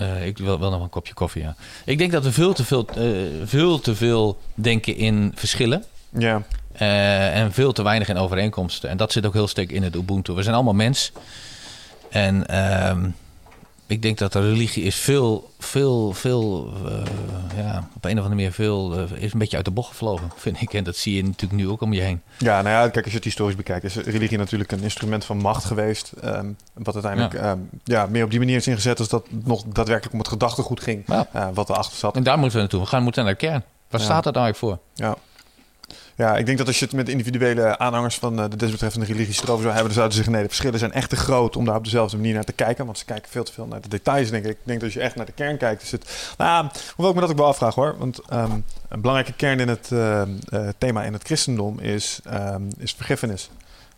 [0.00, 1.54] Uh, ik wil wel nog een kopje koffie, ja.
[1.84, 5.84] Ik denk dat we veel te veel, uh, veel, te veel denken in verschillen.
[6.08, 6.42] Ja.
[6.80, 8.90] Uh, en veel te weinig in overeenkomsten.
[8.90, 10.32] En dat zit ook heel sterk in het Ubuntu.
[10.32, 11.12] We zijn allemaal mens.
[12.08, 13.10] En ehm,
[13.92, 16.92] ik denk dat de religie is veel, veel, veel, uh,
[17.56, 20.30] ja, op een of andere manier veel, uh, is een beetje uit de bocht gevlogen,
[20.36, 20.74] vind ik.
[20.74, 22.20] En dat zie je natuurlijk nu ook om je heen.
[22.38, 25.36] Ja, nou ja, kijk, als je het historisch bekijkt, is religie natuurlijk een instrument van
[25.36, 26.12] macht geweest.
[26.24, 27.50] Um, wat uiteindelijk ja.
[27.50, 28.06] Um, ja.
[28.06, 31.04] meer op die manier is ingezet als dat nog daadwerkelijk om het gedachtegoed ging.
[31.06, 31.28] Ja.
[31.36, 32.16] Uh, wat erachter zat.
[32.16, 32.80] En daar moeten we naartoe.
[32.80, 33.62] We gaan moeten naar de kern.
[33.90, 34.06] Waar ja.
[34.06, 35.06] staat dat eigenlijk voor?
[35.06, 35.16] Ja.
[36.16, 39.62] Ja, ik denk dat als je het met individuele aanhangers van de desbetreffende religies erover
[39.62, 41.76] zou hebben, dan zouden ze zeggen: nee, de verschillen zijn echt te groot om daar
[41.76, 42.84] op dezelfde manier naar te kijken.
[42.84, 44.50] Want ze kijken veel te veel naar de details, denk ik.
[44.50, 46.34] Ik denk dat als je echt naar de kern kijkt, is het.
[46.38, 47.94] Nou, hoewel ik me dat ook wel afvraag hoor.
[47.98, 52.68] Want um, een belangrijke kern in het uh, uh, thema in het christendom is, um,
[52.78, 53.50] is vergiffenis.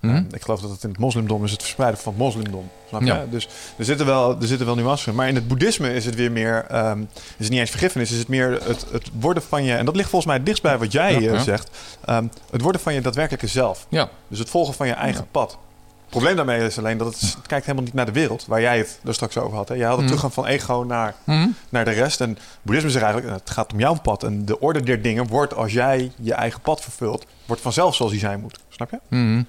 [0.04, 0.24] Mm-hmm.
[0.24, 2.70] Um, ik geloof dat het in het moslimdom is het verspreiden van het moslimdom.
[2.88, 3.06] Snap je?
[3.06, 3.24] Ja.
[3.30, 5.14] Dus er zitten, wel, er zitten wel nuances in.
[5.14, 6.66] Maar in het boeddhisme is het weer meer...
[6.72, 9.74] Um, is het niet eens vergiffenis, is het meer het, het worden van je...
[9.74, 11.70] En dat ligt volgens mij dichtst bij wat jij ja, zegt.
[12.08, 13.86] Um, het worden van je daadwerkelijke zelf.
[13.88, 14.08] Ja.
[14.28, 15.50] Dus het volgen van je eigen pad.
[15.50, 18.46] Het probleem daarmee is alleen dat het, het, kijkt helemaal niet naar de wereld...
[18.46, 19.68] waar jij het er straks over had.
[19.68, 19.74] Hè?
[19.74, 20.06] Je had het mm.
[20.06, 21.54] teruggaan van ego naar, mm.
[21.68, 22.20] naar de rest.
[22.20, 23.34] En boeddhisme zegt eigenlijk...
[23.34, 24.22] het gaat om jouw pad.
[24.22, 27.26] En de orde der dingen wordt als jij je eigen pad vervult...
[27.46, 28.58] wordt vanzelf zoals die zijn moet.
[28.68, 28.98] Snap je?
[29.08, 29.46] Mm.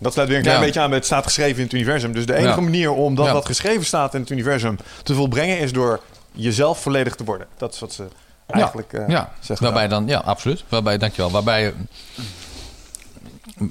[0.00, 0.64] Dat sluit weer een klein ja.
[0.64, 2.12] beetje aan bij het staat geschreven in het universum.
[2.12, 2.60] Dus de enige ja.
[2.60, 6.00] manier om dat wat geschreven staat in het universum te volbrengen is door
[6.32, 7.46] jezelf volledig te worden.
[7.56, 8.06] Dat is wat ze
[8.46, 9.32] eigenlijk uh, ja.
[9.40, 9.66] zeggen.
[9.66, 10.64] Waarbij dan, ja, absoluut.
[10.68, 11.30] Waarbij, dankjewel.
[11.30, 11.74] Waarbij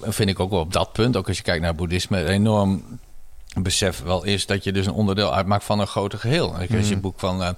[0.01, 2.99] vind ik ook wel op dat punt, ook als je kijkt naar boeddhisme, enorm
[3.55, 6.49] besef wel is dat je dus een onderdeel uitmaakt van een groter geheel.
[6.49, 6.55] Mm.
[6.55, 6.91] Als je Mhm.
[6.91, 7.49] een boek van uh,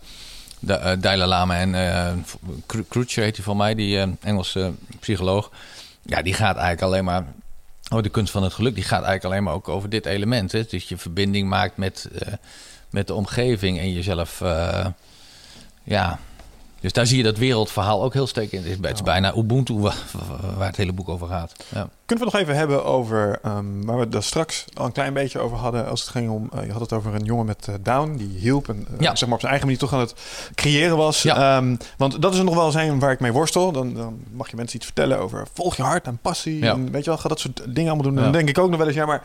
[0.59, 2.11] de, uh, Dalai Lama en uh,
[2.89, 5.51] Cruce heet hij van mij, die Engelse psycholoog.
[6.01, 7.25] Ja, die gaat eigenlijk alleen maar
[7.89, 10.51] Oh, de kunst van het geluk die gaat eigenlijk alleen maar ook over dit element.
[10.51, 10.63] Hè?
[10.63, 12.33] Dus je verbinding maakt met, uh,
[12.89, 14.41] met de omgeving en jezelf.
[14.41, 14.85] Uh,
[15.83, 16.19] ja.
[16.81, 18.63] Dus daar zie je dat wereldverhaal ook heel sterk in.
[18.81, 19.95] Het is bijna Ubuntu waar,
[20.67, 21.53] het hele boek over gaat.
[21.69, 21.89] Ja.
[22.05, 25.39] Kunnen we nog even hebben over um, waar we het straks al een klein beetje
[25.39, 25.87] over hadden.
[25.87, 28.39] Als het ging om, uh, je had het over een jongen met uh, Down die
[28.39, 29.15] hielp en uh, ja.
[29.15, 30.13] zeg maar op zijn eigen manier toch aan het
[30.55, 31.21] creëren was.
[31.21, 31.57] Ja.
[31.57, 33.71] Um, want dat is nog wel zijn waar ik mee worstel.
[33.71, 36.59] Dan, dan, mag je mensen iets vertellen over volg je hart en passie.
[36.59, 36.71] Ja.
[36.71, 38.17] En weet je wel, ga dat soort dingen allemaal doen.
[38.17, 39.23] En dan denk ik ook nog wel eens, ja maar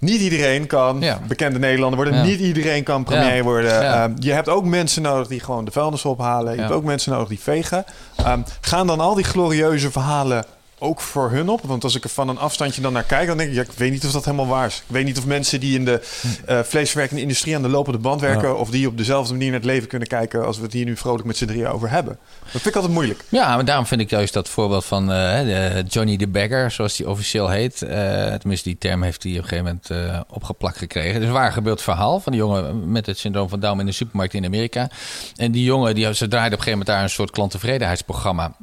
[0.00, 1.20] niet iedereen kan ja.
[1.28, 2.18] bekende Nederlander worden.
[2.18, 2.22] Ja.
[2.24, 4.02] Niet iedereen kan premier worden.
[4.02, 6.54] Um, je hebt ook mensen nodig die gewoon de vuilnis ophalen.
[6.54, 7.84] Je hebt ook mensen nodig die vegen.
[8.26, 10.44] Um, gaan dan al die glorieuze verhalen
[10.80, 11.60] ook voor hun op?
[11.62, 13.72] Want als ik er van een afstandje dan naar kijk, dan denk ik, ja, ik
[13.76, 14.76] weet niet of dat helemaal waar is.
[14.76, 16.00] Ik weet niet of mensen die in de
[16.48, 18.54] uh, vleesverwerkende industrie aan de lopende band werken, ja.
[18.54, 20.96] of die op dezelfde manier naar het leven kunnen kijken als we het hier nu
[20.96, 22.18] vrolijk met z'n drieën over hebben.
[22.42, 23.24] Dat vind ik altijd moeilijk.
[23.28, 25.08] Ja, maar daarom vind ik juist dat voorbeeld van uh,
[25.40, 27.82] de Johnny the Bagger, zoals die officieel heet.
[27.82, 27.90] Uh,
[28.34, 31.20] tenminste, die term heeft hij op een gegeven moment opgeplakt gekregen.
[31.20, 34.34] Dus waar gebeurt verhaal van die jongen met het syndroom van Down in de supermarkt
[34.34, 34.90] in Amerika.
[35.36, 38.54] En die jongen, die, ze draaide op een gegeven moment daar een soort klanttevredenheidsprogramma.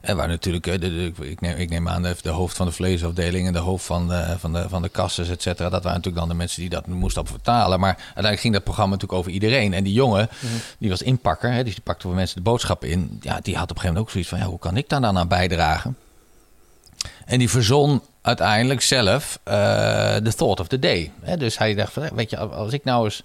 [0.00, 2.72] En waar natuurlijk, de, de, ik, neem, ik neem aan, de, de, hoofd van de
[2.72, 5.68] vleesafdeling en de hoofd van de, van de, van de et cetera.
[5.68, 7.80] Dat waren natuurlijk dan de mensen die dat moesten op vertalen.
[7.80, 9.72] Maar uiteindelijk ging dat programma natuurlijk over iedereen.
[9.72, 10.60] En die jongen, mm-hmm.
[10.78, 13.18] die was inpakker, hè, dus die pakte voor mensen de boodschappen in.
[13.20, 15.00] Ja, die had op een gegeven moment ook zoiets van, ja, hoe kan ik daar
[15.00, 15.96] dan aan bijdragen?
[17.24, 21.12] En die verzon uiteindelijk zelf de uh, thought of the day.
[21.22, 21.36] Hè?
[21.36, 23.22] Dus hij dacht van, weet je, als ik nou eens,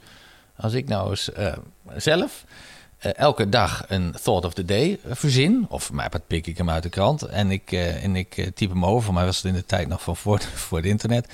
[0.55, 1.53] als ik nou eens uh,
[1.95, 2.43] zelf
[3.05, 5.65] uh, elke dag een thought of the day verzin.
[5.69, 7.21] Of mij pik ik hem uit de krant.
[7.21, 9.13] En ik, uh, en ik uh, type hem over.
[9.13, 11.27] Mij was het in de tijd nog van voor, voor het internet.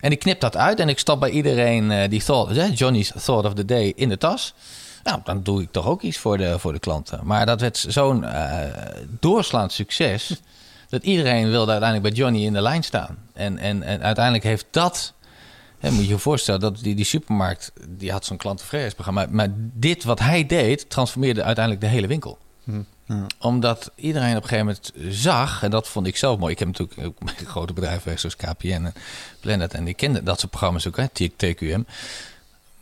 [0.00, 3.54] En ik knip dat uit en ik stop bij iedereen die thought, Johnny's thought of
[3.54, 4.54] the day in de tas.
[5.02, 7.20] Nou, dan doe ik toch ook iets voor de, voor de klanten.
[7.22, 8.24] Maar dat werd zo'n
[9.20, 10.40] doorslaand succes.
[10.90, 13.18] dat iedereen wilde uiteindelijk bij Johnny in de lijn staan.
[13.32, 15.12] En, en, en uiteindelijk heeft dat
[15.80, 19.26] Moet je je voorstellen dat die, die supermarkt, die had zo'n klanttevredenheidsprogramma.
[19.30, 22.38] Maar dit wat hij deed, transformeerde uiteindelijk de hele winkel.
[23.38, 26.52] Omdat iedereen op een gegeven moment zag, en dat vond ik zelf mooi.
[26.52, 28.92] Ik heb natuurlijk ook grote bedrijven zoals KPN en
[29.40, 29.74] Planet.
[29.74, 31.82] En ik kende dat soort programma's ook, hè, TQM.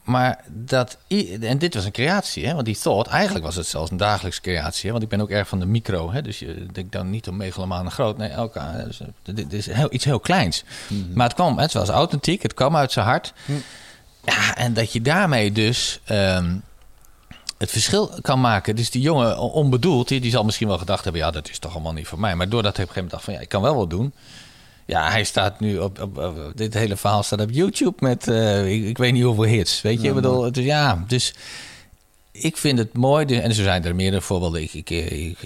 [0.09, 0.99] Maar dat,
[1.41, 2.53] en dit was een creatie, hè?
[2.55, 4.85] want die thought, eigenlijk was het zelfs een dagelijkse creatie.
[4.85, 4.91] Hè?
[4.91, 6.23] Want ik ben ook erg van de micro, hè?
[6.23, 8.17] dus je denkt dan niet om megalomaan groot.
[8.19, 10.65] Nee, elke, dus, eh, dit is heel, iets heel kleins.
[11.15, 13.33] Maar het kwam, het was authentiek, het kwam uit zijn hart.
[14.25, 16.57] Ja, en dat je daarmee dus ehm,
[17.59, 18.77] het verschil kan maken.
[18.77, 21.23] Dus die jongen, on- onbedoeld, die, die zal misschien wel gedacht hebben...
[21.23, 22.35] ja, dat is toch allemaal niet voor mij.
[22.35, 23.35] Maar doordat hij op een gegeven moment dacht van...
[23.35, 24.13] ja, ik kan wel wat doen...
[24.89, 28.73] Ja, hij staat nu op, op, op- dit hele verhaal staat op YouTube met eh,
[28.73, 29.81] ik, ik weet niet hoeveel hits.
[29.83, 31.35] Weet je, ik bedoel, dus ja, dus
[32.31, 33.25] ik vind het mooi.
[33.27, 34.63] de- en zo zijn er meerdere voorbeelden.
[34.63, 35.39] Ik, ik,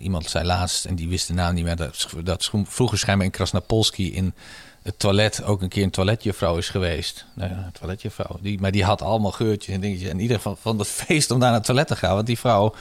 [0.00, 3.32] iemand zei laatst en die wist de naam niet meer dat, dat vroeger schijnbaar in
[3.32, 4.34] Krasnapolski in
[4.82, 7.24] het toilet ook een keer een toiletjuffrouw is geweest.
[7.34, 8.38] Nou ja, een toiletjuffrouw.
[8.40, 10.08] Die, maar die had allemaal geurtjes en dingetjes.
[10.08, 12.14] En in ieder geval van dat feest om naar het toilet te gaan.
[12.14, 12.74] Want die vrouw,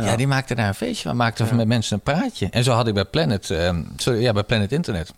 [0.00, 1.16] ja, die maakte daar een feestje van.
[1.16, 2.48] Maakte met mensen een praatje.
[2.50, 5.12] En zo had ik bij Planet, ehm, sorry, ja, bij Planet Internet.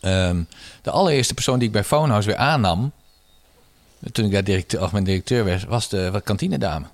[0.00, 0.42] ehm,
[0.82, 2.92] de allereerste persoon die ik bij Phonehouse weer aannam...
[4.12, 5.64] toen ik daar directeur, algemeen directeur werd...
[5.64, 6.86] was de wat kantinedame.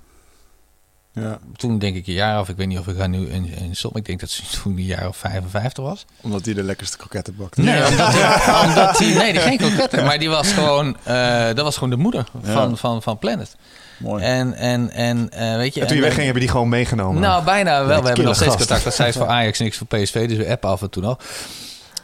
[1.13, 2.49] Ja, Toen denk ik een jaar of...
[2.49, 3.91] ik weet niet of ik haar nu in, in som...
[3.95, 6.05] ik denk dat ze toen een jaar of 55 was.
[6.21, 7.57] omdat hij de lekkerste kroketten bakt.
[7.57, 8.15] Nee, omdat,
[8.65, 11.97] omdat die, nee, die geen kroketten, maar die was gewoon, eh, dat was gewoon de
[11.97, 12.75] moeder van, Ja.
[12.77, 13.57] van, van Planet.
[13.99, 14.23] Mooi.
[14.25, 15.81] En, en, en eh, weet je.
[15.81, 17.21] En toen je en- wegging, heb je die gewoon meegenomen.
[17.23, 18.01] Nou, bijna wel.
[18.01, 18.59] We hebben nog steeds gast.
[18.67, 18.85] contact.
[18.85, 21.19] Dat zij is voor Ajax, niks voor PSV, dus we appen af en toe nog.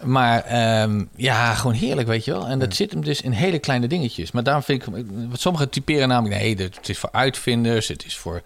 [0.02, 2.46] Maar ehm, ja, gewoon heerlijk, weet je wel.
[2.46, 4.30] En dat zit hem dus in hele kleine dingetjes.
[4.32, 5.04] Maar daarom vind ik...
[5.32, 6.40] Sommigen typeren namelijk...
[6.40, 7.88] Nee, dit- het is voor uitvinders.
[7.88, 8.42] Het is voor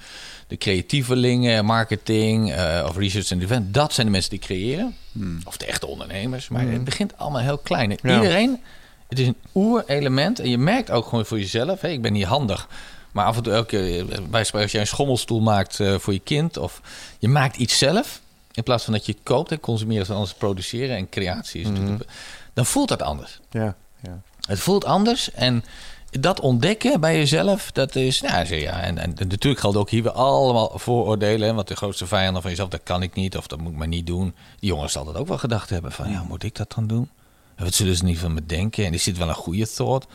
[0.47, 3.75] de creatievelingen, marketing eh, of research and development.
[3.75, 4.95] Dat zijn de mensen die creëren.
[5.45, 6.49] Of de echte ondernemers.
[6.49, 7.91] Maar het begint allemaal heel klein.
[7.91, 8.15] En Ja.
[8.17, 8.61] Iedereen...
[9.09, 10.39] Het is een oerelement.
[10.41, 11.81] En je merkt ook gewoon voor jezelf...
[11.81, 12.69] Hé, ik ben niet handig.
[13.19, 14.05] Maar af en toe elke keer...
[14.07, 16.57] Bij spreken, als jij een schommelstoel maakt eh, voor je kind...
[16.57, 16.81] of
[17.19, 18.21] je maakt iets zelf...
[18.53, 20.03] in plaats van dat je het koopt en consumeren...
[20.03, 22.11] is anders produceren en creatie is natuurlijk...
[22.53, 23.41] dan voelt dat anders.
[23.51, 24.21] Ja, ja.
[24.47, 25.64] Het voelt anders en
[26.11, 30.12] dat ontdekken bij jezelf, dat is, nou ja, en, en natuurlijk geldt ook hier weer
[30.12, 33.73] allemaal vooroordelen, want de grootste vijanden van jezelf, dat kan ik niet of dat moet
[33.73, 34.35] ik maar niet doen.
[34.59, 37.09] Die jongens zal dat ook wel gedacht hebben van, ja, moet ik dat dan doen?
[37.55, 38.85] En Wat zullen ze niet van me denken?
[38.85, 40.07] En is dit wel een goede thought?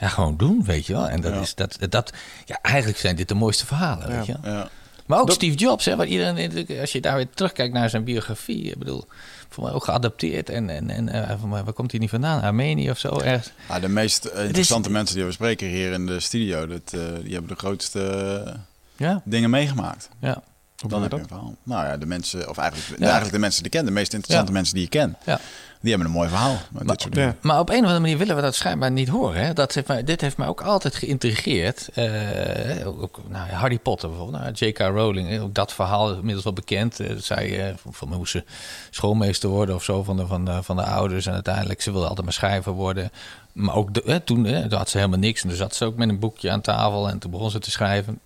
[0.00, 1.08] Ja, gewoon doen, weet je wel.
[1.08, 1.40] En dat Ja.
[1.40, 2.12] is dat, dat,
[2.44, 4.52] ja, eigenlijk zijn dit de mooiste verhalen, weet je wel.
[4.52, 4.68] Ja.
[5.06, 8.62] Maar ook Steve Jobs, hè, waar iedereen, als je daar weer terugkijkt naar zijn biografie,
[8.64, 9.04] ik bedoel,
[9.48, 10.48] voor mij ook geadapteerd.
[10.50, 12.42] En, en, en eh, mij, waar komt hij niet vandaan?
[12.42, 13.52] Armenië of zo, ergens.
[13.66, 17.00] Ah, de meest eh, interessante mensen die we spreken hier in de studio, dat, eh,
[17.22, 18.56] die hebben de grootste
[18.96, 20.08] Ja, dingen meegemaakt.
[20.20, 20.42] ja.
[20.88, 21.20] Dan heb je dat?
[21.20, 21.54] een verhaal.
[21.62, 23.02] Nou ja, de mensen, of eigenlijk, Ja.
[23.04, 24.56] eigenlijk de mensen die ik ken, de meest interessante Ja.
[24.58, 25.40] mensen die je kent, Ja.
[25.80, 27.28] Die hebben een mooi verhaal met dit soort dingen.
[27.28, 27.36] Ja.
[27.40, 29.44] Maar op een of andere manier willen we dat schijnbaar niet horen.
[29.44, 29.52] Hè?
[29.52, 31.88] Dat heeft mij, dit heeft mij ook altijd geïntrigeerd.
[31.94, 34.78] Eh, ook, nou, Harry Potter bijvoorbeeld, nou, J.K.
[34.78, 35.40] Rowling.
[35.40, 37.00] Ook dat verhaal is inmiddels wel bekend.
[37.00, 38.44] Eh, zij eh, van, moest ze
[38.90, 41.26] schoolmeester worden of zo van de, van, de, van de ouders.
[41.26, 43.10] En uiteindelijk, ze wilde altijd maar schrijver worden.
[43.52, 45.42] Maar ook de, hè, toen, hè, toen had ze helemaal niks.
[45.42, 47.70] En toen zat ze ook met een boekje aan tafel en toen begon ze te
[47.70, 48.20] schrijven.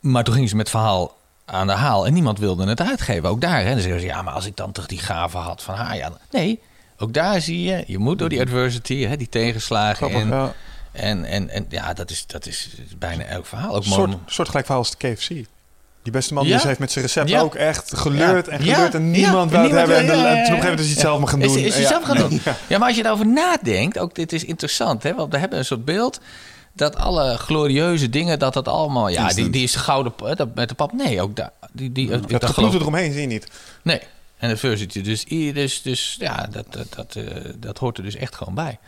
[0.00, 1.18] Maar toen ging ze met het verhaal
[1.50, 3.28] aan de haal en niemand wilde het uitgeven.
[3.28, 3.62] Ook daar.
[3.64, 3.70] Hè.
[3.72, 5.96] Dan zeggen ze, ja, maar als ik dan toch die gave had van haar.
[5.96, 6.60] Ja, nee,
[6.98, 9.96] ook daar zie je, je moet door die adversity, hè, die tegenslagen.
[9.96, 10.52] Grappig, En, ja.
[10.92, 13.74] en, en, en ja, dat is, dat is bijna elk verhaal.
[13.74, 15.28] Ook soort, soort gelijk verhaal als de KFC.
[16.02, 16.56] Die beste man Ja?
[16.58, 17.40] die heeft met zijn recept Ja.
[17.40, 18.94] ook echt geleurd en geleurd.
[18.94, 19.96] En niemand wou het hebben.
[19.96, 21.40] En, wil- de- en toen op een gegeven moment is hij het zelf maar gaan
[21.40, 21.48] doen.
[21.56, 21.88] Is, is hij Ja.
[21.88, 22.40] zelf gaan doen?
[22.68, 25.14] Ja, maar als je daarover nadenkt, ook dit is interessant, hè?
[25.14, 26.20] Want we hebben een soort beeld
[26.72, 29.52] dat alle glorieuze dingen, dat dat allemaal, ja, die, Instant.
[29.52, 30.92] die is gouden, dat met de pap.
[30.92, 33.46] Nee, ook daar, die, die, ik Het geloof- eromheen zie je niet.
[33.82, 34.00] Nee,
[34.38, 35.02] en adversity.
[35.02, 37.24] Dus, i- dus, dus ja, dat, dat, dat, eh,
[37.56, 38.78] dat hoort er dus echt gewoon bij.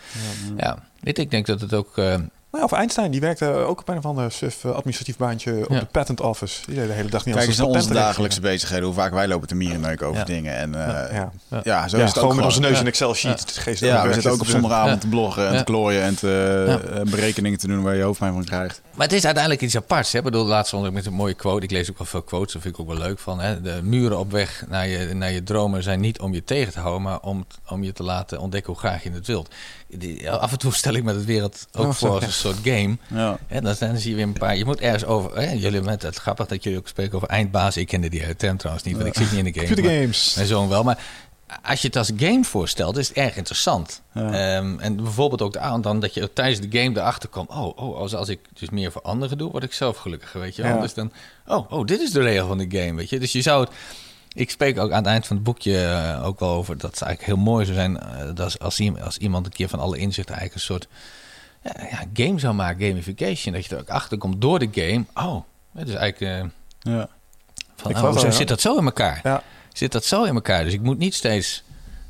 [0.57, 1.99] Ja, je, ik denk dat het ook.
[1.99, 2.15] eh,
[2.53, 5.53] Nou ja, of Einstein, die werkte ook op een of ander suf eh, administratief baantje
[5.65, 5.79] op Ja.
[5.79, 6.61] de patent office.
[6.67, 9.29] Die deed de hele dag niet Kijk eens naar onze dagelijkse bezigheden, hoe vaak wij
[9.29, 10.25] lopen te mierenneuken over Ja.
[10.25, 10.57] dingen.
[10.57, 13.41] En eh, ja, zo Ja, is het ook gewoon met onze neus in Excel-sheet.
[13.41, 14.99] Het geest Ja, we zitten ook op zondagavond Ja.
[14.99, 15.59] te bloggen en Ja.
[15.59, 16.99] te klooien en te, Ja.
[16.99, 18.81] eh, berekeningen te doen waar je hoofdpijn van krijgt.
[18.95, 20.13] Maar het is uiteindelijk iets aparts.
[20.13, 20.19] Hè?
[20.19, 21.65] Ik bedoel, laatst vond ik met een mooie quote.
[21.65, 23.41] Ik lees ook wel veel quotes, daar vind ik ook wel leuk van.
[23.41, 23.61] Hè?
[23.61, 26.81] De muren op weg naar je, naar je dromen zijn niet om je tegen te
[26.81, 29.49] houden, maar om, om je te laten ontdekken hoe graag je het wilt.
[29.89, 32.97] Die, af en toe stel ik me de wereld ook Oh, voor soort game.
[33.09, 33.39] Ja.
[33.47, 33.61] Hè?
[33.61, 34.57] Dan, dan zie je weer een paar.
[34.57, 35.37] Je moet ergens over.
[35.39, 35.53] Hè?
[35.53, 37.77] Jullie met het grappig dat jullie ook spreken over eindbaas.
[37.77, 39.67] Ik kende die term trouwens niet, want ik zit niet in de game.
[39.67, 40.35] Computer games.
[40.35, 40.83] Mijn zoon wel.
[40.83, 40.99] Maar
[41.63, 44.03] als je het als game voorstelt, is het erg interessant.
[44.15, 44.23] Ja.
[44.23, 47.49] Ehm, en bijvoorbeeld ook de dan dat je tijdens de game erachter komt.
[47.49, 50.41] Oh, oh als, als ik dus meer voor anderen doe, word ik zelf gelukkiger.
[50.41, 50.63] Weet je?
[50.63, 50.81] Ja.
[50.81, 51.13] Dus dan,
[51.47, 52.95] oh, oh, dit is de regel van de game.
[52.95, 53.19] Weet je?
[53.19, 53.73] Dus je zou het.
[54.33, 57.03] ik spreek ook aan het eind van het boekje eh, ook wel over dat het
[57.03, 60.35] eigenlijk heel mooi zou zijn eh, dat als, als iemand een keer van alle inzichten
[60.35, 60.89] eigenlijk een soort
[61.63, 63.55] ja, ja, game zou maken, gamification.
[63.55, 65.05] Dat je er ook achter komt door de game.
[65.15, 65.43] Oh,
[65.75, 66.45] het is eigenlijk
[66.85, 67.09] eh, Ja.
[67.77, 68.31] van, Ik oh, ja.
[68.31, 69.21] zit dat zo in elkaar?
[69.23, 69.43] Ja.
[69.73, 70.65] Zit dat zo in elkaar?
[70.65, 71.63] Dus ik moet niet steeds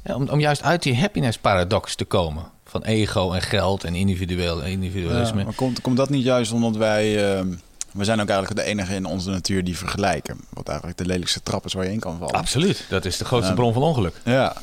[0.05, 3.95] ja, om, om juist uit die happiness paradox te komen van ego en geld en
[3.95, 5.39] individueel individualisme.
[5.39, 7.35] Ja, maar komt, komt dat niet juist omdat wij...
[7.37, 7.49] ehm,
[7.93, 10.41] we zijn ook eigenlijk de enige in onze natuur die vergelijken.
[10.51, 12.35] Wat eigenlijk de lelijkste trap is waar je in kan vallen.
[12.35, 14.15] Absoluut, dat is de grootste bron van ongeluk.
[14.25, 14.57] Ja,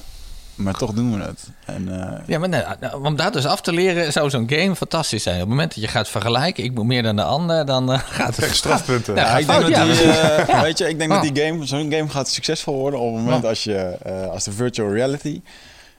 [0.59, 1.47] maar toch doen we het.
[1.65, 4.75] En, eh, Ja, maar nee, nou, om dat dus af te leren zou zo'n game
[4.75, 5.35] fantastisch zijn.
[5.35, 7.99] Op het moment dat je gaat vergelijken, ik moet meer dan de ander, dan eh,
[8.19, 9.15] gaat het strafpunten.
[9.15, 11.33] Ja, Ja, ik denk dat ja, die, eh, weet je, ik denk dat Oh.
[11.33, 14.51] die game, zo'n game gaat succesvol worden op het moment als je, eh, als de
[14.51, 15.41] virtual reality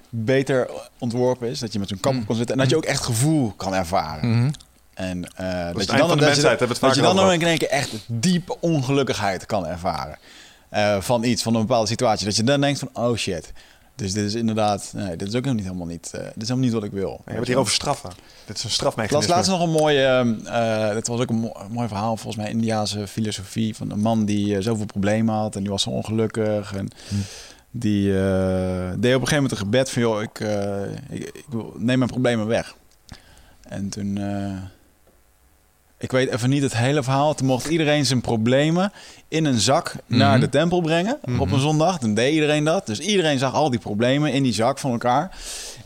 [0.08, 2.84] beter ontworpen is, dat je met zo'n kap op kan zitten en dat je ook
[2.84, 4.30] echt gevoel kan ervaren.
[4.30, 4.50] Mhm.
[4.94, 7.58] En eh, dat, het je dan, de dat je, mensheid, dat dan over in één
[7.58, 10.18] keer echt diepe ongelukkigheid kan ervaren
[10.68, 12.26] eh, van iets, van een bepaalde situatie.
[12.26, 13.52] Dat je dan denkt van, oh shit.
[14.00, 16.48] Dus dit is inderdaad, nee, dit is ook nog niet helemaal niet, eh, dit is
[16.48, 17.10] helemaal niet wat ik wil.
[17.10, 18.10] We hebben het hier over straffen.
[18.10, 19.34] Dit is een Ik las strafmechanisme.
[19.34, 20.04] laatst nog een mooie,
[20.46, 23.90] eh eh, dit was ook een, mo- een mooi verhaal, volgens mij Indiaanse filosofie van
[23.90, 26.88] een man die zoveel problemen had en die was zo ongelukkig en
[27.70, 31.44] die eh, deed op een gegeven moment een gebed van joh, ik, eh, ik, ik
[31.48, 32.74] wil, neem mijn problemen weg.
[33.68, 34.56] En toen, eh,
[36.00, 38.92] ik weet even niet het hele verhaal, toen mocht iedereen zijn problemen
[39.28, 40.40] in een zak naar Mhm.
[40.40, 41.52] de tempel brengen op Mhm.
[41.54, 41.98] een zondag.
[41.98, 45.36] Toen deed iedereen dat, dus iedereen zag al die problemen in die zak van elkaar.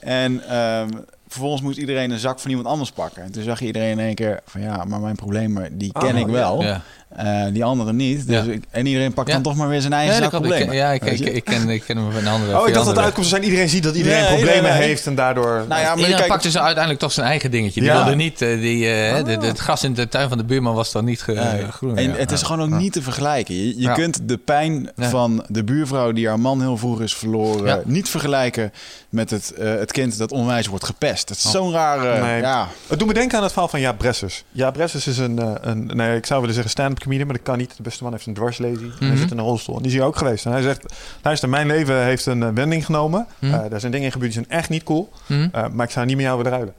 [0.01, 0.89] En ehm,
[1.29, 3.23] vervolgens moest iedereen een zak van iemand anders pakken.
[3.23, 6.15] En toen zag je iedereen in één keer van ja, maar mijn problemen die ken
[6.15, 6.63] Ah, ik wel.
[6.63, 6.81] Ja.
[7.17, 8.27] Eh, die anderen niet.
[8.27, 8.53] Dus Ja.
[8.53, 9.35] ik- en iedereen pakt Ja.
[9.35, 11.97] dan toch maar weer zijn eigen Nee, ken, ja, ik, ik, ik, ken, ik ken
[11.97, 12.53] hem van een andere.
[12.61, 15.07] Oh, ik dacht dat de uitkomst zijn iedereen ziet dat iedereen Nee, problemen nee, heeft
[15.07, 15.65] en daardoor...
[15.69, 17.81] Nou ja, maar Iedereen kijk, pakte ze uiteindelijk toch zijn eigen dingetje.
[17.81, 17.97] Die Ja.
[17.97, 20.75] wilde niet, eh, die, eh, de, de- het gras in de tuin van de buurman
[20.75, 21.97] was dan niet ge, groen.
[21.97, 22.15] En ja.
[22.17, 23.55] het is gewoon ook niet te vergelijken.
[23.55, 23.93] Je, je Ja.
[23.95, 25.09] kunt de pijn Ja.
[25.09, 27.67] van de buurvrouw die haar man heel vroeg is verloren...
[27.67, 27.81] Ja.
[27.85, 28.73] niet vergelijken
[29.09, 31.29] met het, eh, het kind dat onwijs wordt gepest.
[31.29, 32.41] Het is zo'n rare...
[32.41, 34.45] Ja, Het doet me denken aan het verhaal van Jaap Bresses.
[34.51, 35.41] Jaap Bresses is een,
[35.71, 37.77] een nee, ik zou willen zeggen stand-up comedian, maar dat kan niet.
[37.77, 38.99] De beste man heeft een dwarslezing.
[38.99, 39.17] Hij Mhm.
[39.17, 39.75] zit in een rolstoel.
[39.77, 40.47] En die is hier ook geweest.
[40.47, 40.85] En hij zegt,
[41.23, 43.27] luister, mijn leven heeft een eh, wending genomen.
[43.39, 43.55] Mhm.
[43.55, 45.11] Eh, daar zijn dingen in gebeurd die zijn echt niet cool.
[45.27, 45.49] Hm?
[45.53, 46.75] Eh, maar ik zou niet met jou willen ruilen.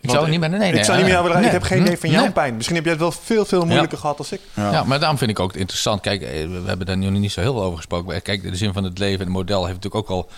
[0.00, 1.54] Ik zou niet met nee, nee, ik zou niet jou willen ruilen.
[1.54, 2.30] Ik heb geen idee van jouw Nee.
[2.32, 2.54] pijn.
[2.54, 4.40] Misschien heb jij het wel veel, veel moeilijker gehad als ik.
[4.54, 4.70] ja.
[4.72, 6.00] Ja, maar daarom vind ik ook interessant.
[6.00, 8.06] Kijk, we hebben daar nu niet zo heel veel over gesproken.
[8.06, 10.28] Maar Kijk, de zin van het leven en het model heeft natuurlijk ook al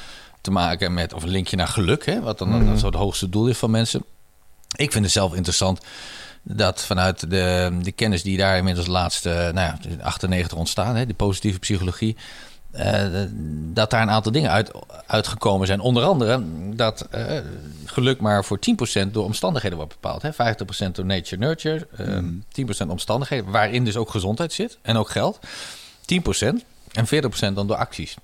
[0.41, 1.13] te maken met...
[1.15, 2.67] of een linkje naar geluk, hè, wat dan Mhm.
[2.67, 4.05] dat zo het hoogste doel is van mensen.
[4.77, 5.81] Ik vind het zelf interessant
[6.43, 10.97] dat vanuit de, de kennis die daar inmiddels de laatste, nou ja, in 98 ontstaan,
[10.97, 12.17] hè, de positieve psychologie,
[12.71, 13.03] eh,
[13.73, 14.71] dat daar een aantal dingen uit,
[15.07, 15.81] uitgekomen zijn.
[15.81, 16.43] Onder andere
[16.75, 17.39] dat eh,
[17.85, 20.23] geluk maar voor 10% door omstandigheden wordt bepaald.
[20.23, 20.33] Hè?
[20.33, 22.45] 50% door nature nurture, eh, Mm.
[22.49, 25.39] 10% omstandigheden, waarin dus ook gezondheid zit en ook geld.
[26.05, 28.17] 10% en 40% dan door acties.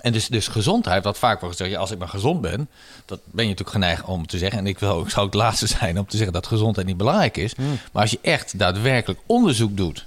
[0.00, 2.68] En dus, dus gezondheid, wat vaak wordt gezegd, ja, als ik maar gezond ben,
[3.04, 4.58] dat ben je natuurlijk geneigd om te zeggen.
[4.58, 7.36] En ik, wil, ik zou het laatste zijn om te zeggen dat gezondheid niet belangrijk
[7.36, 7.54] is.
[7.92, 10.06] Maar als je echt daadwerkelijk onderzoek doet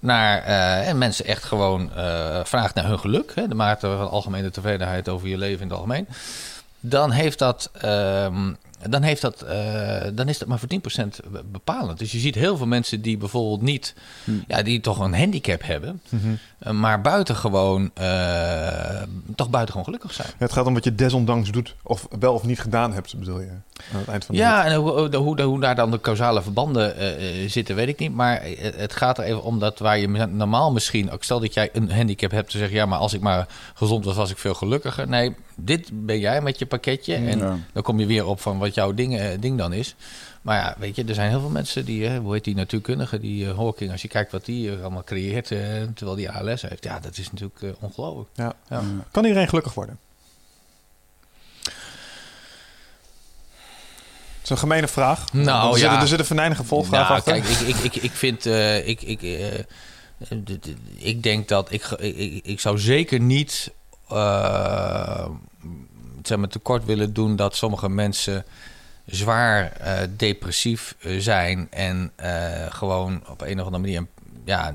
[0.00, 4.10] naar eh, en mensen echt gewoon eh, vraagt naar hun geluk, hè, de mate van
[4.10, 6.08] algemene tevredenheid over je leven in het algemeen,
[6.80, 7.70] dan heeft dat.
[7.80, 8.52] ehm,
[8.88, 11.20] dan, heeft dat, eh, dan is dat maar voor 10%
[11.52, 11.98] bepalend.
[11.98, 13.94] Dus je ziet heel veel mensen die bijvoorbeeld niet,
[14.46, 16.00] ja, die toch een handicap hebben,
[16.58, 19.02] eh, maar buitengewoon, eh
[19.34, 20.28] toch buitengewoon gelukkig zijn.
[20.36, 21.74] Het gaat om wat je desondanks doet.
[21.82, 23.48] Of wel of niet gedaan hebt, bedoel je.
[23.48, 26.94] Aan het eind van de Ja, en hoe, hoe, daar dan de causale verbanden
[27.50, 28.14] zitten, weet ik niet.
[28.14, 31.10] Maar het, het gaat er even om dat waar je normaal misschien...
[31.10, 32.76] Ook stel dat jij een handicap hebt, te zeggen...
[32.76, 35.08] ja, maar als ik maar gezond was, was ik veel gelukkiger.
[35.08, 37.14] Nee, dit ben jij met je pakketje.
[37.14, 37.58] En Ja.
[37.72, 39.94] dan kom je weer op van wat jouw ding, eh, ding dan is.
[40.42, 42.06] Maar ja, weet je, er zijn heel veel mensen die...
[42.08, 43.90] eh, hoe heet die natuurkundige, die eh, Hawking...
[43.90, 45.46] als je kijkt wat die allemaal creëert,
[45.94, 46.84] terwijl die ALS heeft.
[46.84, 48.28] Ja, dat is natuurlijk ongelooflijk.
[48.34, 48.52] Ja.
[48.68, 48.82] Ja.
[49.10, 49.98] Kan iedereen gelukkig worden?
[54.42, 55.32] Dat is een gemene vraag.
[55.32, 55.92] Nou, er, ja.
[55.92, 57.32] zit, er zit een venijnige volgvraag Nou, achter.
[57.32, 58.44] kijk, ik, ik, ik, ik vind...
[58.84, 59.20] ik, ik,
[60.96, 61.72] ik denk dat...
[61.72, 63.70] Ik, ik- ik zou zeker niet...
[64.08, 65.28] eh,
[66.22, 68.44] zeg maar, tekort willen doen dat sommige mensen
[69.04, 72.12] zwaar eh, depressief eh, zijn en
[72.68, 74.08] gewoon op een of andere manier een,
[74.44, 74.74] ja,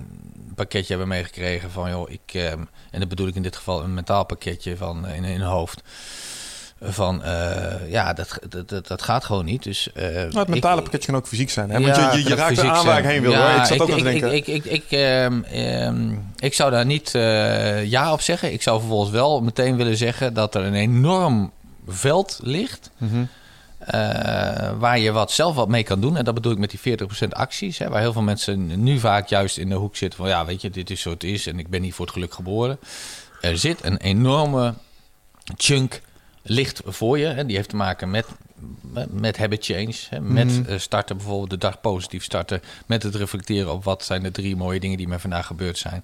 [0.56, 2.34] pakketje hebben meegekregen van joh, ik
[2.92, 5.82] en dat bedoel ik in dit geval een mentaal pakketje van in, in hun hoofd
[6.84, 9.64] van eh, ja, dat, dat, dat, dat gaat gewoon niet.
[9.64, 11.70] Dus, Nou, het mentale ik- pakketje kan ook fysiek zijn.
[11.70, 11.78] Hè?
[11.78, 13.32] ja, Want je, je, raakt er aan waar ik heen wil.
[13.32, 13.60] Ja, hoor.
[13.60, 14.34] Ik zat ook aan denken.
[14.36, 18.54] Ik, ik, ik, ehm, ik zou daar niet eh, ja op zeggen.
[18.54, 21.52] Ik zou vervolgens wel meteen willen zeggen dat er een enorm
[21.88, 22.90] veld ligt.
[22.98, 23.24] Mhm.
[24.80, 26.18] waar je wat zelf wat mee kan doen.
[26.18, 27.78] En dat bedoel ik met die 40% acties.
[27.78, 30.28] Hè, waar heel veel mensen nu vaak juist in de hoek zitten van...
[30.30, 32.34] ja, weet je, dit is zo het is en ik ben niet voor het geluk
[32.34, 32.80] geboren.
[33.42, 34.74] Er zit een enorme
[35.58, 36.02] chunk
[36.42, 37.26] licht voor je.
[37.26, 38.26] Hè, die heeft te maken met,
[39.10, 39.96] met habit change.
[40.10, 42.62] Hè, met eh, starten, bijvoorbeeld de dag positief starten.
[42.86, 46.04] Met het reflecteren op wat zijn de drie mooie dingen die mij vandaag gebeurd zijn.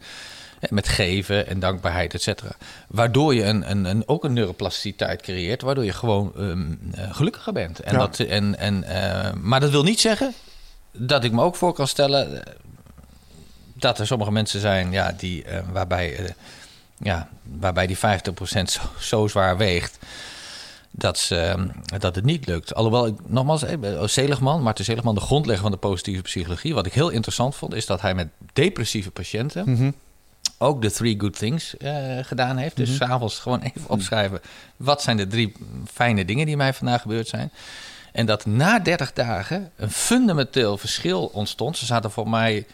[0.70, 2.52] Met geven en dankbaarheid, et cetera.
[2.88, 5.62] Waardoor je een, een, een, ook een neuroplasticiteit creëert.
[5.62, 7.80] Waardoor je gewoon ehm, eh, gelukkiger bent.
[7.80, 8.00] En Ja.
[8.00, 10.34] dat, en, en, eh, maar dat wil niet zeggen
[10.92, 12.44] dat ik me ook voor kan stellen...
[13.74, 16.36] dat er sommige mensen zijn ja, die, waarbij,
[16.98, 17.30] ja,
[17.60, 18.00] waarbij die 50%
[18.64, 19.98] zo, zo zwaar weegt
[20.92, 21.68] dat, ze, ehm,
[22.00, 22.76] dat het niet lukt.
[22.76, 26.74] Alhoewel, ik, nogmaals, eh, Seligman, Marten Seligman, de grondlegger van de positieve psychologie...
[26.74, 29.70] wat ik heel interessant vond, is dat hij met depressieve patiënten...
[29.70, 29.92] Mhm.
[30.58, 32.76] ook de three good things eh, gedaan heeft.
[32.76, 34.42] Dus s s'avonds gewoon even opschrijven...
[34.78, 35.54] wat zijn de drie
[35.94, 37.52] fijne dingen die mij vandaag gebeurd zijn...
[38.18, 41.78] En dat na 30 dagen een fundamenteel verschil ontstond.
[41.78, 42.66] Ze zaten voor mij,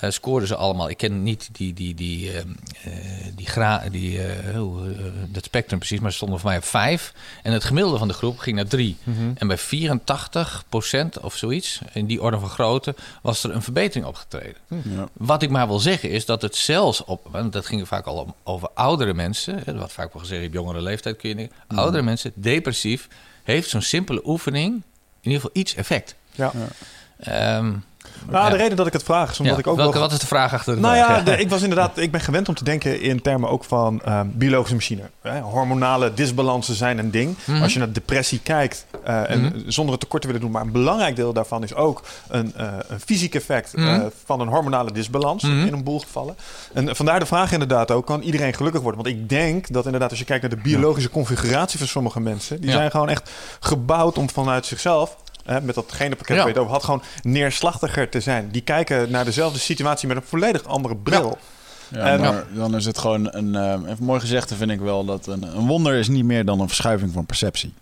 [0.00, 0.88] eh, scoorden ze allemaal.
[0.88, 2.48] Ik ken niet die, die, die, ehm,
[2.84, 2.92] eh,
[3.36, 6.64] die, gra, die eh, hoe, eh, dat spectrum precies, maar ze stonden voor mij op
[6.64, 7.12] 5.
[7.42, 8.96] En het gemiddelde van de groep ging naar 3.
[9.34, 14.56] En bij 84% of zoiets, in die orde van grootte, was er een verbetering opgetreden.
[14.68, 15.08] Ja.
[15.12, 18.16] Wat ik maar wil zeggen is dat het zelfs op, want dat ging vaak al
[18.16, 21.56] om, over oudere mensen, hè, wat vaak wel gezegd op jongere leeftijd kun je denken,
[21.66, 23.08] oudere mensen, depressief,
[23.42, 24.74] heeft zo'n simpele oefening
[25.20, 26.14] in ieder geval iets effect.
[26.32, 26.52] Ja.
[27.18, 27.72] Ehm,
[28.30, 30.02] Nou, de reden dat ik het vraag is omdat ik ook welke, wel...
[30.02, 31.16] wat is de vraag achter de Nou vraag?
[31.16, 34.00] ja, de- ik was inderdaad, ik ben gewend om te denken in termen ook van
[34.02, 35.02] ehm, biologische machine.
[35.22, 35.40] Hè?
[35.40, 37.36] Hormonale disbalansen zijn een ding.
[37.44, 37.62] Mhm.
[37.62, 40.72] Als je naar depressie kijkt, eh, en zonder het tekort te willen doen, maar een
[40.72, 44.06] belangrijk deel daarvan is ook een, eh, een fysiek effect eh, Mhm.
[44.24, 45.66] van een hormonale disbalans Mhm.
[45.66, 46.36] in een boel gevallen.
[46.74, 49.02] En vandaar de vraag inderdaad ook, kan iedereen gelukkig worden?
[49.02, 52.60] Want ik denk dat inderdaad als je kijkt naar de biologische configuratie van sommige mensen,
[52.60, 53.30] die zijn gewoon echt
[53.60, 56.42] gebouwd om vanuit zichzelf hè, met dat genenpakket Ja.
[56.42, 58.48] waar je het over had, gewoon neerslachtiger te zijn.
[58.52, 61.38] Die kijken naar dezelfde situatie met een volledig andere bril.
[61.88, 63.54] Ja, En- maar dan is het gewoon een...
[63.54, 66.60] eh, even mooi gezegd, vind ik wel dat een, een wonder is niet meer dan
[66.60, 67.72] een verschuiving van perceptie.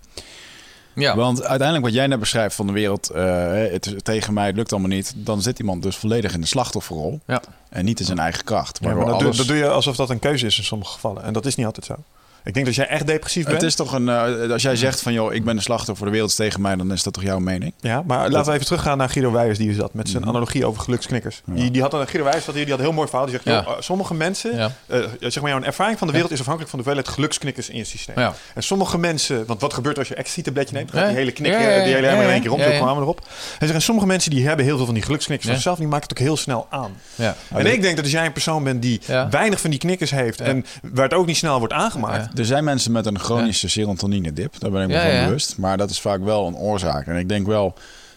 [0.95, 1.17] ja.
[1.17, 4.57] Want uiteindelijk wat jij net beschrijft van de wereld, eh, het is tegen mij, het
[4.57, 5.13] lukt allemaal niet.
[5.17, 7.43] Dan zit iemand dus volledig in de slachtofferrol Ja.
[7.69, 8.79] en niet in zijn eigen kracht.
[8.81, 11.23] Ja, maar doe, alles- dat doe je alsof dat een keuze is in sommige gevallen.
[11.23, 11.97] En dat is niet altijd zo.
[12.45, 13.57] Ik denk dat jij echt depressief bent.
[13.57, 16.13] Het is toch een, eh, als jij zegt van joh, ik ben de slachtoffer, de
[16.13, 17.73] wereld is tegen mij, dan is dat toch jouw mening?
[17.81, 20.13] Ja, maar laten we even teruggaan naar Guido Wijers die zat met Mhm.
[20.13, 21.43] zijn analogie over geluksknikkers.
[21.45, 23.27] Die, die had een, Guido Wijers hier, die had een heel mooi verhaal.
[23.27, 23.63] Die zegt, Ja.
[23.67, 24.71] joh, eh, sommige mensen, Ja.
[24.87, 27.77] eh, zeg maar jouw ervaring van de wereld is afhankelijk van de hoeveelheid geluksknikkers in
[27.77, 28.19] je systeem.
[28.19, 28.35] Ja.
[28.55, 30.87] En sommige mensen, want wat gebeurt als je ecstasy-tabletje neemt?
[30.93, 31.15] Dan gaat Ja.
[31.15, 32.33] die hele knik, Ja, ja, ja, die hele ja, helemaal in ja.
[32.33, 32.63] één keer rond.
[32.63, 32.79] Ja, ja.
[32.79, 33.21] kwamen erop.
[33.21, 33.27] En
[33.67, 35.55] zeggen, sommige mensen die hebben heel veel van die geluksknikkers Ja.
[35.55, 36.93] van zichzelf, die maken het ook heel snel aan.
[37.15, 37.37] ja.
[37.55, 39.29] En ik denk dat als jij een persoon bent die Ja.
[39.29, 40.45] weinig van die knikkers heeft Ja.
[40.45, 42.31] en waar het ook niet snel wordt aangemaakt, Ja.
[42.35, 45.59] Er zijn mensen met een chronische serotonine dip, daar ben ik me van bewust.
[45.59, 47.07] Maar dat is vaak wel een oorzaak.
[47.07, 47.75] En ik denk wel,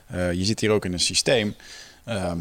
[0.07, 1.55] eh, je zit hier ook in een systeem
[2.05, 2.39] ehm,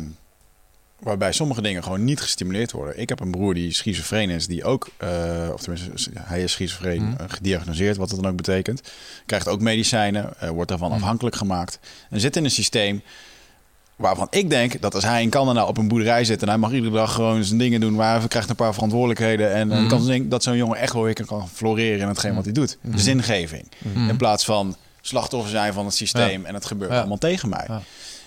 [0.98, 3.00] waarbij sommige dingen gewoon niet gestimuleerd worden.
[3.00, 5.08] Ik heb een broer die schizofreen is, die ook, eh,
[5.52, 8.82] of tenminste, hij is schizofreen, eh, gediagnoseerd, wat het dan ook betekent.
[9.26, 10.98] Krijgt ook medicijnen, wordt daarvan Mhm.
[11.00, 11.78] afhankelijk gemaakt.
[12.10, 13.02] En zit in een systeem
[13.96, 16.72] waarvan ik denk dat als hij in Canada op een boerderij zit en hij mag
[16.72, 19.88] iedere dag gewoon zijn dingen doen, waar hij krijgt een paar verantwoordelijkheden en Mhm.
[19.88, 22.78] kan denk dat zo'n jongen echt wel weer kan floreren in hetgeen wat hij doet.
[22.80, 22.98] Mhm.
[22.98, 23.68] Zingeving.
[23.78, 24.08] Mhm.
[24.08, 26.98] In plaats van slachtoffer zijn van het systeem en het gebeurt Ja.
[26.98, 27.64] allemaal tegen mij.
[27.68, 27.80] Ja.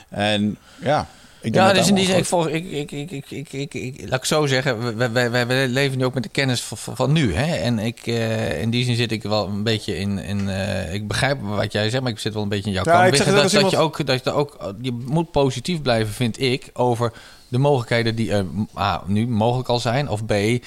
[0.09, 1.07] En ja,
[1.47, 4.09] ik Ja, dus in die zin, ik, volg, ik, ik, ik, ik, ik, ik, ik-
[4.09, 7.33] laat ik zo zeggen, wij, wij, wij, leven nu ook met de kennis van, nu.
[7.33, 7.55] Hè?
[7.55, 11.07] En ik, eh, in die zin zit ik wel een beetje in, in eh, ik
[11.07, 13.17] begrijp wat jij zegt, maar ik zit wel een beetje in jouw Ja, kant.
[13.25, 17.13] dat, dat, je ook, dat je ook, je moet positief blijven, vind ik, over
[17.47, 18.45] de mogelijkheden die er
[18.77, 20.59] A, nu mogelijk al zijn, of B, eh,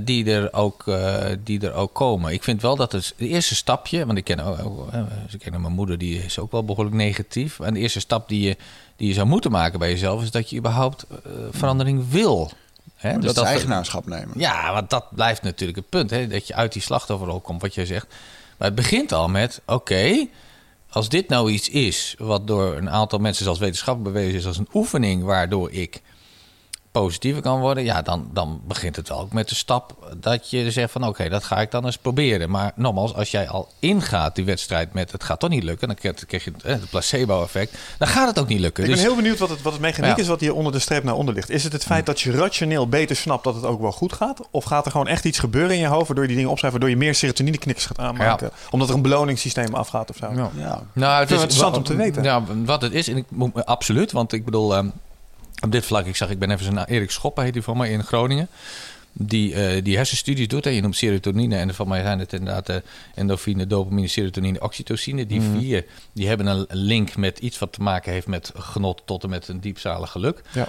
[0.00, 0.84] die, er ook,
[1.44, 2.32] die er ook komen.
[2.32, 5.00] Ik vind wel dat het, het eerste stapje, want ik ken ook, ook, eh,
[5.32, 7.60] ik ken mijn moeder, die is ook wel behoorlijk negatief.
[7.60, 8.56] En de eerste stap die je,
[8.96, 11.16] die je zou moeten maken bij jezelf, is dat je überhaupt eh,
[11.50, 12.50] verandering wil.
[12.96, 13.18] Hè?
[13.18, 14.30] Dus dat is eigenaarschap nemen.
[14.36, 16.10] Ja, want dat blijft natuurlijk het punt.
[16.10, 16.26] Hè?
[16.26, 18.06] Dat je uit die slachtofferrol komt, wat jij zegt.
[18.56, 20.26] Maar het begint al met, oké,
[20.88, 22.14] als dit nou iets is...
[22.18, 24.46] wat door een aantal mensen zelfs wetenschappelijk bewezen is...
[24.46, 26.02] als een oefening waardoor ik
[27.02, 27.84] positiever kan worden...
[27.84, 31.06] ja, dan, dan begint het ook met de stap dat je zegt van...
[31.06, 32.50] oké, dat ga ik dan eens proberen.
[32.50, 35.12] Maar nogmaals, als jij al ingaat die wedstrijd met...
[35.12, 37.76] het gaat toch niet lukken, dan krijg je het, eh, het placebo-effect...
[37.98, 38.84] dan gaat het ook niet lukken.
[38.84, 40.22] Ik Dus- ben heel benieuwd wat het, wat het mechaniek Ja.
[40.22, 41.50] is wat hier onder de streep naar onder ligt.
[41.50, 44.40] Is het het feit dat je rationeel beter snapt dat het ook wel goed gaat?
[44.50, 46.76] Of gaat er gewoon echt iets gebeuren in je hoofd waardoor je die dingen opschrijft,
[46.78, 48.50] waardoor je meer serotonineknikkers gaat aanmaken?
[48.70, 50.32] Omdat er een beloningssysteem afgaat of zo?
[50.34, 50.50] Ja.
[50.56, 50.82] Ja.
[50.92, 52.22] Nou, het is het interessant om te weten.
[52.22, 54.12] Ja, wat het is, en ik, moet- absoluut.
[54.12, 54.88] Want ik bedoel, ehm,
[55.64, 57.90] op dit vlak, ik zag, ik ben even naar Erik Schoppen, heet hij van mij,
[57.90, 58.48] in Groningen.
[59.16, 60.64] die, eh, die hersenstudies doet.
[60.64, 60.70] Hè.
[60.70, 62.76] Je noemt serotonine en van mij zijn het inderdaad uh,
[63.14, 65.26] endorfine, dopamine, serotonine, oxytocine.
[65.26, 65.58] Die Mhm.
[65.58, 69.30] vier die hebben een link met iets wat te maken heeft met genot tot en
[69.30, 70.42] met een diepzalig geluk.
[70.52, 70.68] Ja.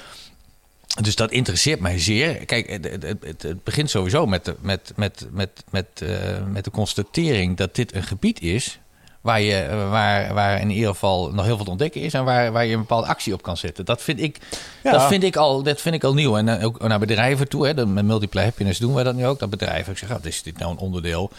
[1.02, 2.46] Dus dat interesseert mij zeer.
[2.46, 6.64] Kijk, het, het, het, het begint sowieso met de, met, met, met, met, eh, met
[6.64, 8.80] de constatering dat dit een gebied is
[9.26, 12.52] waar, je, waar, waar in ieder geval nog heel veel te ontdekken is en waar,
[12.52, 13.86] waar je een bepaalde actie op kan zetten.
[13.86, 14.38] Dat vind ik,
[14.84, 14.92] Ja.
[14.92, 16.38] dat vind ik, al, dat vind ik al nieuw.
[16.38, 19.26] En eh, ook naar bedrijven toe, hè, de, met Multiple Happiness doen wij dat nu
[19.26, 19.40] ook.
[19.40, 21.32] Dat bedrijven, ik zeg, oh, is dit nou een onderdeel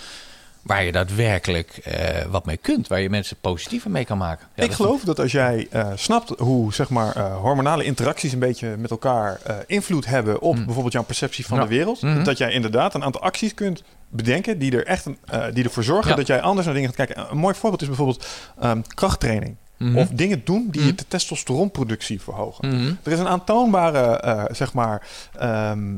[0.63, 4.47] waar je daadwerkelijk eh, wat mee kunt, waar je mensen positiever mee kan maken.
[4.55, 8.39] Ja, ik dat- geloof dat als jij eh, snapt hoe zeg maar, hormonale interacties een
[8.39, 11.63] beetje met elkaar invloed hebben op bijvoorbeeld jouw perceptie van Ja.
[11.63, 12.25] de wereld, Mhm.
[12.25, 16.11] dat jij inderdaad een aantal acties kunt bedenken die er echt eh, die ervoor zorgen
[16.11, 16.17] Ja.
[16.17, 17.31] dat jij anders naar dingen gaat kijken.
[17.31, 18.27] Een mooi voorbeeld is bijvoorbeeld
[18.61, 19.57] ehm, krachttraining.
[19.77, 19.97] Mhm.
[19.97, 20.91] Of dingen doen die Mhm.
[20.91, 22.69] je de testosteronproductie verhogen.
[22.69, 22.93] Mhm.
[23.03, 25.07] Er is een aantoonbare eh, zeg maar,
[25.39, 25.95] ehm,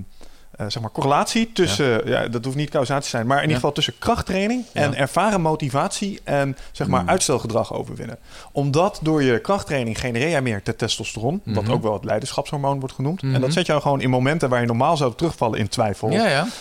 [0.59, 2.29] eh, zeg maar correlatie tussen, ja.
[2.29, 6.21] dat hoeft niet causatie te zijn, maar in ieder geval tussen krachttraining en ervaren motivatie
[6.25, 7.09] en zeg maar Mm.
[7.09, 8.19] uitstelgedrag overwinnen.
[8.53, 11.73] Omdat door je krachttraining genereer jij meer te testosteron, wat Mhm.
[11.73, 13.23] ook wel het leiderschapshormoon wordt genoemd.
[13.23, 13.35] Mhm.
[13.35, 16.11] En dat zet jou gewoon in momenten waar je normaal zou terugvallen in twijfel.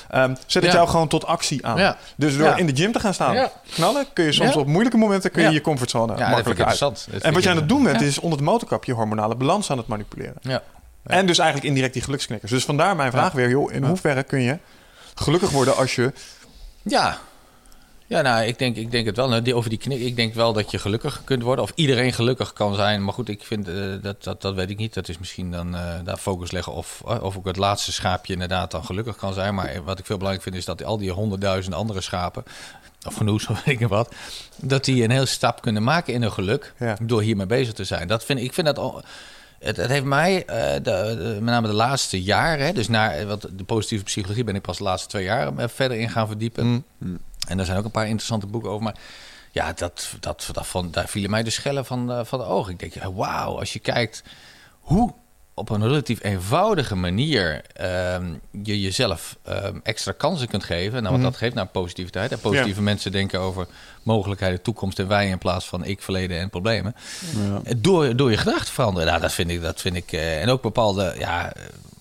[0.09, 1.95] Ehm, zet het jou gewoon tot actie aan.
[2.15, 5.31] Dus door in de gym te gaan staan knallen, kun je soms op moeilijke momenten
[5.31, 7.07] kun je je comfortzone makkelijker uit.
[7.21, 9.77] En wat jij aan het doen bent, is onder het motorkap je hormonale balans aan
[9.77, 10.35] het manipuleren.
[11.07, 12.51] En dus eigenlijk indirect die geluksknikkers.
[12.51, 14.57] Dus vandaar mijn vraag weer, joh, in hoeverre kun je
[15.15, 16.13] gelukkig worden als je...
[16.81, 17.19] Ja.
[18.07, 19.29] Ja, nou, ik denk, ik denk het wel.
[19.29, 21.63] Nou, die, over die knik, ik denk wel dat je gelukkig kunt worden.
[21.63, 23.03] Of iedereen gelukkig kan zijn.
[23.03, 24.93] Maar goed, ik vind, eh, dat, dat, dat weet ik niet.
[24.93, 26.73] Dat is misschien dan eh, daar focus leggen.
[26.73, 29.55] Of, eh, of ook het laatste schaapje inderdaad dan gelukkig kan zijn.
[29.55, 32.43] Maar wat ik veel belangrijk vind, is dat al die honderdduizend andere schapen...
[33.05, 34.15] of genoeg, zo weet ik wat...
[34.55, 36.73] dat die een heel stap kunnen maken in hun geluk...
[36.79, 36.97] Ja.
[37.01, 38.07] door hiermee bezig te zijn.
[38.07, 38.77] Dat vind, ik vind dat...
[38.77, 39.03] al-
[39.59, 42.73] Het, het heeft mij, eh, de, de- met name de laatste jaren...
[42.73, 45.57] Dus naar wat de positieve psychologie ben ik pas de laatste twee jaar...
[45.57, 46.85] eh, verder in gaan verdiepen...
[47.47, 48.83] En daar zijn ook een paar interessante boeken over.
[48.83, 48.95] Maar
[49.51, 52.73] ja, dat, dat, dat van, daar vielen mij de schellen van, eh, van de ogen.
[52.73, 54.23] Ik denk, wauw, als je kijkt
[54.79, 55.13] hoe
[55.57, 60.99] op een relatief eenvoudige manier ehm, je jezelf ehm, extra kansen kunt geven.
[61.03, 62.31] Nou, want dat geeft naar positiviteit.
[62.31, 63.67] En positieve mensen denken over
[64.03, 66.95] mogelijkheden, toekomst en wij in plaats van ik, verleden en problemen.
[67.35, 67.61] Ja.
[67.63, 69.07] Eh, Door, door je gedachten te veranderen.
[69.07, 69.61] Nou, dat vind ik.
[69.61, 71.53] Dat vind ik eh, en ook bepaalde ja,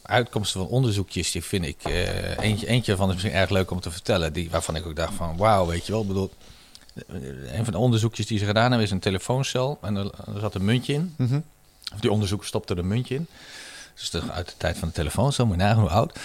[0.02, 1.82] uitkomsten van onderzoekjes, die vind ik.
[1.82, 4.32] eh, eentje, eentje van is misschien erg leuk om te vertellen.
[4.32, 6.00] Die, waarvan ik ook dacht van wauw, weet je wel.
[6.00, 6.30] Ik bedoel,
[7.52, 9.78] een van de onderzoekjes die ze gedaan hebben is een telefooncel.
[9.82, 10.04] En er,
[10.34, 11.14] er zat een muntje in.
[11.16, 11.40] Mhm.
[11.94, 13.26] Of die onderzoeker stopte er een muntje in.
[13.94, 16.18] Dus uit de tijd van de telefooncel, moet je nagaan hoe oud.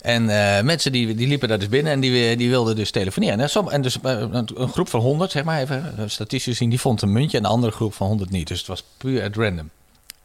[0.00, 3.40] En eh, mensen die, die liepen daar dus binnen en die, die wilden dus telefoneren.
[3.40, 6.70] En, som- en dus eh, een, groep van 100, zeg maar even, eh, statistisch gezien,
[6.70, 8.48] die vond een muntje en de andere groep van 100 niet.
[8.48, 9.70] Dus het was puur at random.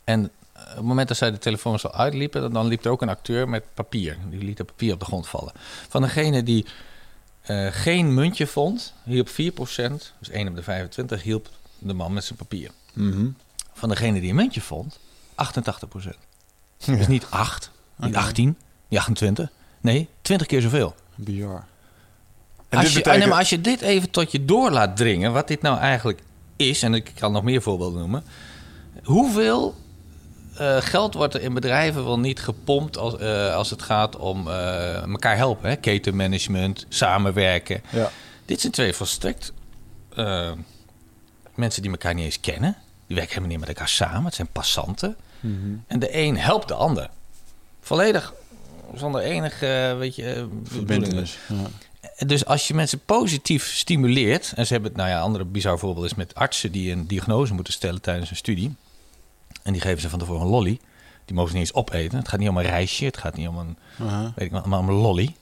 [0.04, 3.10] En eh, op het moment dat zij de telefooncel uitliepen, dan liep er ook een
[3.10, 4.18] acteur met papier.
[4.30, 5.52] Die liet het papier op de grond vallen.
[5.90, 6.66] Van degene die
[7.42, 9.34] eh, geen muntje vond, hielp 4%,
[10.20, 11.50] dus 1 op de 25, hielp
[11.80, 12.70] de man met zijn papier.
[12.94, 13.28] Mhm.
[13.80, 15.00] Van degene die een muntje vond,
[15.32, 16.10] 88%.
[16.86, 18.20] Dus niet 8, niet Oké.
[18.20, 18.58] 18,
[18.88, 19.50] niet 28.
[19.82, 20.96] Nee, 20 keer zoveel.
[21.16, 21.66] Bizar.
[22.70, 25.34] En als, je, betekent- nee, maar als je dit even tot je door laat dringen,
[25.34, 26.22] wat dit nou eigenlijk
[26.56, 28.24] is, en ik kan nog meer voorbeelden noemen.
[29.04, 29.76] Hoeveel
[30.58, 34.48] eh, geld wordt er in bedrijven wel niet gepompt als, eh, als het gaat om
[34.48, 35.70] eh, elkaar helpen?
[35.70, 35.76] Hè?
[35.76, 37.82] Ketenmanagement, samenwerken.
[37.90, 38.12] Ja.
[38.46, 39.54] Dit zijn twee volstrekt
[41.56, 42.76] mensen die elkaar niet eens kennen.
[43.10, 44.26] Die werken helemaal niet met elkaar samen.
[44.26, 45.16] Het zijn passanten.
[45.40, 45.56] Mhm.
[45.88, 47.10] En de een helpt de ander.
[47.82, 48.34] Volledig
[48.96, 50.44] zonder enige, eh, weet je, eh.
[50.64, 51.38] Verbindenis.
[51.48, 52.26] Ja.
[52.26, 54.54] Dus als je mensen positief stimuleert...
[54.56, 56.72] en ze hebben het, nou ja, een andere bizar voorbeeld is met artsen...
[56.72, 58.76] die een diagnose moeten stellen tijdens een studie.
[59.64, 60.80] En die geven ze van tevoren een lolly.
[61.26, 62.18] Die mogen ze niet eens opeten.
[62.18, 63.78] Het gaat niet om een reisje, het gaat niet om een,
[64.36, 65.36] weet ik wat, maar om een lolly.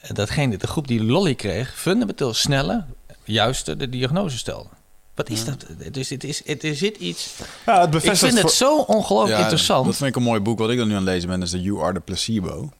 [0.00, 1.74] En datgene, de groep die lolly kreeg...
[1.74, 2.84] fundamenteel sneller,
[3.24, 4.68] juister de diagnose stelde.
[5.16, 5.66] Wat is dat?
[5.92, 7.34] Dus het is, het, er zit iets...
[7.66, 9.84] Ja, het Ik vind het voor- zo ongelooflijk Ja, interessant.
[9.86, 10.58] Dat vind ik een mooi boek.
[10.58, 12.70] Wat ik dan nu aan het lezen ben, is de You Are the Placebo.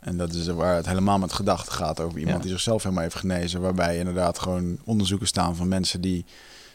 [0.00, 2.42] En dat is waar het helemaal met gedachten gaat over iemand Ja.
[2.42, 3.60] die zichzelf helemaal heeft genezen.
[3.60, 6.24] Waarbij inderdaad gewoon onderzoeken staan van mensen die...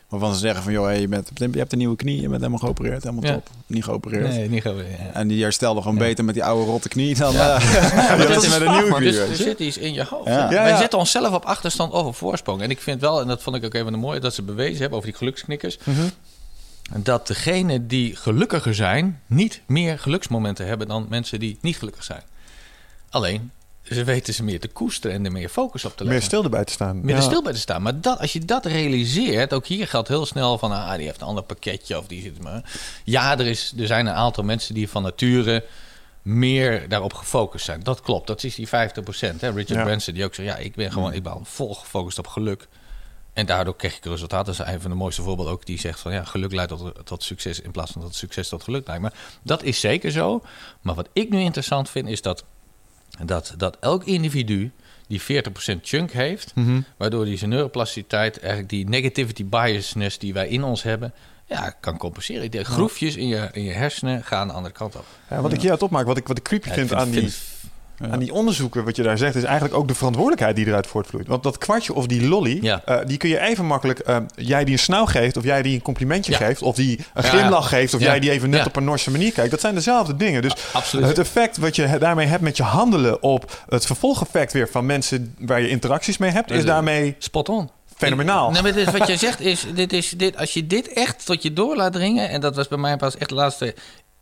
[0.09, 2.35] Waarvan ze zeggen van, joh, hey, je, bent, je hebt een nieuwe knie, je bent
[2.35, 3.33] helemaal geopereerd, helemaal Ja.
[3.33, 3.49] top.
[3.67, 4.27] Niet geopereerd.
[4.27, 4.63] Nee, niet.
[4.63, 4.73] Ja.
[5.13, 6.03] En die herstelde gewoon Ja.
[6.03, 7.55] beter met die oude rotte knie dan Ja.
[7.59, 9.11] eh, dat is met een nieuwe knie.
[9.11, 10.25] Dus er zit iets in je hoofd.
[10.49, 12.61] Wij zetten onszelf op achterstand of op voorsprong.
[12.61, 14.97] En ik vind wel, en dat vond ik ook even mooi, dat ze bewezen hebben
[14.97, 15.77] over die geluksknikkers.
[15.83, 16.01] Mhm.
[16.97, 22.21] Dat degenen die gelukkiger zijn, niet meer geluksmomenten hebben dan mensen die niet gelukkig zijn.
[23.09, 23.51] Alleen,
[23.85, 26.29] ze weten ze meer te koesteren en er meer focus op te meer leggen.
[26.31, 27.01] stil erbij te staan.
[27.01, 27.15] Meer Ja.
[27.15, 27.81] er stil bij te staan.
[27.81, 31.21] Maar dat, als je dat realiseert, ook hier geldt heel snel van, ah, die heeft
[31.21, 32.71] een ander pakketje of die zit maar.
[33.03, 35.63] Ja, er, is, er zijn een aantal mensen die van nature
[36.21, 37.83] meer daarop gefocust zijn.
[37.83, 38.71] Dat klopt, dat is die 50%.
[38.71, 39.49] Hè?
[39.49, 39.83] Richard Ja.
[39.83, 42.67] Branson die ook zegt, ja, ik ben gewoon ik ben vol gefocust op geluk.
[43.33, 44.55] En daardoor krijg ik resultaten.
[44.55, 45.65] Dat is een van de mooiste voorbeelden ook.
[45.65, 48.63] Die zegt van ja, geluk leidt tot, tot succes in plaats van dat succes tot
[48.63, 49.01] geluk leidt.
[49.01, 49.13] Maar
[49.43, 50.41] dat is zeker zo.
[50.81, 52.43] Maar wat ik nu interessant vind is dat,
[53.25, 54.71] dat, dat elk individu
[55.07, 55.23] die 40%
[55.81, 56.53] chunk heeft,
[56.97, 61.13] waardoor die zijn neuroplasticiteit, eigenlijk die negativity biasness die wij in ons hebben,
[61.45, 62.51] ja, kan compenseren.
[62.51, 65.05] De groefjes in je, in je hersenen gaan de andere kant op.
[65.29, 67.33] Ja, wat ik hieruit opmaak, wat ik, wat ik creepy Ja, vind, ik aan, die,
[68.11, 71.27] aan die onderzoeken, wat je daar zegt, is eigenlijk ook de verantwoordelijkheid die eruit voortvloeit.
[71.27, 72.81] Want dat kwartje of die lolly, Ja.
[72.85, 75.75] eh, die kun je even makkelijk, eh, jij die een snauw geeft, of jij die
[75.75, 76.37] een complimentje Ja.
[76.37, 79.31] geeft, of die een glimlach geeft, of jij die even net op een Norse manier
[79.31, 79.51] kijkt.
[79.51, 80.41] Dat zijn dezelfde dingen.
[80.41, 81.05] Dus absoluut.
[81.07, 85.35] het effect wat je daarmee hebt met je handelen op het vervolgeffect weer van mensen
[85.39, 87.69] waar je interacties mee hebt, is Eh, daarmee Spot on.
[87.95, 88.51] fenomenaal.
[88.51, 91.53] Maar dit, wat jij zegt is, dit is dit, als je dit echt tot je
[91.53, 93.75] door laat dringen, en dat was bij mij pas echt de laatste,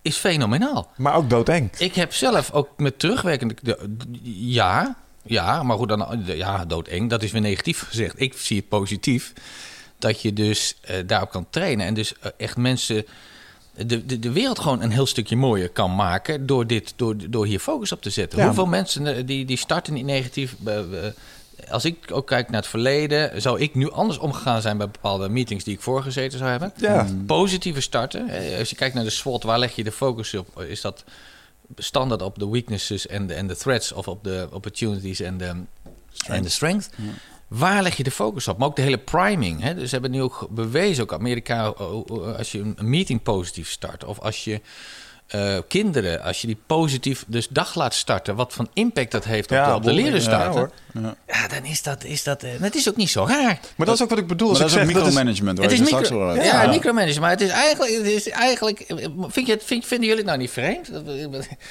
[0.04, 0.92] is fenomenaal.
[0.98, 1.70] Maar ook doodeng.
[1.78, 3.56] Ik heb zelf ook met terugwerkende...
[3.62, 3.90] de-
[4.24, 8.14] Ja, ja, maar goed, dan, ja, doodeng, dat is weer negatief gezegd.
[8.22, 9.34] Ik zie het positief,
[10.00, 11.86] dat je dus eh, daarop kan trainen.
[11.86, 13.06] En dus eh, echt mensen
[13.76, 16.46] de, de, de wereld gewoon een heel stukje mooier kan maken...
[16.46, 18.40] door, dit, door, door hier focus op te zetten.
[18.40, 18.46] Ja.
[18.46, 20.56] Hoeveel mensen eh, die, die starten in negatief...
[21.64, 24.78] eh, eh, als ik ook kijk naar het verleden, zou ik nu anders omgegaan zijn
[24.78, 26.74] bij bepaalde meetings die ik voorgezeten zou hebben.
[26.78, 27.08] Ja.
[27.26, 28.30] Positieve starten.
[28.30, 30.62] Eh, Als je kijkt naar de SWOT, waar leg je de focus op?
[30.62, 31.04] Is dat
[31.78, 35.54] standaard op de weaknesses en de, en de threats of op de opportunities en de
[36.28, 36.90] en de strength?
[37.48, 38.58] Waar leg je de focus op?
[38.58, 39.62] Maar ook de hele priming.
[39.62, 39.76] Hè?
[39.76, 41.66] Dus ze hebben nu ook bewezen, ook Amerika,
[42.38, 44.62] als je een meeting positief start of als je
[45.34, 49.52] eh, kinderen, als je die positief dus dag laat starten, wat van impact dat heeft
[49.52, 50.60] op Ja, de, op de wonder- leren ja, starten.
[50.60, 50.72] hoor.
[50.94, 51.16] Ja.
[51.28, 53.60] Ja, dan is dat, is dat, eh, het is ook niet zo raar.
[53.76, 54.52] Maar dat is ook wat ik bedoel.
[54.52, 56.68] Maar Als dat ik is ook zeg, dat is, micromanagement Het is het micro, ja,
[56.68, 58.86] micromanagement, maar het is eigenlijk, het is eigenlijk
[59.28, 60.88] vind je vind, vinden jullie het nou niet vreemd?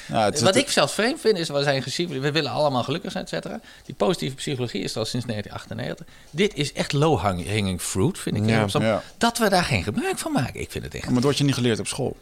[0.07, 2.51] Ja, het is Wat het- ik zelfs vreemd vind is, we zijn geciviliseerd, we willen
[2.51, 3.59] allemaal gelukkig zijn, et cetera.
[3.85, 6.05] Die positieve psychologie is er al sinds 1998.
[6.31, 8.71] Dit is echt low-hanging fruit, vind ik.
[9.17, 11.05] Dat we daar geen gebruik van maken, ik vind het echt.
[11.05, 12.17] Maar het wordt je niet geleerd op school.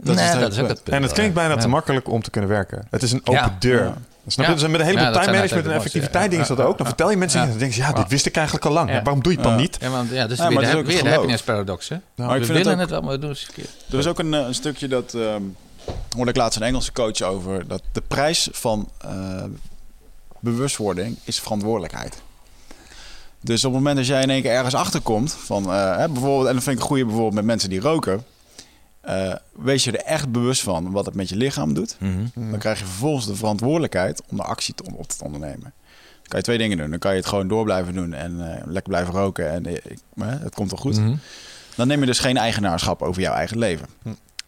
[0.00, 0.68] Dat, nee, is het dat hele is ook punt.
[0.68, 0.96] het punt.
[0.96, 1.60] En het klinkt bijna Ja.
[1.60, 2.86] te makkelijk om te kunnen werken.
[2.90, 3.56] Het is een open Ja.
[3.58, 3.84] deur.
[3.84, 3.94] Ja.
[4.26, 4.52] Snap je?
[4.52, 4.58] Ja.
[4.58, 6.76] Dus met een heleboel Ja, time management en effectiviteit dingen is dat ook.
[6.78, 7.44] Dan vertel je mensen Ja.
[7.46, 7.60] dingen.
[7.60, 8.90] Dan denken ze, ja, dit wist ik eigenlijk al lang.
[8.90, 9.02] Ja.
[9.02, 9.60] Waarom doe je het dan Ja.
[9.62, 9.76] niet?
[9.80, 11.96] Ja, want, ja, dus Ja, weer, maar de, weer de happiness paradox, hè?
[12.14, 13.70] Maar ik we het willen ook- het wel, maar we doen het eens een keer.
[13.92, 15.14] Er is ook een, eh, een stukje dat.
[15.14, 15.42] ehm
[16.16, 17.68] hoorde ik laatst een Engelse coach over.
[17.68, 19.10] Dat de prijs van eh,
[20.40, 22.22] bewustwording is verantwoordelijkheid.
[23.40, 25.32] Dus op het moment dat jij in één keer ergens achterkomt.
[25.44, 28.24] Van, eh, hè, bijvoorbeeld, en dat vind ik een goede bijvoorbeeld met mensen die roken.
[29.08, 31.96] Eh, wees je er echt bewust van wat het met je lichaam doet.
[32.34, 35.60] Dan krijg je vervolgens de verantwoordelijkheid om de actie te, op te ondernemen.
[35.62, 36.90] Dan kan je twee dingen doen.
[36.90, 39.50] Dan kan je het gewoon door blijven doen en eh, lekker blijven roken.
[39.50, 40.98] En eh, ik, het komt wel goed.
[41.00, 41.14] Mhm.
[41.76, 43.86] Dan neem je dus geen eigenaarschap over jouw eigen leven.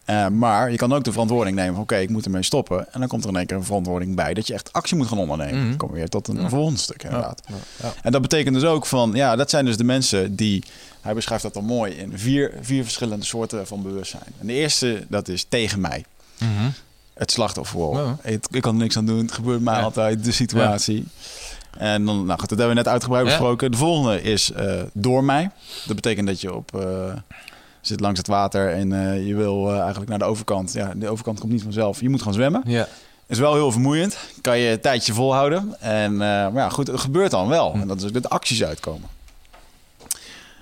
[0.05, 1.83] Eh, maar je kan ook de verantwoording nemen van...
[1.83, 2.93] oké, ik moet ermee stoppen.
[2.93, 4.35] En dan komt er in één keer een verantwoording bij...
[4.35, 5.59] dat je echt actie moet gaan ondernemen.
[5.59, 5.69] Mhm.
[5.69, 6.49] Dan komen we weer tot een Ja.
[6.49, 7.43] volgende stuk inderdaad.
[7.49, 7.93] Ja, ja.
[8.03, 9.11] En dat betekent dus ook van...
[9.15, 10.65] ja, dat zijn dus de mensen die...
[11.01, 14.23] hij beschrijft dat dan mooi in vier, vier verschillende soorten van bewustzijn.
[14.41, 16.05] En de eerste, dat is tegen mij.
[16.39, 16.69] Mhm.
[17.15, 17.97] Het slachtofferrol.
[17.99, 18.17] Ja.
[18.23, 19.19] Het- ik kan er niks aan doen.
[19.19, 19.83] Het gebeurt mij Ja.
[19.83, 21.05] altijd, de situatie.
[21.79, 23.71] En dan, nou goed, dat hebben we net uitgebreid besproken.
[23.71, 25.51] De volgende is eh, door mij.
[25.87, 26.75] Dat betekent dat je op...
[26.81, 27.13] eh,
[27.81, 30.73] zit langs het water en eh, je wil eigenlijk naar de overkant.
[30.73, 32.01] Ja, de overkant komt niet vanzelf.
[32.01, 32.63] Je moet gaan zwemmen.
[32.67, 32.89] Ja.
[33.27, 34.17] Is wel heel vermoeiend.
[34.41, 35.81] Kan je een tijdje volhouden.
[35.81, 37.73] En, maar ja, goed, het gebeurt dan wel.
[37.73, 39.09] En dat is ook dat acties uitkomen.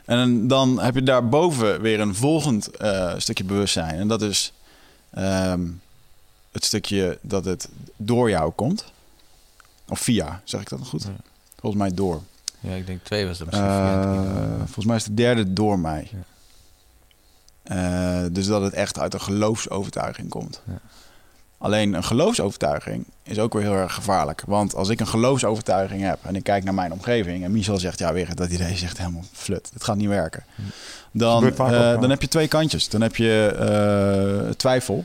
[0.08, 3.98] En dan heb je daarboven weer een volgend eh, stukje bewustzijn.
[3.98, 4.52] En dat is
[5.10, 5.66] ehm,
[6.52, 8.84] het stukje dat het door jou komt.
[9.88, 11.02] Of via, zeg ik dat nog goed?
[11.02, 11.16] Ja.
[11.60, 12.22] Volgens mij door.
[12.60, 13.68] ja, ik denk twee was er misschien.
[13.68, 14.56] via drie.
[14.56, 16.10] volgens mij is de derde door mij.
[16.12, 16.24] Ja.
[17.62, 20.62] Eh, dus dat het echt uit een geloofsovertuiging komt.
[20.66, 20.80] Ja.
[21.58, 24.42] Alleen een geloofsovertuiging is ook weer heel erg gevaarlijk.
[24.46, 27.44] Want als ik een geloofsovertuiging heb en ik kijk naar mijn omgeving...
[27.44, 29.70] en Michel zegt, ja weer, dat idee zegt helemaal flut.
[29.72, 30.44] Het gaat niet werken.
[31.10, 32.88] Dan, Gebeurt vaak eh, dan heb je twee kantjes.
[32.88, 35.04] Dan heb je eh, twijfel,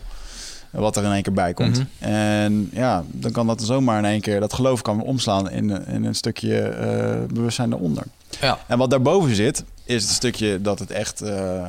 [0.69, 1.77] wat er in één keer bij komt.
[1.77, 2.11] Mhm.
[2.11, 4.39] En ja, dan kan dat zomaar in één keer...
[4.39, 8.03] dat geloof kan omslaan in, in een stukje eh, bewustzijn daaronder.
[8.41, 8.59] Ja.
[8.67, 11.67] En wat daarboven zit, is het stukje dat het echt eh,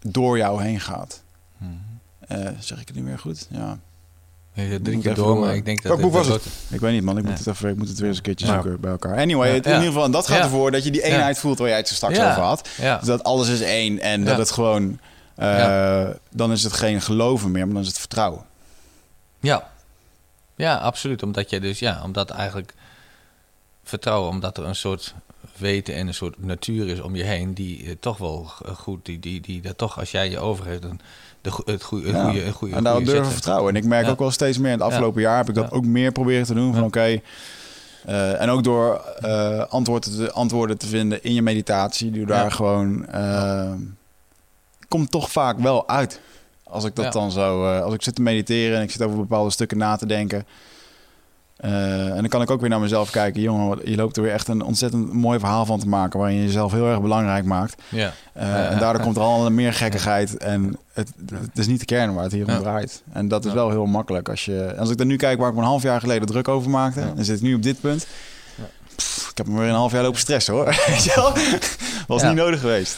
[0.00, 1.22] door jou heen gaat.
[1.58, 1.72] Mhm.
[2.26, 3.46] Eh, zeg ik het niet meer goed?
[3.50, 3.78] Ja.
[4.52, 5.86] Je drie keer door, maar ik denk dat...
[5.90, 7.18] Welk boek was dat- Ik weet niet, man.
[7.18, 8.52] Ik moet, het, even, ik moet het weer eens een keertje Ja.
[8.52, 9.16] zoeken bij elkaar.
[9.18, 10.42] Anyway, in ieder geval, en dat gaat Ja.
[10.44, 12.30] ervoor dat je die eenheid voelt waar jij het zo straks Ja.
[12.30, 12.68] over had.
[12.80, 12.98] Ja.
[12.98, 14.26] Dus dat alles is één en Ja.
[14.26, 14.98] dat het gewoon...
[15.34, 16.16] eh, Ja.
[16.30, 18.44] Dan is het geen geloven meer, maar dan is het vertrouwen.
[19.40, 19.70] Ja.
[20.56, 21.22] Ja, absoluut.
[21.22, 22.74] Omdat je dus, ja, omdat eigenlijk
[23.84, 25.14] vertrouwen, omdat er een soort
[25.56, 29.04] weten en een soort natuur is om je heen die eh, toch wel eh, goed,
[29.04, 31.00] die, die, die dat toch als jij je over hebt, een,
[31.64, 32.24] de, het goede, Ja.
[32.24, 33.74] goede, goede, en goede durven vertrouwen.
[33.74, 34.10] En ik merk Ja.
[34.10, 36.54] ook wel steeds meer in het afgelopen jaar heb ik dat ook meer proberen te
[36.54, 36.74] doen.
[36.74, 37.20] Van oké.
[38.06, 42.10] eh, en ook door eh, antwoorden, te, antwoorden te vinden in je meditatie.
[42.10, 43.06] Die daar gewoon.
[43.06, 43.72] eh,
[44.88, 46.20] komt toch vaak wel uit.
[46.64, 47.78] Als ik dat dan zo.
[47.80, 50.46] als ik zit te mediteren en ik zit over bepaalde stukken na te denken.
[51.56, 53.40] Eh, en dan kan ik ook weer naar mezelf kijken.
[53.42, 56.18] Jongen, je loopt er weer echt een ontzettend mooi verhaal van te maken.
[56.18, 57.82] Waarin je jezelf heel erg belangrijk maakt.
[57.88, 58.12] Ja.
[58.32, 60.36] Eh, en daardoor komt er al meer gekkigheid.
[60.36, 63.02] En het, het is niet de kern waar het hier om draait.
[63.12, 64.28] En dat is wel heel makkelijk.
[64.28, 66.48] Als, je, als ik dan nu kijk waar ik me een half jaar geleden druk
[66.48, 67.00] over maakte.
[67.14, 68.06] Dan zit ik nu op dit punt.
[68.96, 70.64] Pff, ik heb me weer een half jaar lopen stressen hoor.
[72.06, 72.96] Was niet nodig geweest.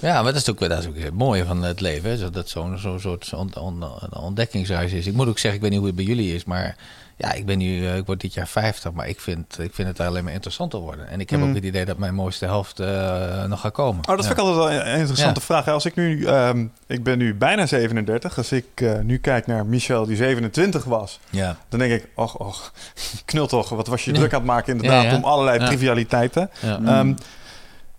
[0.00, 2.10] Ja, maar dat is ook, dat is ook het mooie van het leven.
[2.10, 2.30] Hè?
[2.30, 3.84] Dat zo'n soort on- on-
[4.20, 5.06] ontdekkingsreis is.
[5.06, 6.76] Ik moet ook zeggen, ik weet niet hoe het bij jullie is, maar
[7.18, 9.88] ja, ik ben nu, eh, ik word dit jaar 50, maar ik vind, ik vind
[9.88, 11.08] het alleen maar interessanter worden.
[11.08, 11.48] En ik heb Mm.
[11.48, 14.08] ook het idee dat mijn mooiste helft eh, nog gaat komen.
[14.08, 15.46] Oh, dat vind ik altijd wel een interessante Ja.
[15.46, 15.68] vraag.
[15.68, 18.36] Als ik nu, ehm, ik ben nu bijna 37.
[18.36, 22.34] Als ik eh, nu kijk naar Michel die 27 was, Ja, dan denk ik, och,
[22.38, 22.72] och,
[23.24, 24.16] knul toch, wat was je Ja.
[24.18, 25.16] druk aan het maken inderdaad Ja, ja.
[25.16, 25.66] om allerlei Ja.
[25.66, 26.50] trivialiteiten.
[26.60, 26.80] ja.
[26.84, 27.14] Ehm,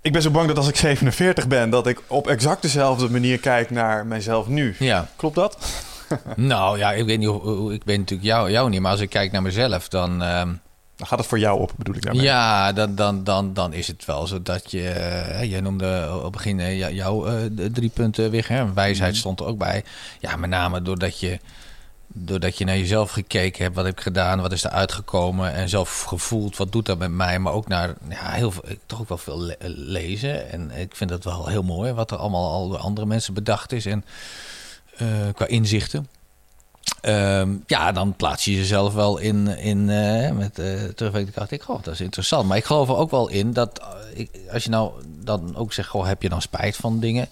[0.02, 3.40] ik ben zo bang dat als ik 47 ben, dat ik op exact dezelfde manier
[3.40, 4.76] kijk naar mijzelf nu.
[4.80, 5.08] ja.
[5.16, 5.58] Klopt dat?
[6.36, 9.10] Nou ja, ik weet niet hoe, ik weet natuurlijk jou, jou niet, maar als ik
[9.10, 10.22] kijk naar mezelf, dan...
[10.24, 10.54] ehm,
[10.96, 12.24] Dan gaat het voor jou op, bedoel ik daarmee.
[12.24, 14.90] Ja, dan, dan, dan, dan is het wel zo dat je...
[14.90, 17.36] eh, je noemde op het begin eh, jou- jouw eh,
[17.72, 18.48] drie punten weg.
[18.48, 18.74] Hè?
[18.74, 19.20] Wijsheid Mhm.
[19.20, 19.84] stond er ook bij.
[20.20, 21.40] Ja, met name doordat je,
[22.08, 23.76] doordat je naar jezelf gekeken hebt.
[23.76, 24.42] Wat heb ik gedaan?
[24.42, 25.54] Wat is er uitgekomen?
[25.54, 27.40] En zelf gevoeld, wat doet dat met mij?
[27.40, 30.52] Maar ook naar ja, heel veel, toch ook wel veel le- lezen.
[30.52, 33.72] En ik vind dat wel heel mooi wat er allemaal al door andere mensen bedacht
[33.72, 33.86] is.
[33.86, 34.06] En
[35.34, 36.08] qua inzichten.
[37.02, 41.52] Ehm, ja, dan plaats je jezelf wel in, in eh, met uh, terugwerkende kracht.
[41.52, 42.48] Ik goh, dat is interessant.
[42.48, 45.74] Maar ik geloof er ook wel in dat eh, ik, als je nou dan ook
[45.74, 47.28] zegt, goh, heb je dan spijt van dingen?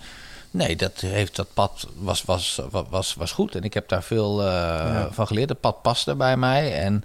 [0.51, 3.55] Nee, dat, heeft, dat pad was, was, was, was, goed.
[3.55, 5.49] En ik heb daar veel eh, van geleerd.
[5.49, 6.81] Het pad paste bij mij.
[6.81, 7.03] En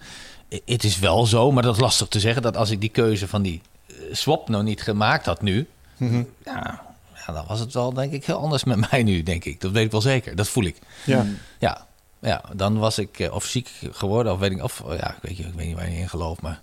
[0.64, 2.42] het is wel zo, maar dat is lastig te zeggen...
[2.42, 5.68] dat als ik die keuze van die eh, swap nou niet gemaakt had nu...
[5.96, 6.22] Mhm.
[6.44, 6.82] ja,
[7.26, 9.60] ja, dan was het wel denk ik heel anders met mij nu, denk ik.
[9.60, 10.36] Dat weet ik wel zeker.
[10.36, 10.76] Dat voel ik.
[11.04, 11.26] Ja.
[11.58, 11.86] Ja,
[12.20, 15.18] ja dan was ik eh, of ziek geworden, of weet ik, of oh ja, ik
[15.22, 16.60] weet, ik weet niet waar je in gelooft, maar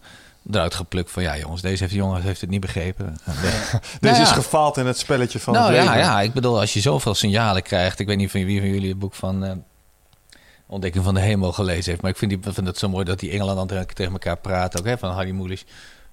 [0.51, 3.05] eruit geplukt van ja, jongens, deze heeft, jongens heeft het niet begrepen.
[3.25, 4.33] Deze Nou is ja.
[4.33, 5.93] gefaald in het spelletje van nou het leven.
[5.93, 8.69] ja, ja, ik bedoel, als je zoveel signalen krijgt, ik weet niet van wie van
[8.69, 9.51] jullie het boek van eh,
[10.67, 13.19] Ontdekking van de Hemel gelezen heeft, maar ik vind, die, vind het zo mooi dat
[13.19, 15.65] die engelen dan tegen tegen elkaar praten, ook hè, van Harry Mulisch.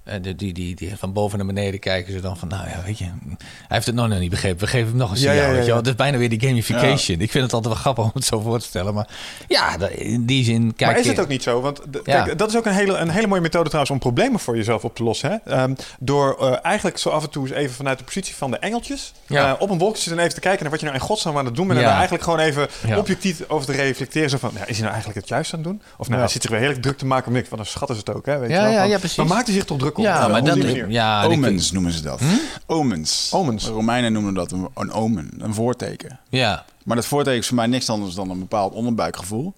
[0.06, 2.82] En die, die, die, die van boven naar beneden kijken ze dan van, nou ja,
[2.84, 3.36] weet je, hij
[3.68, 4.58] heeft het nog niet begrepen.
[4.58, 5.76] We geven hem nog een signaal, ja, ja, weet je wel.
[5.76, 7.20] Dat is bijna weer die gamification.
[7.20, 8.94] Ik vind het altijd wel grappig om het zo voor te stellen.
[8.94, 9.08] Maar
[9.48, 11.60] ja, in die zin kijk maar is het ook niet zo?
[11.60, 14.56] Want kijk, dat is ook een hele, een hele mooie methode trouwens om problemen voor
[14.56, 15.30] jezelf op te lossen.
[15.30, 15.52] Hè?
[15.52, 18.58] Ehm, door eh, eigenlijk zo af en toe eens even vanuit de positie van de
[18.58, 20.98] engeltjes eh, op een wolkje te zitten en even te kijken naar wat je nou
[20.98, 21.78] in godsnaam aan het doen bent.
[21.78, 24.30] En daar eigenlijk gewoon even objectief over te reflecteren.
[24.30, 25.82] Zo van, ja, is hij nou eigenlijk het juist aan het doen?
[25.96, 27.32] Of nou, hij zit zich weer heerlijk druk te maken.
[27.32, 28.26] Maar ik van een schat is het ook.
[28.26, 28.38] Hè?
[28.38, 28.80] Weet Ja, je wel?
[28.80, 29.16] Van, ja, precies.
[29.16, 30.56] Maar maakt hij zich toch druk Ja, eh, maar dat...
[30.56, 30.90] manier?
[30.90, 32.20] Ja, Omens noemen ze dat.
[32.66, 33.30] Omens.
[33.34, 33.64] Omens.
[33.64, 36.20] De Romeinen noemen dat een, een omen, een voorteken.
[36.28, 39.54] ja, Maar dat voorteken is voor mij niks anders dan een bepaald onderbuikgevoel.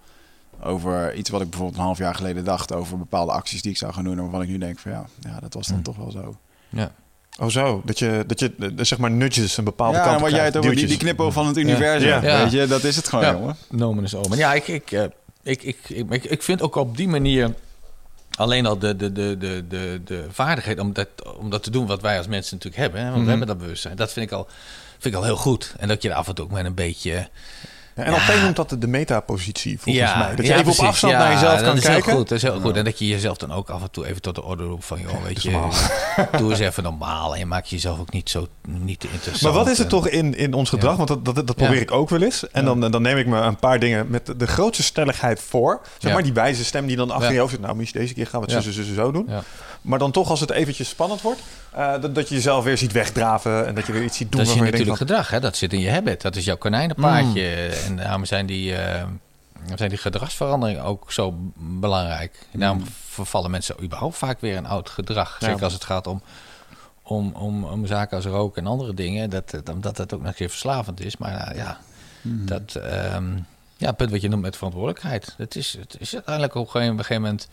[0.62, 2.73] Over iets wat ik bijvoorbeeld een half jaar geleden dacht.
[2.73, 4.12] Over bepaalde acties die ik zou gaan doen.
[4.16, 5.82] En waarvan ik nu denk van ja, ja dat was dan Hm.
[5.82, 6.36] toch wel zo.
[6.69, 6.90] ja.
[7.40, 10.31] Oh zo, dat je, dat je zeg maar nudges een bepaalde ja, kant op wat
[10.31, 12.09] jij het over die, die knipoog van het universum.
[12.09, 12.23] Ja.
[12.23, 12.43] Ja.
[12.43, 13.32] Weet je, dat is het gewoon, Ja.
[13.32, 13.56] jongen.
[13.70, 14.39] Nomen is omen.
[14.39, 15.02] Ja, ik, ik, eh,
[15.43, 17.55] ik, ik, ik, ik, ik vind ook op die manier
[18.39, 21.86] alleen al de, de, de, de, de, de vaardigheid om dat, om dat te doen
[21.86, 23.01] wat wij als mensen natuurlijk hebben.
[23.01, 23.06] Hè?
[23.06, 23.24] Want Mhm.
[23.24, 23.97] we hebben dat bewustzijn.
[23.97, 24.47] Dat vind ik, al,
[24.98, 25.74] vind ik al heel goed.
[25.78, 27.28] En dat je er af en toe ook met een beetje...
[27.99, 30.29] Ja, en Alpé noemt dat de, metapositie volgens mij.
[30.35, 30.81] Dat je ja, even precies.
[30.83, 32.05] op afstand Ja, naar jezelf dat kan is kijken.
[32.05, 32.77] Heel goed, dat is heel goed.
[32.77, 35.01] En dat je jezelf dan ook af en toe even tot de orde roept van...
[35.01, 35.51] joh, weet je,
[36.39, 37.33] doe eens even normaal.
[37.33, 39.55] En je maakt jezelf ook niet, zo, niet te interessant.
[39.55, 40.91] Maar wat is het toch in, in ons gedrag?
[40.91, 40.97] Ja.
[40.97, 41.81] Want dat, dat, dat probeer Ja.
[41.83, 42.49] ik ook wel eens.
[42.51, 45.81] En dan, dan neem ik me een paar dingen met de grootste stelligheid voor.
[45.99, 46.12] Zeg Ja.
[46.12, 47.33] maar die wijze stem die dan achter Ja.
[47.35, 47.61] je hoofd zit.
[47.61, 48.70] Nou, Mies, deze keer gaan we het Ja.
[48.73, 49.29] zo, zo, zo, zo doen.
[49.89, 51.40] Maar dan toch als het eventjes spannend wordt...
[51.73, 53.66] eh, dat, dat je jezelf weer ziet wegdraven.
[53.66, 55.40] En dat je weer iets ziet doen Dat is je denkt natuurlijk gedrag, hè?
[55.40, 56.23] dat zit in je habit.
[56.23, 57.69] Dat is jouw konijnenpaardje.
[57.69, 57.86] Mm.
[57.86, 59.05] En daarom zijn die, eh,
[59.74, 62.47] zijn die gedragsveranderingen ook zo belangrijk.
[62.52, 65.36] En daarom vervallen mensen überhaupt vaak weer in oud gedrag.
[65.40, 65.47] Ja.
[65.47, 66.23] Zeker als het gaat om,
[67.02, 69.31] om, om, om zaken als roken en andere dingen.
[69.31, 71.16] Dat, dat- omdat dat ook nog een keer verslavend is.
[71.16, 71.78] Maar ja,
[72.23, 72.74] dat...
[72.74, 73.36] ehm,
[73.77, 75.35] ja, het punt wat je noemt met verantwoordelijkheid.
[75.36, 77.48] Het is, het is uiteindelijk op een gegeven moment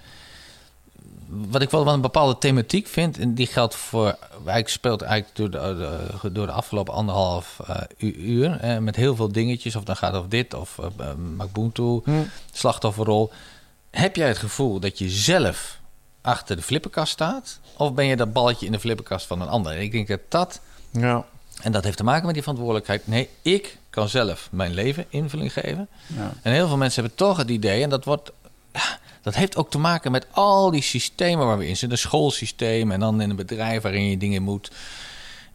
[1.27, 4.17] wat ik wel wel een bepaalde thematiek vind, en die geldt voor.
[4.31, 5.75] Eigenlijk speelt eigenlijk door de,
[6.21, 7.81] de- door de afgelopen anderhalf eh,
[8.17, 8.59] uur.
[8.59, 12.19] eh, met heel veel dingetjes, of dan gaat het over dit, of uh,
[12.53, 13.31] slachtofferrol.
[13.91, 15.79] Heb jij het gevoel dat je zelf
[16.21, 17.59] achter de flipperkast staat?
[17.77, 19.71] Of ben je dat balletje in de flipperkast van een ander?
[19.71, 20.59] En ik denk dat dat,
[20.91, 21.25] Ja.
[21.61, 23.07] en dat heeft te maken met die verantwoordelijkheid.
[23.07, 25.87] Nee, ik kan zelf mijn leven invulling geven.
[26.07, 26.33] Ja.
[26.41, 28.31] En heel veel mensen hebben toch het idee, en dat wordt.
[28.73, 31.91] ja, Dat heeft ook te maken met al die systemen waar we in zitten.
[31.91, 34.71] Een schoolsysteem en dan in een bedrijf waarin je dingen moet.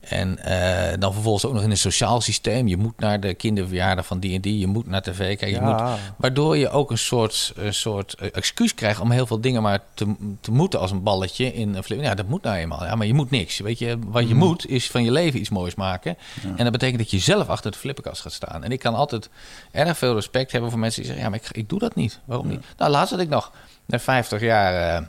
[0.00, 2.68] En eh, dan vervolgens ook nog in een sociaal systeem.
[2.68, 4.58] Je moet naar de kinderverjaardag van die en die.
[4.58, 5.48] Je moet naar tv kijken.
[5.48, 5.60] Je Ja.
[5.90, 9.62] moet, waardoor je ook een soort, een soort eh, excuus krijgt om heel veel dingen
[9.62, 12.00] maar te, te moeten als een balletje in een.
[12.00, 12.84] Ja, dat moet nou eenmaal.
[12.84, 13.58] Ja, maar je moet niks.
[13.58, 16.16] Weet je, wat je moet is van je leven iets moois maken.
[16.56, 18.64] En dat betekent dat je zelf achter de flipperkast gaat staan.
[18.64, 19.28] En ik kan altijd
[19.70, 22.18] erg veel respect hebben voor mensen die zeggen: Ja, maar ik, ik doe dat niet.
[22.24, 22.64] Waarom niet?
[22.76, 23.52] Nou, laatst had ik nog
[23.86, 24.96] na 50 jaar.
[24.96, 25.06] eh,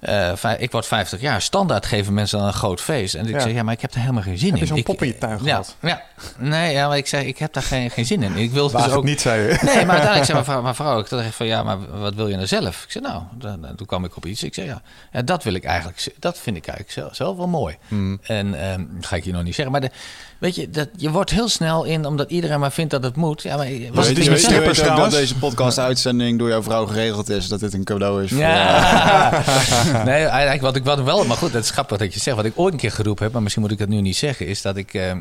[0.00, 1.42] eh, ik word 50 jaar.
[1.42, 3.14] Standaard geven mensen dan een groot feest.
[3.14, 3.40] En ik Ja.
[3.40, 4.66] zeg, ja, maar ik heb er helemaal geen zin Heb je in.
[4.66, 5.76] zo'n pop in je tuin gehad?
[5.80, 6.02] Ja,
[6.36, 8.36] nee, ja, maar ik zeg, ik heb daar geen, geen zin in.
[8.36, 9.46] Ik wil dus ook niet, zei je.
[9.48, 12.28] Nee, maar uiteindelijk zei mijn vrouw, mijn vrouw ik dacht van ja, maar wat wil
[12.28, 12.84] je nou zelf?
[12.84, 14.42] Ik zei nou, dan, dan- toen kwam ik op iets.
[14.42, 17.48] Ik zei ja, ja, dat wil ik eigenlijk, dat vind ik eigenlijk zelf, zelf wel
[17.48, 17.76] mooi.
[17.88, 18.18] Hmm.
[18.22, 19.90] En ehm, dat ga ik je nog niet zeggen, maar de,
[20.38, 23.42] weet je, dat, je wordt heel snel in, omdat iedereen maar vindt dat het moet.
[23.42, 26.38] Ja, maar was Je het weet, niet je weet, je weet ook dat deze podcast-uitzending
[26.38, 27.48] door jouw vrouw geregeld is.
[27.48, 28.38] Dat dit een cadeau is voor...
[28.38, 29.30] Ja.
[30.04, 32.36] nee, eigenlijk wat ik wat wel, maar goed, dat is grappig dat je zegt.
[32.36, 34.46] Wat ik ooit een keer geroepen heb, maar misschien moet ik dat nu niet zeggen,
[34.46, 34.94] is dat ik.
[34.94, 35.20] ehm,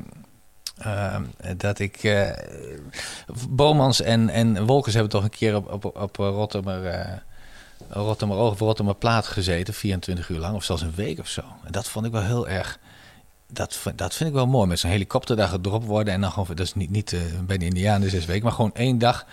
[0.77, 1.22] ehm,
[1.57, 2.03] dat ik.
[2.03, 2.30] eh
[3.49, 6.84] Bomans en, en Wolkers hebben toch een keer op, op, op Rotterdam.
[6.85, 7.06] eh
[7.89, 11.41] Rotterdam Oog of Rotterdam Plaat gezeten, 24 uur lang, of zelfs een week of zo.
[11.65, 12.80] En dat vond ik wel heel erg.
[13.52, 14.68] Dat, vind- dat vind ik wel mooi.
[14.68, 16.14] Met zo'n helikopter daar gedropt worden.
[16.14, 18.72] En dan gewoon, dat is niet, niet eh, bij de Indianen zes weken, maar gewoon
[18.74, 19.26] één dag.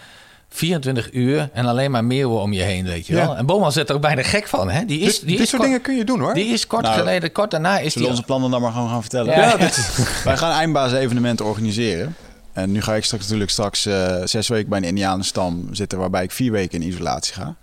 [0.48, 3.26] 24 uur en alleen maar meeuwen om je heen, weet je Ja.
[3.26, 3.36] wel.
[3.36, 4.84] En Boman zit er ook bijna gek van, hè?
[4.84, 6.34] Die is, Dit, die dit is soort kort, dingen kun je doen, hoor.
[6.34, 8.08] Die is kort Nou, geleden, kort daarna is Zullen die...
[8.10, 9.34] onze plannen dan maar gewoon gaan vertellen?
[9.34, 9.70] Ja, ja.
[10.24, 12.16] Wij gaan eindbazen evenementen organiseren.
[12.52, 15.98] En nu ga ik straks natuurlijk straks eh, zes weken bij een Indianenstam zitten...
[15.98, 17.54] waarbij ik vier weken in isolatie ga.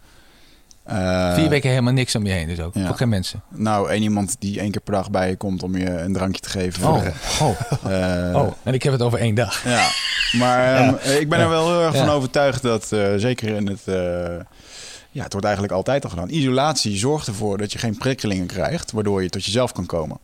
[0.83, 2.73] Eh, Vier weken helemaal niks om je heen, dus ook.
[2.73, 2.91] Ja.
[2.91, 3.43] Geen mensen.
[3.49, 6.41] Nou, één iemand die één keer per dag bij je komt om je een drankje
[6.41, 6.87] te geven.
[6.87, 7.05] Oh,
[7.41, 7.59] oh,
[7.91, 8.51] Eh, oh.
[8.63, 9.63] En ik heb het over één dag.
[9.63, 9.87] Ja,
[10.37, 13.67] maar ehm, eh, ik ben er wel heel erg van overtuigd dat eh, zeker in
[13.67, 13.81] het...
[15.11, 16.29] ja, het wordt eigenlijk altijd al gedaan.
[16.29, 18.91] Isolatie zorgt ervoor dat je geen prikkelingen krijgt...
[18.91, 20.17] waardoor je tot jezelf kan komen.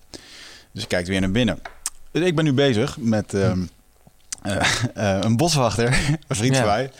[0.71, 1.59] Dus je kijkt weer naar binnen.
[2.11, 3.59] Dus ik ben nu bezig met ehm,
[4.41, 4.55] eh,
[5.15, 5.88] eh, een boswachter,
[6.27, 6.91] een vriend van mij...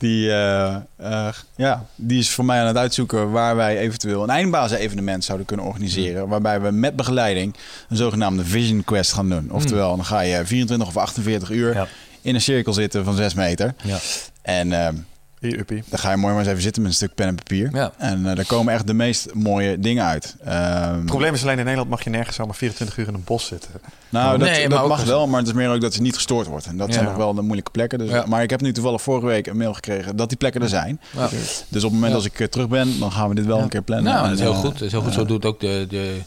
[0.00, 4.30] Die, eh, eh, ja, die is voor mij aan het uitzoeken waar wij eventueel een
[4.30, 6.28] eindbazen-evenement zouden kunnen organiseren.
[6.28, 7.56] Waarbij we met begeleiding
[7.88, 9.50] een zogenaamde Vision Quest gaan doen.
[9.50, 11.86] Oftewel, dan ga je 24 of 48 uur Ja.
[12.20, 13.74] in een cirkel zitten van 6 meter.
[13.82, 13.98] Ja.
[14.42, 14.94] En ehm,
[15.42, 15.82] uppie.
[15.88, 17.70] dan ga je mooi maar eens even zitten met een stuk pen en papier.
[17.72, 17.92] Ja.
[17.96, 20.36] En eh daar komen echt de meest mooie dingen uit.
[20.44, 23.24] Ehm, Het probleem is alleen in Nederland mag je nergens zomaar 24 uur in een
[23.24, 23.70] bos zitten.
[24.08, 26.46] nou, dat, Nee, dat mag wel, maar het is meer ook dat ze niet gestoord
[26.46, 26.66] wordt.
[26.66, 26.92] En dat Ja.
[26.92, 27.98] zijn nog wel de moeilijke plekken.
[27.98, 28.24] Dus, Ja.
[28.26, 31.00] Maar ik heb nu toevallig vorige week een mail gekregen dat die plekken er zijn.
[31.16, 31.28] Ja.
[31.28, 32.16] Dus op het moment Ja.
[32.16, 33.62] als ik eh, terug ben, dan gaan we dit wel Ja.
[33.62, 34.12] een keer plannen.
[34.12, 34.72] Nou, dat is heel eh, goed.
[34.72, 35.12] Dat is heel goed.
[35.12, 36.20] Zo doet ook de, de,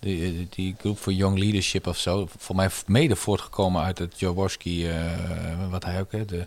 [0.00, 2.28] de, die groep voor Young Leadership of zo.
[2.38, 4.94] Voor mij mede voortgekomen uit het Jaworski, eh
[5.70, 6.46] wat hij ook, hè, de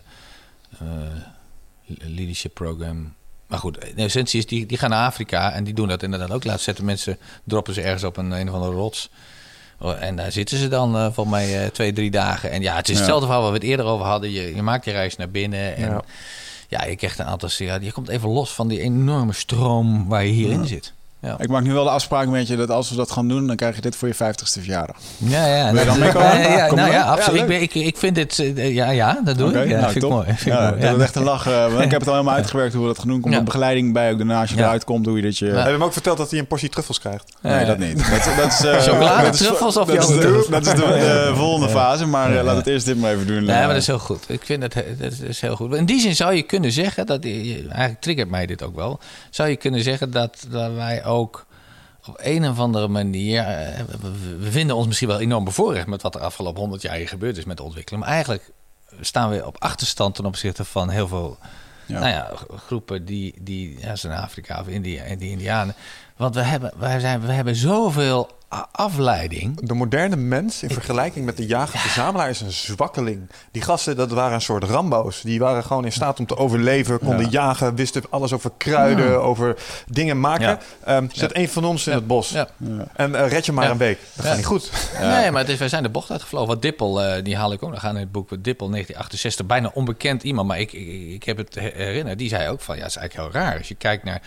[0.78, 0.86] eh,
[1.86, 3.14] leadership program.
[3.46, 6.30] Maar goed, in essentie is, die, die gaan naar Afrika en die doen dat inderdaad
[6.30, 6.44] ook.
[6.44, 9.10] Laat zetten mensen, droppen ze ergens op een, een of andere rots.
[10.00, 12.50] En daar zitten ze dan volgens mij eh, twee, drie dagen.
[12.50, 12.98] En ja, het is Ja.
[12.98, 14.30] hetzelfde verhaal waar we het eerder over hadden.
[14.30, 16.02] Je, je maakt je reis naar binnen en Ja.
[16.68, 17.86] ja, je krijgt een aantal sigaretten.
[17.86, 20.92] Je komt even los van die enorme stroom waar je hierin zit.
[21.22, 23.46] Ja, Ik maak nu wel de afspraak met je dat als we dat gaan doen,
[23.46, 24.96] dan krijg je dit voor je 50ste verjaardag.
[25.18, 25.70] ja, ja.
[25.72, 26.30] Wil je dan dat- meekomen?
[26.32, 26.98] eh, ja, Kom nou maar.
[26.98, 27.36] ja, absoluut.
[27.38, 29.68] Ja, ik, ben, ik, ik vind dit, eh, ja, ja, dat doe Oké, ik.
[29.68, 30.26] Ja, nou, vind ik mooi.
[30.26, 30.72] Vind Ja, mooi.
[30.80, 30.96] dat Ja.
[30.96, 31.46] is echt een lach.
[31.46, 33.20] eh, ik heb het al helemaal uitgewerkt hoe we dat gaan doen.
[33.20, 33.38] Komt Ja.
[33.38, 34.62] er begeleiding bij ook daarna als je Ja.
[34.62, 35.46] eruit komt, hoe je dat je...
[35.46, 35.54] Ja.
[35.54, 37.32] Heb je hem ook verteld dat hij een portie truffels krijgt?
[37.42, 37.64] Ja, Nee, ja.
[37.66, 37.96] dat niet.
[38.10, 40.76] Dat, dat is, eh, Chocolade, dat is- truffels of dat is, de, dat is de,
[40.76, 42.06] de volgende fase.
[42.06, 42.42] Maar eh, Ja.
[42.42, 43.44] laat het eerst dit maar even doen.
[43.44, 43.58] Nee, eh.
[43.58, 44.24] maar dat is heel goed.
[44.28, 45.74] Ik vind het dat is heel goed.
[45.74, 49.00] In die zin zou je kunnen zeggen, dat, eigenlijk triggert mij dit ook wel,
[49.30, 51.46] zou je kunnen zeggen dat, dat wij ook
[52.06, 53.84] op een of andere manier, eh,
[54.38, 57.36] we, vinden ons misschien wel enorm bevoorrecht met wat er afgelopen honderd jaar hier gebeurd
[57.36, 58.04] is met de ontwikkeling.
[58.04, 58.50] Maar eigenlijk
[59.00, 61.38] staan we op achterstand ten opzichte van heel veel
[61.86, 61.98] Ja.
[61.98, 65.74] nou ja, groepen die, die ja, zijn Afrika of India en die Indianen.
[66.22, 68.30] Want we hebben, wij zijn, we hebben zoveel
[68.72, 69.60] afleiding.
[69.66, 73.30] De moderne mens in vergelijking met de jager-verzamelaar is een zwakkeling.
[73.50, 75.20] Die gasten, dat waren een soort Rambo's.
[75.22, 79.56] Die waren gewoon in staat om te overleven, konden jagen, wisten alles over kruiden, over
[79.86, 80.46] dingen maken.
[80.46, 80.58] Ja.
[80.84, 81.98] Ehm, zet één van ons in Ja.
[81.98, 82.48] het bos Ja.
[82.94, 83.70] en eh, red je maar Ja.
[83.70, 83.98] een week.
[84.14, 84.28] Dat Ja.
[84.28, 84.70] gaat niet goed.
[85.00, 86.48] Nee, maar het is, wij zijn de bocht uitgevlogen.
[86.48, 88.30] Wat Dippel, eh, die haal ik ook nog aan in het boek.
[88.30, 90.48] Wat Dippel 1968, bijna onbekend iemand.
[90.48, 92.18] Maar ik, ik, ik heb het he- herinnerd.
[92.18, 93.58] Die zei ook van, ja, het is eigenlijk heel raar.
[93.58, 94.22] Als je kijkt naar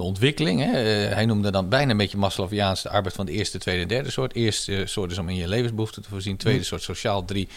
[0.00, 0.60] de ontwikkeling.
[0.60, 0.66] Hè.
[0.66, 3.88] Eh, hij noemde dan bijna een beetje Maslowiaans de arbeid van de eerste, tweede en
[3.88, 4.34] derde soort.
[4.34, 6.36] Eerste soort is om in je levensbehoeften te voorzien.
[6.36, 7.48] Tweede soort sociaal, drie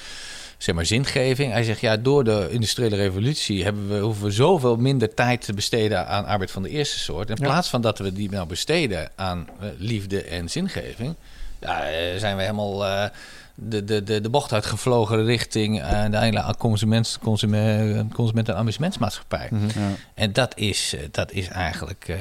[0.58, 1.52] zeg maar, zingeving.
[1.52, 5.54] Hij zegt, ja, door de industriële revolutie hebben we, hoeven we zoveel minder tijd te
[5.54, 7.30] besteden aan arbeid van de eerste soort.
[7.30, 11.16] In plaats van dat we die nou besteden aan eh, liefde en zingeving,
[11.60, 13.10] ja, eh, zijn we helemaal
[13.56, 19.48] de, de, de, de bocht uitgevlogen richting uh, de hele consument, consument, consument- en amusementsmaatschappij.
[19.52, 19.66] Mhm.
[19.66, 19.90] Ja.
[20.14, 22.18] En dat is, eh, dat is eigenlijk eh,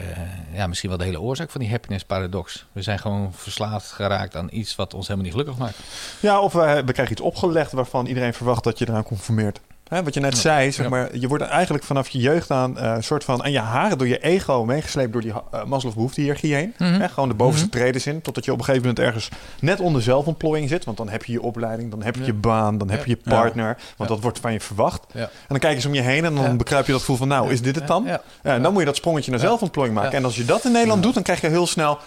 [0.52, 2.66] ja, misschien wel de hele oorzaak van die happiness paradox.
[2.72, 5.78] We zijn gewoon verslaafd geraakt aan iets wat ons helemaal niet gelukkig maakt.
[6.20, 9.60] Ja, of we, we krijgen iets opgelegd waarvan iedereen verwacht dat je eraan conformeert.
[9.88, 12.92] Hè, wat je net zei, zeg maar, je wordt eigenlijk vanaf je jeugd aan eh,
[12.94, 16.54] een soort van aan je haren door je ego meegesleept door die uh, Maslow behoeftehiërarchie
[16.54, 16.74] heen.
[16.78, 17.00] Mhm.
[17.00, 19.28] Hè, gewoon de bovenste treden in, totdat je op een gegeven moment ergens
[19.60, 20.84] net onder zelfontplooiing zit.
[20.84, 22.26] Want dan heb je je opleiding, dan heb je Ja.
[22.26, 23.76] je baan, dan heb je je partner.
[23.96, 25.04] Want dat wordt van je verwacht.
[25.14, 27.28] En dan kijk je eens om je heen en dan bekruip je dat gevoel van,
[27.28, 28.06] nou, is dit het dan?
[28.42, 30.18] En dan moet je dat sprongetje naar zelfontplooiing maken.
[30.18, 31.98] En als je dat in Nederland doet, dan krijg je heel snel,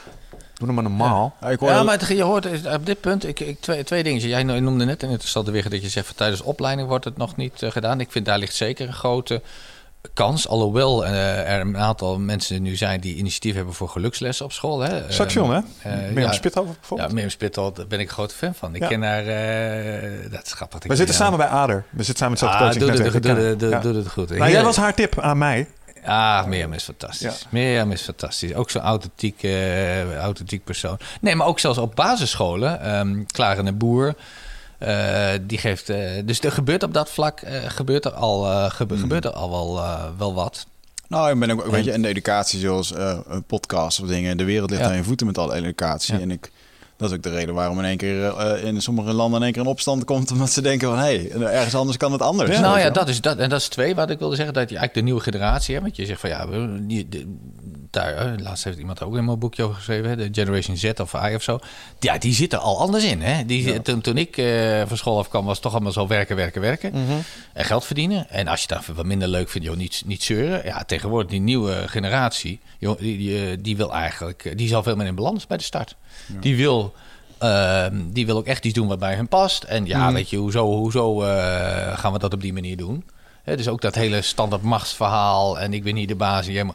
[0.58, 1.36] doe het maar normaal.
[1.42, 3.84] Ja, ik hoorde Ja, maar het- je hoort het- op dit punt, ik, ik, twee,
[3.84, 4.28] twee dingen.
[4.28, 7.36] Jij noemde net een interessante weer dat je zegt van tijdens opleiding wordt het nog
[7.36, 8.00] niet eh, gedaan.
[8.00, 9.42] Ik vind daar ligt zeker een grote
[10.14, 10.48] kans.
[10.48, 14.80] Alhoewel eh, er een aantal mensen nu zijn die initiatief hebben voor gelukslessen op school.
[14.80, 15.12] Hè.
[15.12, 15.60] Station, hè?
[15.82, 16.32] eh, Mirjam ja.
[16.32, 17.12] Spithover Ja, bijvoorbeeld.
[17.12, 18.76] Mirjam Spittel, daar ben ik een grote fan van.
[18.76, 18.88] Ik Ja.
[18.88, 20.84] ken haar, eh, dat is grappig.
[20.84, 21.84] We zitten samen bij Ader.
[21.90, 23.24] We zitten samen met hetzelfde Ah, doe, het- coachingsnetwerk.
[23.24, 23.94] doe, We doe, kennen- doe, ja.
[23.94, 24.38] doe het goed.
[24.38, 25.68] Nou, jij was haar tip aan mij.
[26.06, 27.40] Ah, Mirjam is fantastisch.
[27.42, 27.48] Ja.
[27.50, 28.54] Mirjam is fantastisch.
[28.54, 30.98] Ook zo'n authentiek, eh, authentiek persoon.
[31.22, 33.26] Nee, maar ook zelfs op basisscholen.
[33.32, 34.16] Clara de Boer.
[34.78, 35.90] eh, die geeft.
[35.90, 39.82] eh, dus er gebeurt op dat vlak gebeurt er al, gebe- gebeurt er al wel,
[40.18, 40.66] wel wat.
[41.08, 42.94] Nou, ik ben ook, weet je, in de educatie zoals
[43.28, 44.38] een podcast of dingen.
[44.38, 44.90] De wereld ligt Ja.
[44.90, 46.14] aan je voeten met alle educatie.
[46.16, 46.20] Ja.
[46.22, 46.52] En ik,
[46.98, 49.54] dat is ook de reden waarom in één keer eh, in sommige landen in één
[49.54, 50.32] keer een opstand komt.
[50.32, 52.52] Omdat ze denken van, hé, hey, ergens anders kan het anders.
[52.52, 54.54] Ja, nou ja, dat is, dat, en dat is twee wat ik wilde zeggen.
[54.54, 55.86] Dat je eigenlijk de nieuwe generatie hebt.
[55.86, 57.36] Want je zegt van ja, we, die, de-
[57.90, 60.10] daar, laatst heeft iemand ook in mijn boekje over geschreven.
[60.10, 61.60] hè, De Generation Z of I of zo.
[62.00, 63.22] Ja, die zitten al anders in.
[63.22, 63.46] Hè?
[63.46, 66.62] Die, toen, toen ik eh, van school afkwam, was het toch allemaal zo werken, werken,
[66.62, 66.94] werken.
[67.54, 68.30] En geld verdienen.
[68.30, 70.62] En als je dat wat minder leuk vindt, joh, niet, niet zeuren.
[70.66, 74.84] Ja, tegenwoordig die nieuwe generatie, joh, die, die, eh, die wil eigenlijk, die is al
[74.84, 75.96] veel meer in balans bij de start.
[76.40, 76.94] Die wil...
[77.38, 79.64] ehm, die wil ook echt iets doen wat bij hem past.
[79.64, 83.04] En ja, weet je, hoezo, hoezo eh, gaan we dat op die manier doen?
[83.44, 86.46] Hè, dus ook dat hele standaard machtsverhaal en ik ben hier de baas.
[86.46, 86.66] jij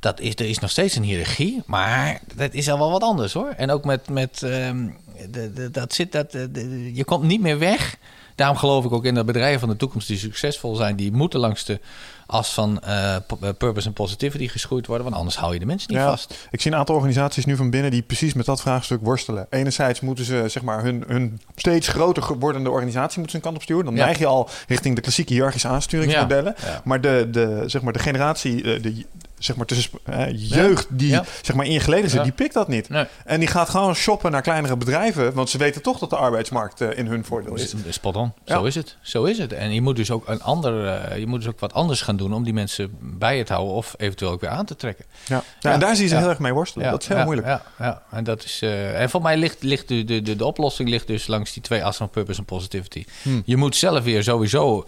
[0.00, 3.32] Dat is, er is nog steeds een hiërarchie, maar dat is al wel wat anders
[3.32, 3.52] hoor.
[3.56, 4.86] En ook met, met ehm,
[5.30, 7.96] de, de, dat zit, dat, de- je komt niet meer weg.
[8.34, 11.40] Daarom geloof ik ook in dat bedrijven van de toekomst die succesvol zijn, die moeten
[11.40, 11.80] langs de
[12.26, 13.22] as van eh, eh,
[13.58, 16.48] purpose en positivity geschoeid worden, want anders hou je de mensen niet Ja, vast.
[16.50, 19.46] Ik zie een aantal organisaties nu van binnen die precies met dat vraagstuk worstelen.
[19.50, 23.56] Enerzijds moeten ze zeg maar, hun, hun steeds groter wordende organisatie moeten ze een kant
[23.56, 23.84] op sturen.
[23.84, 24.04] Dan Ja.
[24.04, 26.54] neig je al richting de klassieke hiërarchische aansturingsmodellen.
[26.62, 26.80] Ja.
[26.84, 29.04] Maar de, de, zeg maar, de generatie, eh, de,
[29.38, 31.24] zeg maar, tussen, eh, jeugd die Ja.
[31.42, 32.24] zeg maar, in je geleden zit, Ja.
[32.24, 32.88] die pikt dat niet.
[32.88, 33.04] Nee.
[33.24, 35.32] En die gaat gewoon shoppen naar kleinere bedrijven.
[35.34, 37.74] Want ze weten toch dat de arbeidsmarkt eh, in hun voordeel is.
[37.88, 38.32] Spot on.
[38.44, 38.54] Ja.
[38.54, 38.96] Zo is het.
[39.02, 39.52] Zo is het.
[39.52, 42.16] En je moet dus ook een ander, eh, je moet dus ook wat anders gaan
[42.16, 45.04] doen om die mensen bij je te houden of eventueel ook weer aan te trekken.
[45.26, 45.42] Ja.
[45.60, 46.20] Ja, en daar zie je ze Ja.
[46.20, 46.90] heel erg mee worstelen.
[46.90, 47.46] dat is heel ja, moeilijk.
[47.48, 48.02] Ja, ja.
[48.10, 51.06] En, dat is, eh, en voor mij ligt, ligt de, de, de, de oplossing ligt
[51.06, 53.04] dus langs die twee assen van purpose en positivity.
[53.22, 53.42] Hmm.
[53.44, 54.86] Je moet zelf weer sowieso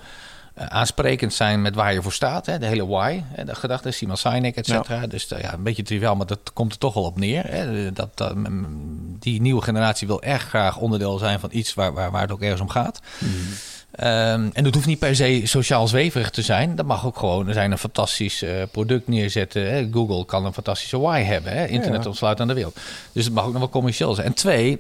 [0.58, 2.46] aansprekend zijn met waar je voor staat.
[2.46, 2.58] Hè?
[2.58, 3.44] De hele why, hè?
[3.44, 5.06] de gedachte, Simon Sinek, et cetera.
[5.06, 7.44] Dus eh, ja, een beetje triviaal, maar dat komt er toch wel op neer.
[7.46, 7.92] Hè?
[7.92, 12.10] Dat, dat, mm, die nieuwe generatie wil erg graag onderdeel zijn van iets waar, waar,
[12.10, 13.00] waar het ook ergens om gaat.
[13.90, 16.76] Ehm, en dat hoeft niet per se sociaal zweverig te zijn.
[16.76, 17.52] Dat mag ook gewoon.
[17.52, 19.70] Zijn een fantastisch eh, product neerzetten.
[19.70, 19.88] Hè.
[19.92, 21.52] Google kan een fantastische why hebben.
[21.52, 21.66] Hè.
[21.66, 22.08] Internet Ja.
[22.08, 22.78] ontsluit aan de wereld.
[23.12, 24.26] Dus het mag ook nog wel commercieel zijn.
[24.26, 24.78] En twee,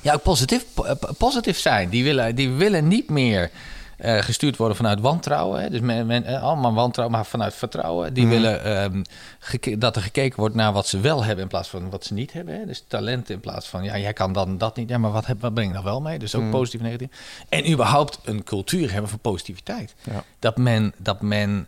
[0.00, 1.88] ja, ook positief, po- eh, positief zijn.
[1.88, 3.50] Die willen, die willen niet meer
[3.98, 5.60] eh, gestuurd worden vanuit wantrouwen.
[5.62, 5.70] Hè.
[5.70, 8.14] Dus men, men, eh, allemaal wantrouwen, maar vanuit vertrouwen.
[8.14, 9.02] Die willen ehm,
[9.78, 12.32] dat er gekeken wordt naar wat ze wel hebben in plaats van wat ze niet
[12.32, 12.54] hebben.
[12.58, 12.66] Hè.
[12.66, 14.88] Dus talent in plaats van, ja, jij kan dan dat niet.
[14.88, 16.18] Ja, maar wat, heb, wat breng je nou wel mee?
[16.18, 17.08] Dus ook positief en negatief.
[17.48, 19.94] En überhaupt een cultuur hebben van positiviteit.
[20.02, 20.24] Ja.
[20.38, 20.92] Dat men...
[20.96, 21.66] Dat men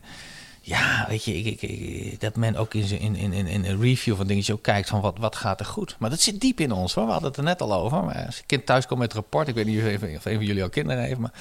[0.63, 4.17] ja, weet je, ik, ik, ik- dat men ook in, in, in, in, een review
[4.17, 5.97] van dingetjes ook kijkt van wat, wat gaat er goed.
[5.99, 7.05] Maar dat zit diep in ons hoor.
[7.05, 8.05] We hadden het er net al over.
[8.05, 10.35] Maar als een kind thuis komt met rapport, ik weet niet of een, of een
[10.35, 11.33] van jullie al kinderen heeft, maar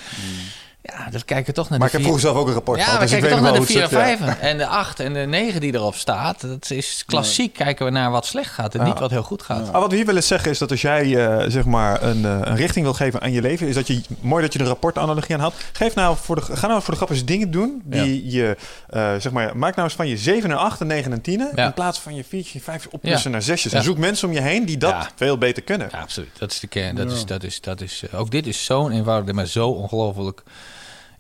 [0.82, 2.80] ja, dan kijken we toch naar Maar de ik heb vroeger zelf ook een rapport
[2.80, 3.00] ja, gehad.
[3.00, 4.68] we dus kijken toch naar de wel hoe 4 het en zit, 5 en de
[4.68, 6.42] 8 en de 9 die erop staat.
[6.42, 7.54] Dat is klassiek.
[7.54, 8.86] Kijken we naar wat slecht gaat en Ja.
[8.86, 9.68] niet wat heel goed gaat.
[9.74, 12.40] Ah, wat we hier willen zeggen is dat als jij eh, zeg maar een, eh,
[12.44, 15.36] een richting wil geven aan je leven, is dat je mooi dat je de rapportanalogie
[15.36, 15.54] aan had.
[15.72, 18.58] Geef nou voor de, ga nou voor de grap eens dingen doen die je
[18.90, 21.50] eh, zeg maar maak nou eens van je 7 en 8 en 9 en 10
[21.56, 21.66] Ja.
[21.66, 23.72] in plaats van je 4 5 oplossen naar zesjes.
[23.72, 23.78] Ja.
[23.78, 25.88] En zoek mensen om je heen die dat veel beter kunnen.
[25.92, 26.30] Ja, absoluut.
[26.40, 26.96] Dat is de kern.
[26.96, 30.44] Dat is, dat is, dat is, ook dit is zo'n eenvoudig, maar zo ongelooflijk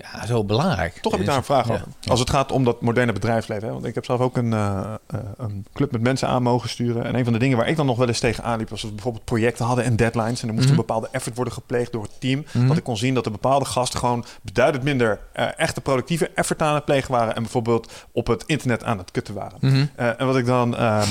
[0.02, 0.94] ja, zo belangrijk.
[1.02, 1.74] Toch heb ik daar een vraag Ja.
[1.74, 1.86] over.
[2.08, 3.68] Als het gaat om dat moderne bedrijfsleven.
[3.68, 3.74] Hè?
[3.74, 7.06] Want ik heb zelf ook een, eh, eh, een club met mensen aan mogen sturen.
[7.06, 8.70] En een van de dingen waar ik dan nog wel eens tegen aanliep...
[8.70, 10.42] was dat we bijvoorbeeld projecten hadden en deadlines.
[10.42, 10.76] En er moest Mhm.
[10.76, 12.46] een bepaalde effort worden gepleegd door het team.
[12.52, 12.68] Mhm.
[12.68, 15.20] Dat ik kon zien dat de bepaalde gasten gewoon beduidend minder...
[15.34, 17.36] eh, echte productieve effort aan het plegen waren.
[17.36, 19.58] En bijvoorbeeld op het internet aan het kutten waren.
[19.62, 19.86] Mhm.
[19.96, 21.02] En wat ik dan eh,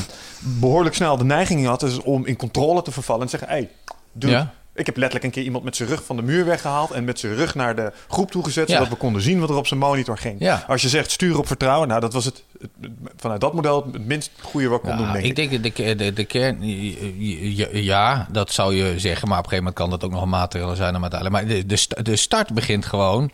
[0.40, 1.82] behoorlijk snel de neiging had...
[1.82, 3.56] is om in controle te vervallen en te zeggen...
[3.56, 3.70] Hey,
[4.12, 4.52] doe Ja.
[4.78, 6.90] Ik heb letterlijk een keer iemand met zijn rug van de muur weggehaald...
[6.90, 8.68] en met zijn rug naar de groep toegezet...
[8.68, 8.74] Ja.
[8.74, 10.36] zodat we konden zien wat er op zijn monitor ging.
[10.40, 10.64] Ja.
[10.68, 11.88] Als je zegt stuur op vertrouwen...
[11.88, 12.42] nou, dat was het,
[13.16, 15.36] vanuit dat model het minst goede wat ik kon doen, denk ik ik.
[15.36, 16.58] denk dat de, de, de kern,
[17.82, 20.28] ja, dat zou je zeggen, maar op een gegeven moment kan dat ook nog een
[20.28, 21.00] maatregel zijn om.
[21.30, 23.30] Maar de, de, sta- de start begint gewoon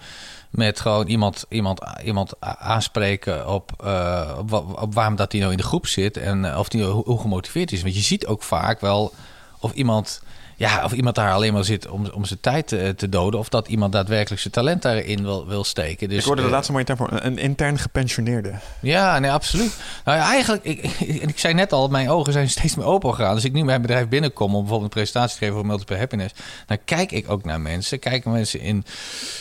[0.51, 5.53] met gewoon iemand, iemand, iemand aanspreken op, eh, op, wa- op waarom dat hij nou
[5.53, 7.83] in de groep zit en eh, of die hoe, hoe gemotiveerd is.
[7.83, 9.13] Want je ziet ook vaak wel
[9.61, 10.23] of iemand.
[10.57, 13.41] Ja, of iemand daar alleen maar zit om, om zijn tijd te, te doden.
[13.41, 16.09] Of dat iemand daadwerkelijk zijn talent daarin wil, wil steken.
[16.09, 18.55] Dus, ik hoorde de eh, laatste mooie term voor een, intern gepensioneerde.
[18.81, 19.77] ja, nee, absoluut.
[20.05, 20.83] Nou ja, eigenlijk, ik,
[21.23, 23.35] en ik zei net al, mijn ogen zijn steeds meer open gegaan.
[23.35, 25.97] Als ik nu bij mijn bedrijf binnenkom om bijvoorbeeld een presentatie te geven voor Multiple
[25.97, 26.35] Happiness,
[26.67, 27.99] dan kijk ik ook naar mensen.
[27.99, 28.85] Kijken mensen in,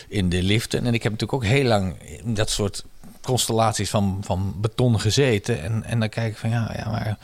[0.08, 0.86] in de liften.
[0.86, 2.84] En ik heb natuurlijk ook heel lang in dat soort
[3.22, 5.64] constellaties van, van beton gezeten.
[5.64, 7.18] En, en dan kijk ik van, ja, ja, maar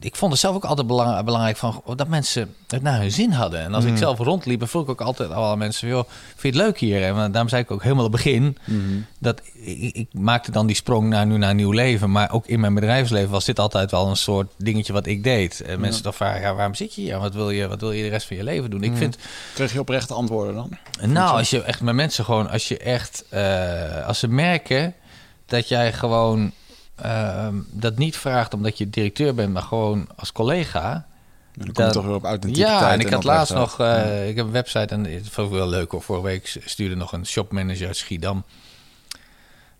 [0.00, 3.30] ik vond het zelf ook altijd belang- belangrijk van, dat mensen het naar hun zin
[3.30, 3.60] hadden.
[3.60, 6.04] En als ik zelf rondliep, vroeg ik ook altijd al aan mensen, joh,
[6.36, 7.02] vind je het leuk hier?
[7.02, 8.56] En daarom zei ik ook helemaal het begin,
[9.18, 12.10] dat ik, ik maakte dan die sprong naar nu naar een nieuw leven.
[12.10, 15.60] Maar ook in mijn bedrijfsleven was dit altijd wel een soort dingetje wat ik deed.
[15.60, 17.18] En mensen dan vragen, ja, waarom zit je hier?
[17.18, 18.82] Wat wil je, wat wil je de rest van je leven doen?
[18.82, 19.16] Ik vind,
[19.54, 20.70] Kreeg je oprechte antwoorden dan?
[21.10, 24.94] nou, als je echt met mensen gewoon, als je echt, eh, als ze merken
[25.46, 26.52] dat jij gewoon
[26.96, 31.06] ehm, dat niet vraagt omdat je directeur bent, maar gewoon als collega.
[31.54, 34.46] Dan Dat- toch weer op authenticiteit Ja, en ik had laatst nog, eh, ik heb
[34.46, 36.02] een website en het vond ik wel leuk hoor.
[36.02, 38.44] Vorige week stuurde nog een shopmanager uit Schiedam.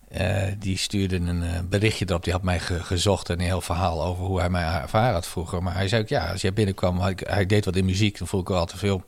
[0.07, 2.23] Eh, die stuurde een eh, berichtje erop.
[2.23, 5.27] Die had mij ge- gezocht en een heel verhaal over hoe hij mij ervaren had
[5.27, 5.63] vroeger.
[5.63, 8.17] Maar hij zei ook, ja, als jij binnenkwam, hij, hij deed wat in muziek.
[8.17, 9.05] Dan voel ik wel altijd veel, hoe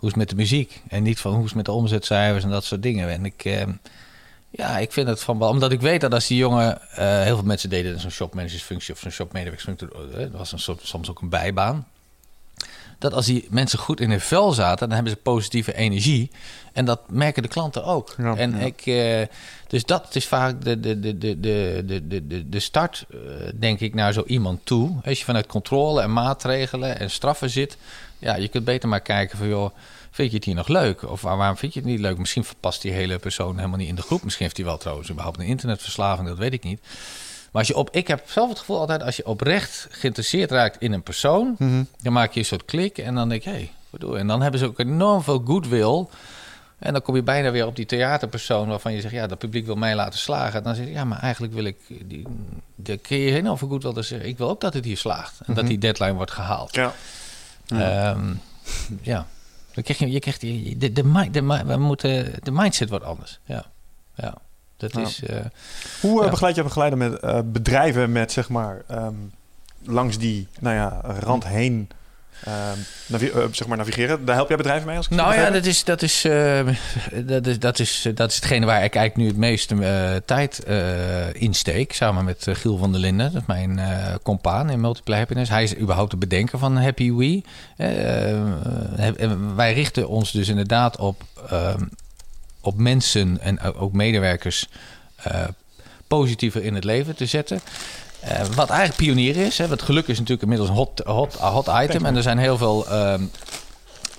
[0.00, 0.82] is het met de muziek?
[0.88, 3.08] En niet van hoe is het met de omzetcijfers en dat soort dingen.
[3.10, 3.62] En ik, eh,
[4.56, 7.36] ja, ik vind het van wel, omdat ik weet dat als die jongen, eh, heel
[7.36, 11.20] veel mensen deden zo'n shopmanagersfunctie of zo'n shopmedewerkersfunctie, eh, dat was een soort, soms ook
[11.20, 11.86] een bijbaan
[12.98, 16.30] dat als die mensen goed in hun vel zaten, dan hebben ze positieve energie.
[16.72, 18.14] En dat merken de klanten ook.
[18.18, 18.58] Ja, en ja.
[18.58, 23.06] ik, eh, dus dat is vaak de, de, de, de, de, de, de- start,
[23.54, 24.96] denk ik, naar zo iemand toe.
[25.04, 27.76] Als je vanuit controle en maatregelen en straffen zit,
[28.18, 29.70] ja, je kunt beter maar kijken van, joh,
[30.16, 31.10] vind je het hier nog leuk?
[31.10, 32.18] Of waar- waarom vind je het niet leuk?
[32.18, 34.22] Misschien verpast die hele persoon helemaal niet in de groep.
[34.24, 36.80] Misschien heeft hij wel trouwens überhaupt een internetverslaving, dat weet ik niet.
[37.52, 40.80] Maar als je op, ik heb zelf het gevoel altijd, als je oprecht geïnteresseerd raakt
[40.80, 41.82] in een persoon, Mhm.
[42.02, 44.18] dan maak je een soort klik en dan denk je, hé, hey, wat doe je?
[44.18, 46.06] En dan hebben ze ook enorm veel goodwill.
[46.78, 49.66] En dan kom je bijna weer op die theaterpersoon waarvan je zegt, ja, dat publiek
[49.66, 50.58] wil mij laten slagen.
[50.58, 52.26] En dan zeg je, ja, maar eigenlijk wil ik, die,
[52.74, 55.40] de kun je veel goed wel dus zeggen, ik wil ook dat het hier slaagt.
[55.46, 56.74] En dat die deadline wordt gehaald.
[56.74, 56.92] Ja.
[57.66, 58.16] Ja.
[59.02, 59.26] ja.
[59.76, 61.02] Dan krijg je, je krijgt die, de,
[61.66, 63.38] we moeten, de mindset wordt anders.
[63.44, 63.64] Ja,
[64.14, 64.34] ja.
[64.76, 65.22] Dat is...
[65.22, 65.44] eh,
[66.00, 66.30] Hoe eh, Ja.
[66.30, 69.14] begeleid je begeleiden met eh, bedrijven met zeg maar ehm,
[69.84, 71.88] langs die nou ja, rand heen
[72.44, 72.70] eh,
[73.50, 74.24] zeg maar navigeren?
[74.24, 76.66] Daar help jij bedrijven mee als ik Nou ja, dat is, dat, is, eh,
[77.24, 80.64] dat, is, dat, is, dat is hetgene waar ik eigenlijk nu het meeste eh, tijd
[80.64, 81.92] eh insteek.
[81.92, 85.50] Samen met eh, Giel van der Linden, dat is mijn eh compaan in Multiple Happiness.
[85.50, 87.42] Hij is überhaupt de bedenker van Happy We.
[87.76, 88.30] Eh,
[89.22, 91.82] eh, wij richten ons dus inderdaad op, ehm,
[92.60, 94.68] op mensen en ook medewerkers
[95.16, 95.44] eh,
[96.06, 97.60] positiever in het leven te zetten.
[98.26, 99.58] Eh, wat eigenlijk pionier is.
[99.58, 102.04] Hè, want geluk is natuurlijk inmiddels een hot, hot, hot item.
[102.06, 103.22] En er zijn heel veel ehm,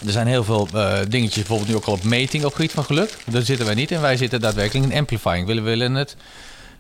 [0.06, 2.84] er zijn heel veel eh, dingetjes, bijvoorbeeld nu ook al op meting op gebied van
[2.84, 3.18] geluk.
[3.26, 4.02] Daar zitten wij niet in.
[4.02, 5.40] Wij zitten daadwerkelijk in amplifying.
[5.40, 6.16] We willen, willen het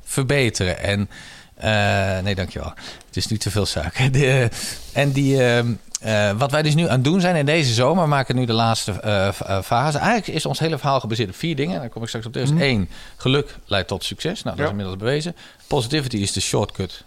[0.03, 0.79] verbeteren.
[0.83, 1.09] En
[1.55, 2.73] eh, nee, dankjewel.
[3.07, 4.11] Het is nu te veel suiker.
[4.17, 4.49] De,
[4.93, 8.07] en die, ehm, eh, wat wij dus nu aan het doen zijn in deze zomer,
[8.07, 9.97] maken nu de laatste eh, eh, fase.
[9.97, 11.79] Eigenlijk is ons hele verhaal gebaseerd op vier dingen.
[11.79, 12.49] Daar kom ik straks op terug.
[12.49, 14.43] Eén, geluk leidt tot succes.
[14.43, 14.63] Nou, dat Ja.
[14.63, 15.35] is inmiddels bewezen.
[15.67, 17.06] Positivity is de shortcut eh,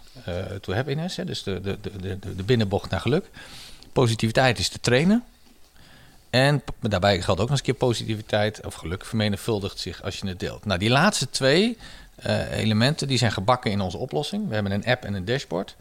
[0.61, 1.15] to happiness.
[1.15, 1.25] Hè?
[1.25, 3.25] Dus de, de, de, de, binnenbocht naar geluk.
[3.93, 5.23] Positiviteit is te trainen.
[6.29, 10.27] En daarbij geldt ook nog eens een keer positiviteit of geluk vermenigvuldigt zich als je
[10.27, 10.65] het deelt.
[10.65, 11.77] Nou, die laatste twee
[12.15, 14.47] eh, elementen die zijn gebakken in onze oplossing.
[14.47, 15.75] We hebben een app en een dashboard.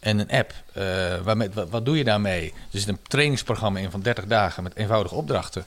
[0.00, 0.84] En een app, eh,
[1.22, 2.54] waarmee, wat doe je daarmee?
[2.72, 5.64] Er zit een trainingsprogramma in van 30 dagen met eenvoudige opdrachten.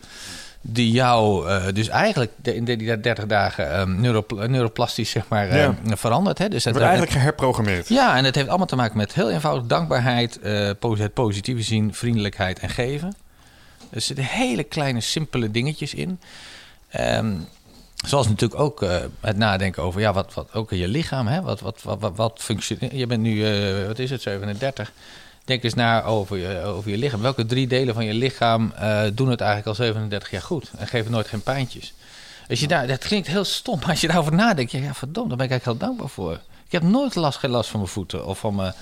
[0.66, 5.70] Die jou eh, dus eigenlijk in die 30 dagen ehm, neuropl- neuroplastisch zeg maar, eh,
[5.86, 6.38] verandert.
[6.38, 6.48] Hè?
[6.50, 7.88] Dus Het dat, wordt eigenlijk geherprogrammeerd.
[7.90, 11.62] ja, en het heeft allemaal te maken met heel eenvoudig dankbaarheid, eh, posi- het positieve
[11.62, 13.16] zien, vriendelijkheid en geven.
[13.90, 16.20] Er zitten hele kleine, simpele dingetjes in.
[16.90, 17.34] Ehm,
[18.06, 21.28] Zoals natuurlijk ook eh, het nadenken over ja, wat, wat ook in je lichaam.
[21.28, 21.42] Hè?
[21.42, 22.92] Wat, wat, wat, wat, wat functioneert.
[22.92, 24.92] Je bent nu, eh, wat is het, 37.
[25.46, 27.22] Denk eens na over je, over je lichaam.
[27.22, 30.88] Welke drie delen van je lichaam eh, doen het eigenlijk al 37 jaar goed en
[30.88, 31.94] geven nooit geen pijntjes?
[32.50, 35.30] Als je daar, dat klinkt heel stom, maar als je daarover nadenkt, ja, ja verdomd,
[35.30, 36.34] daar ben ik eigenlijk heel dankbaar voor.
[36.66, 38.74] Ik heb nooit last, geen last van mijn voeten of van mijn,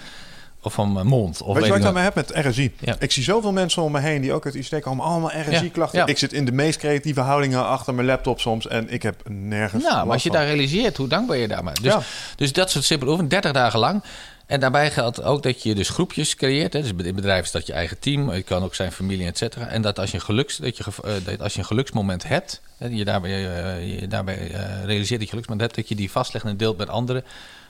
[0.62, 1.42] of van mijn mond.
[1.42, 2.74] Of Weet je wat ik daarmee heb met RSI?
[2.80, 2.96] Ja.
[3.00, 5.06] Ik zie zoveel mensen om me heen die ook uit ICT komen.
[5.06, 6.00] Allemaal RSI-klachten.
[6.00, 6.12] Ja, ja.
[6.12, 8.68] Ik zit in de meest creatieve houdingen achter mijn laptop soms.
[8.68, 10.38] En ik heb nergens Nou, maar als je van.
[10.38, 11.94] daar realiseert, hoe dankbaar je daarmee dus,
[12.36, 14.04] dus dat soort simpele oefeningen, 30 dagen lang.
[14.52, 16.74] En daarbij geldt ook dat je dus groepjes creëert.
[16.74, 16.82] Hè.
[16.82, 18.30] Dus in bedrijven is dat je eigen team.
[18.30, 19.68] Het kan ook zijn familie, et cetera.
[19.68, 22.62] En dat als je een, geluks, dat je, eh, dat als je een geluksmoment hebt...
[22.78, 25.76] Hè, je daarbij, eh, je daarbij eh, realiseert dat je geluksmoment hebt...
[25.76, 27.24] dat je die vastlegt en deelt met anderen...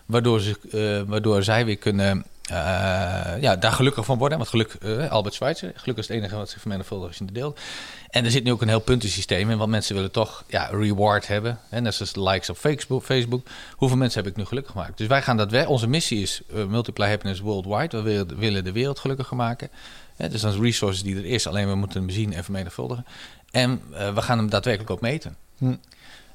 [0.05, 2.25] waardoor, ze, waardoor zij weer kunnen...
[2.52, 4.38] eh, ja, daar gelukkig van worden.
[4.38, 7.34] Want geluk, eh, Albert Schweitzer, geluk is het enige wat zich vermenigvuldigt als je het
[7.34, 7.60] deelt.
[8.10, 11.28] En er zit nu ook een heel puntensysteem in, want mensen willen toch ja, reward
[11.28, 11.60] hebben.
[11.69, 13.48] Hè, net zoals likes op Facebook, Facebook.
[13.76, 14.98] Hoeveel mensen heb ik nu gelukkig gemaakt?
[14.98, 15.68] Dus wij gaan dat weg.
[15.68, 18.02] Onze missie is eh, Multiply Happiness Worldwide.
[18.02, 19.69] We willen, de wereld gelukkiger maken.
[20.15, 23.06] Hè, dus dat is resources die er is, alleen we moeten hem zien en vermenigvuldigen.
[23.52, 25.36] En we gaan hem daadwerkelijk ook meten.
[25.57, 25.76] Hm.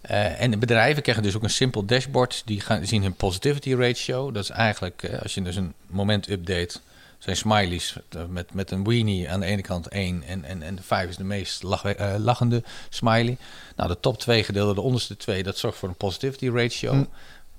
[0.06, 2.42] Eh, en de bedrijven krijgen dus ook een simpel dashboard.
[2.44, 4.32] Die gaan, zien hun positivity ratio.
[4.32, 6.78] Dat is eigenlijk, eh, als je dus een moment update,
[7.18, 10.78] zijn smileys eh, met, met een weenie aan de ene kant 1 en, en, en
[10.82, 11.84] 5 is de meest lach,
[12.18, 13.36] lachende smiley.
[13.76, 16.92] Nou, de top 2 gedeelte, de onderste twee, dat zorgt voor een positivity ratio.
[16.92, 17.04] Hm.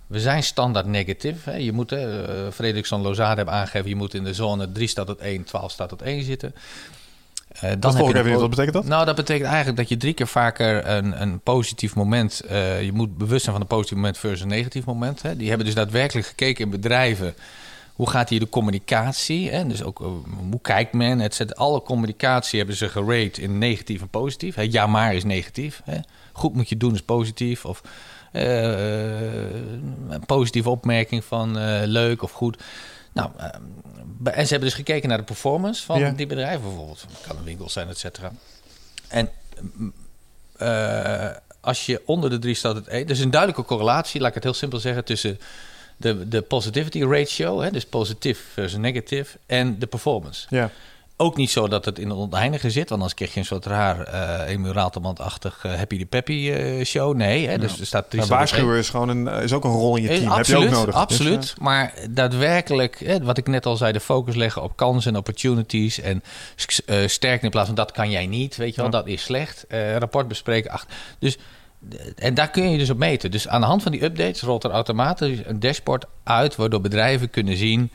[0.08, 1.44] We zijn standaard negatief.
[1.44, 1.56] Hè.
[1.56, 2.00] Je moet, uh,
[2.54, 5.90] Frederickson Lozade hebben aangegeven, je moet in de zone 3 staat tot 1, 12 staat
[5.90, 6.56] tot 1 zitten.
[7.48, 8.40] Eh, dan Dat heb je even niet.
[8.40, 8.86] Wat betekent dat?
[8.86, 12.40] nou, dat betekent eigenlijk dat je drie keer vaker een, een positief moment.
[12.40, 15.22] eh, je moet bewust zijn van een positief moment versus een negatief moment.
[15.22, 15.36] Hè.
[15.36, 17.34] Die hebben dus daadwerkelijk gekeken in bedrijven.
[17.94, 19.50] Hoe gaat hier de communicatie?
[19.50, 19.68] Hè?
[19.68, 20.08] Dus ook eh,
[20.50, 21.22] hoe kijkt men?
[21.22, 21.60] Et cetera.
[21.60, 24.56] Alle communicatie hebben ze gerate in negatief en positief.
[24.56, 24.68] Hè?
[24.70, 25.82] Ja, maar is negatief.
[25.84, 25.98] Hè?
[26.32, 27.66] Goed moet je doen is positief.
[27.66, 27.82] Of
[30.10, 32.58] een positieve opmerking van leuk of goed.
[33.18, 36.12] Nou, eh, en ze hebben dus gekeken naar de performance van Ja.
[36.12, 37.02] die bedrijven bijvoorbeeld.
[37.02, 38.32] Het kan een winkel zijn, et cetera.
[39.08, 39.30] En
[39.74, 39.94] mm,
[40.58, 41.30] eh,
[41.60, 43.08] als je onder de drie staat het één.
[43.08, 45.40] Dus een duidelijke correlatie, laat ik het heel simpel zeggen, tussen
[45.98, 50.48] de, de positivity ratio, hè, dus positief versus negatief, en de performance.
[50.50, 50.72] Ja.
[51.20, 53.66] Ook niet zo dat het in het oneindige zit, want anders krijg je een soort
[53.66, 57.16] raar uh, Emil Ratelband-achtig eh, Happy de Peppy eh, show.
[57.16, 60.02] Nee, hè, dus er staat Maar waarschuwer is gewoon een, is ook een rol in
[60.04, 60.32] je Eh, team.
[60.32, 60.96] absoluut, Heb je ook nodig.
[61.02, 61.42] Absoluut.
[61.42, 65.12] Dus, eh, maar daadwerkelijk, hè, wat ik net al zei, de focus leggen op kansen
[65.12, 66.00] en opportunities.
[66.00, 66.24] En
[66.56, 68.56] s- eh, sterken in plaats van dat kan jij niet.
[68.56, 68.98] Weet je wel, Ja.
[68.98, 69.66] dat is slecht.
[69.68, 70.72] Eh, rapport bespreken.
[70.72, 70.86] Ach,
[71.20, 71.38] dus,
[71.90, 73.32] eh, en daar kun je dus op meten.
[73.32, 76.56] Dus aan de hand van die updates rolt er automatisch een dashboard uit.
[76.56, 77.92] Waardoor bedrijven kunnen zien.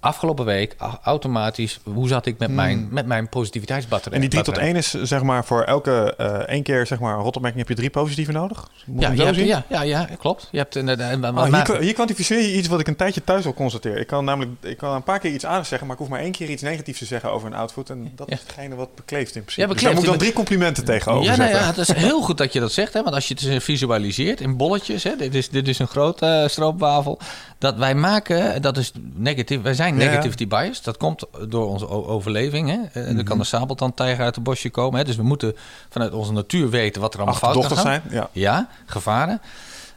[0.00, 4.18] Afgelopen week automatisch, hoe zat ik met, mijn, met mijn positiviteitsbatterij?
[4.18, 4.24] Hmm.
[4.24, 4.82] en die 3 tot batterij.
[4.94, 7.74] 1 is zeg maar voor elke eh één keer zeg maar een rotopmerking heb je
[7.82, 8.68] drie positieve nodig.
[8.86, 10.48] Moet Ja, je hebt, ja, ja, ja, klopt.
[10.50, 10.86] Je hebt en
[11.20, 13.98] wat- Oh, hier, kwantificeer je iets wat ik een tijdje thuis al constateer.
[13.98, 16.20] Ik kan namelijk ik kan een paar keer iets aardigs zeggen, maar ik hoef maar
[16.22, 17.90] één keer iets negatiefs te zeggen over een outfit.
[17.90, 18.34] En dat Ja.
[18.34, 19.60] is hetgene wat bekleeft in principe.
[19.68, 21.60] Ja, Dus daar moet ik dan drie complimenten tegenover Ja, nou zetten.
[21.66, 22.92] ja, het is heel goed dat je dat zegt.
[22.92, 23.02] Hè?
[23.02, 25.02] Want als je het visualiseert in bolletjes.
[25.02, 25.16] Hè?
[25.16, 27.18] Dit, is, dit is een grote eh, stroopwafel.
[27.58, 29.62] Dat wij maken, dat is negatief.
[29.76, 30.04] Wij zijn Ja.
[30.10, 30.82] negativity bias.
[30.82, 32.68] Dat komt door onze overleving.
[32.68, 33.00] Hè?
[33.00, 33.14] En Mhm.
[33.16, 34.98] dan kan de sabeltandtijger uit het bosje komen.
[34.98, 35.04] Hè?
[35.04, 35.56] Dus we moeten
[35.90, 37.82] vanuit onze natuur weten wat er allemaal fout kan gaan.
[37.84, 38.02] zijn.
[38.10, 38.28] Ja.
[38.32, 39.40] Ja, gevaren.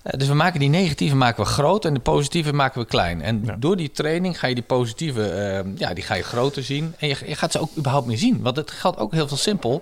[0.03, 3.21] Eh, Dus we maken die negatieve maken we groot en de positieve maken we klein.
[3.21, 3.55] En Ja.
[3.59, 6.95] door die training ga je die positieve, eh, ja, die ga je groter zien.
[6.99, 8.41] En je, je gaat ze ook überhaupt meer zien.
[8.41, 9.81] Want het geldt ook heel veel simpel.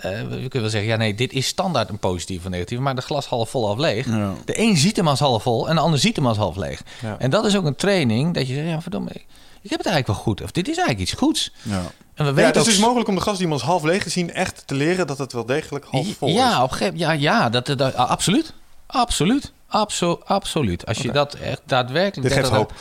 [0.00, 2.82] Eh, we kunnen wel zeggen, ja nee, dit is standaard een positieve of negatieve.
[2.82, 4.06] Maar de glas half vol half leeg.
[4.06, 4.32] Ja.
[4.44, 6.82] De een ziet hem als half vol en de ander ziet hem als half leeg.
[7.02, 7.16] Ja.
[7.18, 10.06] En dat is ook een training dat je zegt, ja verdomme, ik, heb het eigenlijk
[10.06, 10.42] wel goed.
[10.42, 11.52] Of dit is eigenlijk iets goeds.
[11.62, 11.82] Ja.
[12.14, 13.82] En we Ja, weten het is ook dus mogelijk om de gas die als half
[13.82, 16.62] leeg te zien echt te leren dat het wel degelijk half vol ja, is.
[16.62, 18.52] op een gegeven ja, ja, dat, dat, ah, absoluut.
[18.86, 19.52] Absoluut.
[19.68, 20.86] Abso, absoluut.
[20.86, 22.28] Als je dat echt daadwerkelijk...
[22.28, 22.72] Dit geeft dat- hoop.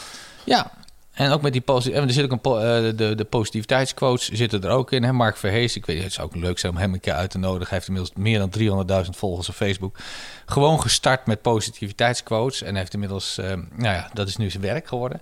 [0.44, 0.72] Ja.
[1.14, 1.98] En ook met die positie.
[2.00, 5.04] En er zit ook een po- eh, de, de positiviteitsquotes zitten er ook in.
[5.04, 5.12] Hè?
[5.14, 7.38] Mark Verhees, ik weet het zou ook leuk zijn om hem een keer uit te
[7.38, 7.68] nodigen.
[7.68, 9.98] Hij heeft inmiddels meer dan 300.000 volgers op Facebook.
[10.46, 12.62] Gewoon gestart met positiviteitsquotes.
[12.62, 13.46] En heeft inmiddels, eh,
[13.76, 15.22] nou ja, dat is nu zijn werk geworden.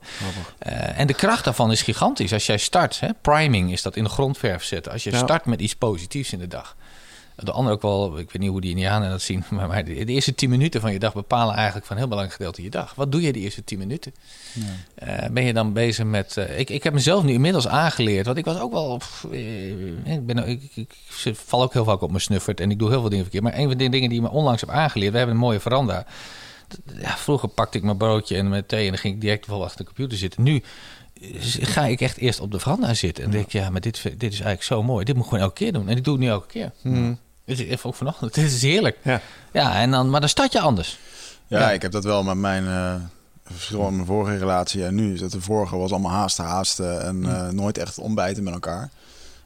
[0.57, 2.33] Eh, en de kracht daarvan is gigantisch.
[2.33, 4.91] Als jij start, hè, priming is dat in de grondverf zetten.
[4.91, 5.17] Als je Ja.
[5.17, 6.75] start met iets positiefs in de dag.
[7.45, 10.05] De andere ook wel, ik weet niet hoe die Indianen dat zien, maar, maar de,
[10.05, 12.69] de eerste 10 minuten van je dag bepalen eigenlijk van een heel belangrijk gedeelte je
[12.69, 12.95] dag.
[12.95, 14.13] Wat doe je de eerste 10 minuten?
[14.95, 16.37] Eh, ben je dan bezig met.
[16.37, 18.97] eh, ik, ik heb mezelf nu inmiddels aangeleerd, want ik was ook wel.
[18.97, 22.71] pff, eh, ik, ben, ik, ik, ik val ook heel vaak op mijn snuffert en
[22.71, 23.43] ik doe heel veel dingen verkeerd.
[23.43, 25.59] Maar een van de dingen die ik me onlangs heb aangeleerd, we hebben een mooie
[25.59, 26.05] veranda.
[26.99, 29.63] Ja, vroeger pakte ik mijn broodje en mijn thee en dan ging ik direct wel
[29.63, 30.43] achter de computer zitten.
[30.43, 30.61] Nu
[31.61, 34.23] ga ik echt eerst op de veranda zitten en denk ik, ja, maar dit, dit
[34.23, 35.05] is eigenlijk zo mooi.
[35.05, 35.89] Dit moet ik gewoon elke keer doen.
[35.89, 36.71] En ik doe het nu elke keer.
[36.81, 37.19] Hmm.
[37.57, 38.35] Het is even ook vanochtend.
[38.35, 38.97] Het is heerlijk.
[39.03, 39.21] Ja.
[39.51, 40.99] Ja, en dan, maar dan start je anders.
[41.47, 41.71] Ja, Ja.
[41.71, 42.65] ik heb dat wel met mijn
[43.45, 45.13] verschil in mijn vorige relatie en nu.
[45.13, 48.89] is Dat de vorige was allemaal haasten, haasten en eh, nooit echt ontbijten met elkaar.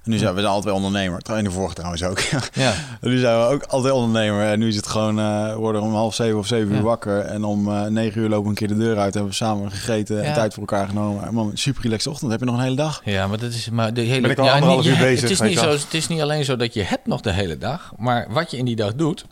[0.05, 1.21] En nu zijn we zijn altijd ondernemer.
[1.43, 2.19] De vorige trouwens ook.
[2.53, 2.73] Ja.
[3.01, 4.45] En nu zijn we ook altijd ondernemer.
[4.51, 7.19] En nu is het gewoon, eh, we worden om half zeven of zeven uur wakker.
[7.19, 9.13] En om eh, negen uur lopen we een keer de deur uit.
[9.13, 11.25] Hebben we samen gegeten en tijd voor elkaar genomen.
[11.27, 12.31] En man, super relaxed ochtend.
[12.31, 13.01] Heb je nog een hele dag?
[13.03, 14.21] Ja, maar dat is maar de hele.
[14.21, 16.21] Ben ik al ja, anderhalf niet- uur bezig, Het is, niet zo, het is niet
[16.21, 18.95] alleen zo dat je hebt nog de hele dag, maar wat je in die dag
[18.95, 19.25] doet.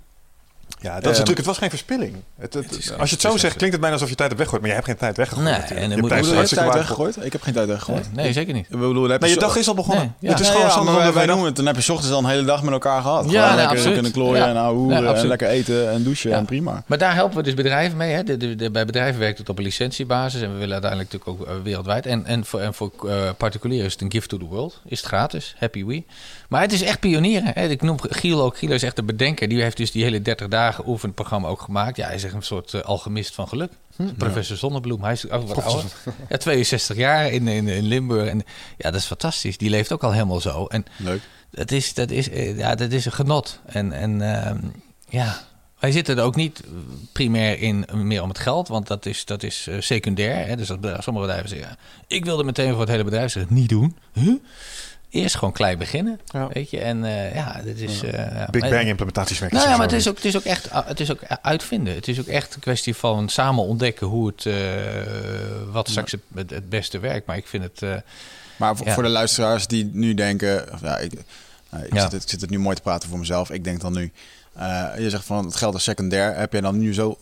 [0.84, 2.16] Ja, dat is Ehm, natuurlijk, het was geen verspilling.
[2.40, 4.30] Het, het- Het is- als je het zo zegt, klinkt het bijna alsof je tijd
[4.30, 4.62] hebt weggegooid.
[4.62, 5.46] Maar je hebt geen tijd weggegooid.
[5.48, 5.82] Nee, natuurlijk.
[5.82, 7.26] en Je moet- Heb je tijd weggegooid?
[7.26, 8.14] Ik heb geen tijd weggegooid.
[8.14, 8.66] Nee, zeker niet.
[8.70, 10.04] Ik bedoel, heb Nee, je zo- dag is al begonnen.
[10.04, 10.30] Nee, ja.
[10.30, 12.20] Het is gewoon ja, zonder maar wij, noemen het, dan heb je 's ochtends al
[12.20, 13.32] een hele dag met elkaar gehad.
[13.32, 13.94] Ja, lekker absoluut.
[13.94, 14.50] kunnen klooien Ja.
[14.50, 15.30] en ouwe Ja, en absoluut.
[15.30, 16.38] lekker eten en douchen Ja.
[16.38, 16.84] en prima.
[16.88, 18.14] Maar daar helpen we dus bedrijven mee.
[18.14, 18.24] Hè.
[18.24, 20.42] De, de, de- bij bedrijven werkt het op een licentiebasis.
[20.42, 22.06] En we willen uiteindelijk natuurlijk ook eh, wereldwijd.
[22.06, 24.82] En, en voor, en voor eh, particulieren is het een gift to the world.
[24.86, 25.56] Is het gratis.
[25.60, 26.04] Happy we.
[26.50, 27.52] Maar het is echt pionieren.
[27.54, 27.68] Hè.
[27.68, 28.58] Ik noem Giel ook.
[28.58, 29.48] Giel is echt de bedenker.
[29.48, 31.98] Die heeft dus die hele 30 dagen oefenprogramma ook gemaakt.
[31.98, 33.72] Ja, hij is echt een soort eh, alchemist van geluk.
[34.18, 35.04] Professor Zonnebloem.
[35.04, 35.92] Hij is ook wat ouder.
[36.30, 38.30] Ja, 62 jaar in, in, in Limburg.
[38.30, 38.44] En
[38.78, 39.58] ja, dat is fantastisch.
[39.58, 40.66] Die leeft ook al helemaal zo.
[40.66, 41.22] En Leuk.
[41.52, 43.60] dat is, dat is, eh, ja, dat is een genot.
[43.66, 44.60] En, en ehm,
[45.10, 45.40] ja,
[45.80, 46.64] wij zitten er ook niet
[47.12, 50.48] primair in eh, meer om het geld, want dat is, dat is secundair.
[50.48, 50.56] Hè?
[50.56, 51.78] Dus dat sommige bedrijven zeggen,
[52.08, 53.98] ik wil er meteen voor het hele bedrijf zeggen, niet doen.
[54.14, 54.36] Huh?
[55.14, 56.48] Eerst gewoon klein beginnen, Ja.
[56.54, 56.80] weet je.
[56.80, 58.04] En eh, ja, dit is...
[58.04, 60.38] eh, ja, Big maar- Bang implementaties werken nou ja, maar het is, ook, het, is
[60.38, 61.94] ook echt, het is ook uitvinden.
[61.96, 64.54] Het is ook echt een kwestie van samen ontdekken hoe het, eh,
[65.72, 67.26] wat straks het, het, het beste werkt.
[67.28, 67.82] Maar ik vind het...
[67.82, 67.96] eh,
[68.58, 68.94] Maar voor, Ja.
[68.94, 70.74] voor de luisteraars die nu denken...
[70.74, 72.02] of Ja, ik, ik, Ja.
[72.02, 73.50] zit, het- ik zit het nu mooi te praten voor mezelf.
[73.52, 74.12] Ik denk dan nu...
[74.54, 76.36] eh, je zegt van het geld is secundair.
[76.36, 77.18] Heb je dan nu zo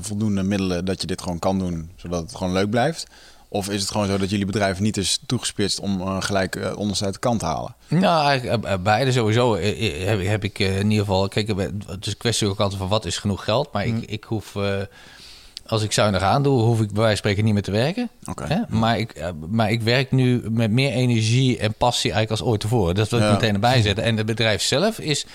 [0.00, 1.90] voldoende middelen dat je dit gewoon kan doen...
[1.96, 3.06] zodat het gewoon leuk blijft?
[3.54, 5.80] Of is het gewoon zo dat jullie bedrijf niet is toegespitst...
[5.80, 7.74] om eh, gelijk eh, onderste uit de kant te halen?
[7.88, 11.28] Nou, eigenlijk, eh, beide sowieso heb, heb ik in ieder geval...
[11.28, 11.48] Kijk,
[11.86, 13.72] het is een kwestie ook altijd van wat is genoeg geld.
[13.72, 14.56] Maar ik, ik hoef...
[15.66, 18.10] als ik zuinig aandoe, hoef ik bij wijze van spreken niet meer te werken.
[18.42, 18.56] Hè?
[18.68, 22.94] Maar, ik, maar ik werk nu met meer energie en passie eigenlijk als ooit tevoren.
[22.94, 23.32] Dat wil ik Ja.
[23.32, 24.04] meteen erbij zetten.
[24.04, 25.26] En het bedrijf zelf is,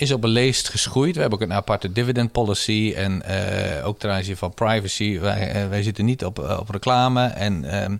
[0.00, 1.14] is op een leest geschoeid.
[1.14, 2.92] We hebben ook een aparte dividend policy.
[2.96, 5.18] En eh, ook ten aanzien van privacy.
[5.18, 7.26] Wij, eh, wij zitten niet op, op reclame.
[7.26, 7.96] En, ehm,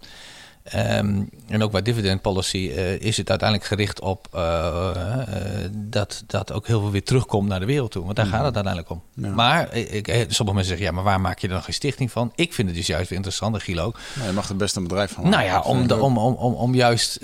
[0.71, 6.23] ehm, en ook bij dividend policy eh, is het uiteindelijk gericht op eh, eh, dat,
[6.27, 8.05] dat ook heel veel weer terugkomt naar de wereld toe.
[8.05, 9.03] Want daar gaat het uiteindelijk om.
[9.15, 9.29] Ja.
[9.29, 12.33] Maar ik, sommige mensen zeggen, ja, maar waar maak je dan geen stichting van?
[12.35, 13.99] Ik vind het dus juist weer interessant, Giel ook.
[14.15, 15.49] Nou, je mag er best een bedrijf van Nou maken.
[15.51, 17.17] ja, Dat om, de, om, om, om, om juist,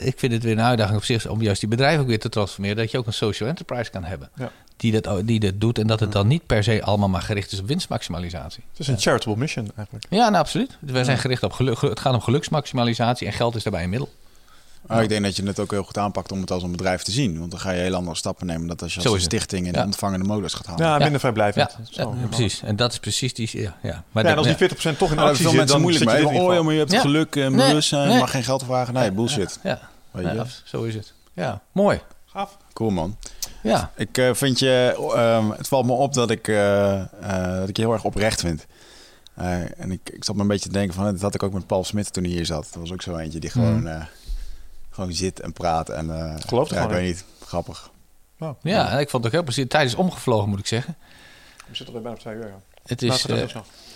[0.00, 2.28] ik vind het weer een uitdaging op zich, om juist die bedrijven ook weer te
[2.28, 4.30] transformeren, dat je ook een social enterprise kan hebben.
[4.34, 4.50] Ja.
[4.76, 7.52] Die, dat, die dat doet en dat het dan niet per se allemaal maar gericht
[7.52, 8.64] is op winstmaximalisatie.
[8.70, 10.06] Het is een charitable mission eigenlijk.
[10.10, 10.76] Ja, nou absoluut.
[10.80, 11.80] Wij zijn gericht op geluk.
[11.80, 14.12] Het gaat om geluksmaximalisatie en geld is daarbij een middel.
[14.86, 17.02] Maar ik denk dat je het ook heel goed aanpakt om het als een bedrijf
[17.02, 17.38] te zien.
[17.38, 19.72] Want dan ga je heel andere stappen nemen dan als je als een stichting in
[19.72, 19.80] Ja.
[19.80, 20.84] de ontvangende modus gaat halen.
[20.86, 20.98] Ja, Ja.
[20.98, 21.76] minder vrijblijvend.
[21.90, 22.62] Ja, Zo, ja, precies.
[22.62, 23.48] En dat is precies die.
[23.52, 23.70] Ja, ja.
[24.10, 26.10] Maar Ja, en dat- als die 40% toch in actie veel zit, mensen dan moeilijk
[26.10, 27.00] zit je er Oh maar je hebt Ja.
[27.00, 28.18] geluk en Nee, bewustzijn, je nee.
[28.18, 28.94] mag geen geld vragen.
[28.94, 29.58] Nee, bullshit.
[29.62, 29.80] ja,
[30.10, 30.44] Weet je?
[30.64, 31.12] zo is het.
[31.32, 32.00] Ja, mooi.
[32.36, 32.56] Gaaf.
[32.72, 33.16] Cool man.
[33.62, 37.68] Ja, Ik eh, vind je, ehm, het valt me op dat ik, eh, eh, dat
[37.68, 38.66] ik je heel erg oprecht vind.
[39.34, 41.52] Eh, en ik, ik zat me een beetje te denken van, dat had ik ook
[41.52, 42.62] met Paul Smit toen hij hier zat.
[42.72, 43.86] Dat was ook zo eentje die gewoon, Mhm.
[43.86, 44.04] eh,
[44.90, 45.88] gewoon zit en praat.
[45.88, 47.90] En, eh Geloof er ja, ik gewoon weet niet, grappig.
[48.62, 49.62] ja, en ik vond het ook heel precies.
[49.62, 50.96] De tijd is omgevlogen, moet ik zeggen.
[51.68, 52.46] We zitten alweer bijna op twee uur.
[52.46, 52.60] Ja.
[52.86, 53.36] Het is, eh.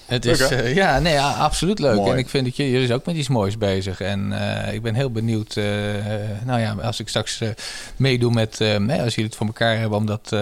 [0.06, 1.96] Het Leuk, is, eh, ja, nee, ja, absoluut leuk.
[1.96, 2.12] Mooi.
[2.12, 4.00] En ik vind dat jullie jullie zijn ook met iets moois bezig.
[4.00, 5.54] En eh, ik ben heel benieuwd,
[6.44, 7.42] nou ja, als ik straks
[7.96, 10.36] meedoe met, nee, als jullie het voor elkaar hebben om dat,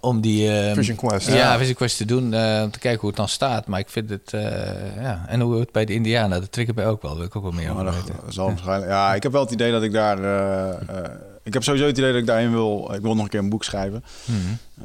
[0.00, 1.26] om die, Vision Quest.
[1.28, 1.58] ja, Ja.
[1.58, 2.24] Vision Quest te doen,
[2.62, 3.66] om te kijken hoe het dan staat.
[3.66, 4.30] Maar ik vind het,
[5.00, 7.16] ja, en hoe het bij de Indianen, dat triggert mij ook wel.
[7.16, 8.32] Wil ik ook wel meer over dat weten.
[8.32, 8.90] zal waarschijnlijk.
[8.90, 10.18] Ja, ik heb wel het idee dat ik daar.
[11.44, 12.90] Ik heb sowieso het idee dat ik daarin wil.
[12.94, 14.04] Ik wil nog een keer een boek schrijven.
[14.24, 14.38] Mhm.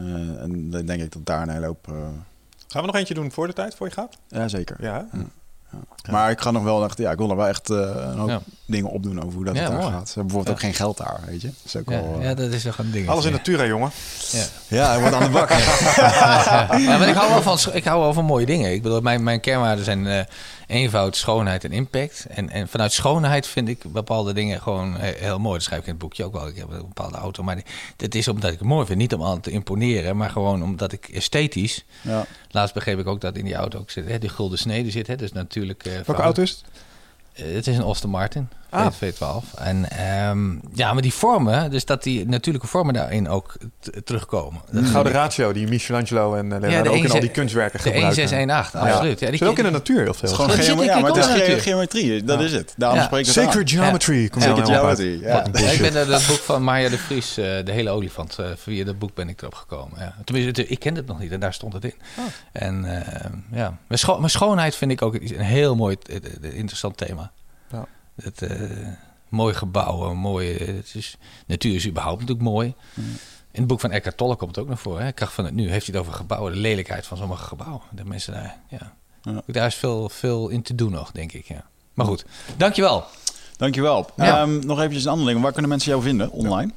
[0.06, 1.88] Eh, en dan denk ik dat daar een hele hoop.
[1.88, 1.94] eh,
[2.68, 4.18] Gaan we nog eentje doen voor de tijd, voor je gaat?
[4.28, 4.78] ja, zeker.
[4.80, 5.08] Ja.
[5.72, 6.12] Ja.
[6.12, 6.98] Maar ik ga nog wel echt.
[6.98, 7.78] Ja, ik wil er wel echt eh,
[8.12, 8.42] een hoop Ja.
[8.70, 9.92] Dingen opdoen over hoe dat Ja, het daar mooi.
[9.94, 10.08] gaat.
[10.10, 11.48] Ze hebben bijvoorbeeld ook geen geld daar, weet je.
[11.48, 12.16] Dat is ook Ja, wel.
[12.20, 13.10] eh, ja, dat is toch een ding.
[13.10, 13.92] Alles in natura, jongen.
[14.32, 14.44] Ja.
[14.68, 15.50] ja, hij wordt aan de bak.
[16.80, 18.72] Ja, maar ik hou wel van, ik hou wel van mooie dingen.
[18.74, 20.20] Ik bedoel, mijn, mijn kernwaarden zijn eh,
[20.68, 22.26] eenvoud, schoonheid en impact.
[22.30, 25.54] En, en vanuit schoonheid vind ik bepaalde dingen gewoon he- heel mooi.
[25.54, 26.48] Dat schrijf ik in het boekje ook wel.
[26.48, 27.44] Ik heb een bepaalde auto.
[27.44, 27.58] Maar
[27.96, 28.98] dit is omdat ik het mooi vind.
[28.98, 31.86] Niet om aan te imponeren, maar gewoon omdat ik esthetisch...
[32.02, 32.26] ja.
[32.52, 35.08] Laatst begreep ik ook dat in die auto ook zit, hè, die gulden snede zit.
[35.08, 35.86] Hè, dus natuurlijk...
[35.86, 36.64] eh, Welke auto is het?
[37.34, 38.50] Eh, het is een Aston Martin.
[38.70, 38.94] Ah.
[38.94, 39.60] V12.
[39.60, 43.54] En ehm, ja, maar die vormen, dus dat die natuurlijke vormen daarin ook
[44.04, 44.62] terugkomen.
[44.72, 47.30] Dat De gouden ratio die Michelangelo en uh, Leonardo de ook in al 1, die
[47.30, 48.16] kunstwerken De gebruiken.
[48.16, 49.20] 1618, absoluut.
[49.20, 50.30] Ja, die ook in de natuur heel Het veel.
[50.30, 52.24] is gewoon ik Ja, maar het is ge- geometrie.
[52.24, 52.46] Dat Ja.
[52.46, 52.74] is het.
[52.78, 53.26] Daarom het aan.
[53.26, 55.14] Sacred geometry komt Sacred geometry.
[55.74, 58.86] Ik ben er dat boek van Maya de Vries, eh, De hele olifant, eh, via
[58.86, 60.00] dat boek ben ik erop gekomen.
[60.00, 60.16] Ja.
[60.26, 61.94] Tenminste, het- ik kende het nog niet en daar stond het in.
[62.18, 62.24] Oh.
[62.52, 66.54] En eh, ja, mijn, scho- mijn schoonheid vind ik ook een heel mooi, eh, eh,
[66.58, 67.32] interessant thema.
[68.24, 68.24] Ja.
[68.24, 68.88] Het, eh,
[69.30, 72.74] mooi gebouwen, mooi, het is, natuur is überhaupt natuurlijk mooi.
[73.52, 75.06] In het boek van Eckhart Tolle komt het ook naar voren.
[75.06, 75.12] Hè?
[75.12, 77.82] Kracht van het nu heeft hij het over gebouwen, de lelijkheid van sommige gebouwen.
[77.92, 78.94] De mensen daar, ja.
[79.22, 79.42] Ja.
[79.46, 81.48] Daar is veel, veel in te doen nog, denk ik.
[81.48, 81.66] Ja.
[81.94, 82.26] Maar goed,
[82.58, 83.06] dankjewel.
[83.58, 84.10] Dankjewel.
[84.16, 84.42] Ja.
[84.42, 85.42] Ehm, nog eventjes een ander ding.
[85.42, 86.72] Waar kunnen mensen jou vinden online?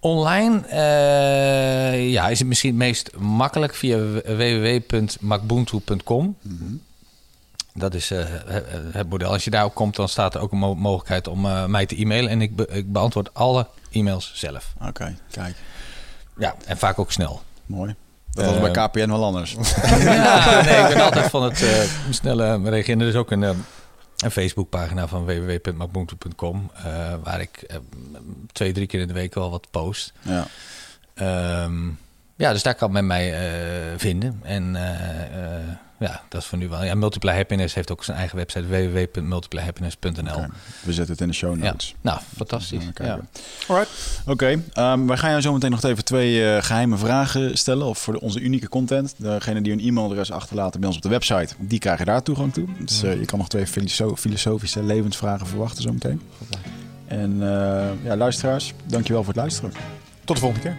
[0.00, 6.36] Online eh, ja, is het misschien het meest makkelijk via www.macbuntu.com.
[7.78, 8.24] Dat is eh,
[8.92, 9.30] het- model.
[9.32, 12.00] Als je daarop komt, dan staat er ook een mo- mogelijkheid om eh, mij te
[12.00, 12.30] e-mailen.
[12.30, 14.72] En ik, be- ik beantwoord alle e-mails zelf.
[14.88, 15.56] Oké, kijk.
[16.38, 17.42] Ja, en vaak ook snel.
[17.66, 17.94] Mooi.
[18.30, 19.56] Dat was bij Eh, KPN wel anders.
[19.98, 21.64] Ja, nee, ik ben altijd van het
[22.10, 23.00] snelle reageren.
[23.00, 26.70] Er is ook een, een Facebookpagina van www.macbuntu.com.
[26.74, 27.66] eh waar ik
[28.52, 30.12] twee, drie keer in de week wel wat post.
[30.22, 30.46] ja.
[31.14, 31.86] Ehm,
[32.36, 33.34] ja, dus daar kan men mij
[33.96, 34.40] vinden.
[34.42, 36.84] En eh, ja, dat is voor nu wel.
[36.84, 40.46] Ja, Multiply Happiness heeft ook zijn eigen website www.multiplyhappiness.nl.
[40.82, 41.94] We zetten het in de show Ja, notes.
[42.00, 42.84] nou, fantastisch.
[42.84, 43.28] Ja, kijken.
[44.26, 47.86] Oké, ehm, wij gaan jou zo meteen nog even twee eh, geheime vragen stellen.
[47.86, 49.14] Of voor de- onze unieke content.
[49.16, 52.66] Degene die een e-mailadres achterlaten bij ons op de website, die krijgen daar toegang toe.
[52.78, 56.20] Dus eh, je kan nog twee filoso- filosofische levensvragen verwachten zo meteen.
[57.06, 59.72] En eh, ja, luisteraars, dankjewel voor het luisteren.
[60.24, 60.76] Tot de volgende keer.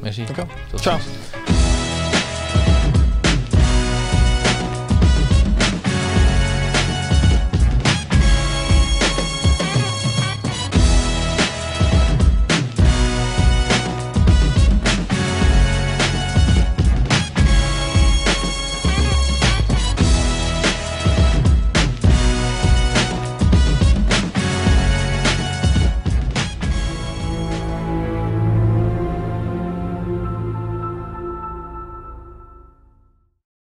[0.00, 0.24] Merci.
[0.70, 0.98] Tot Ciao.
[0.98, 1.43] ziens.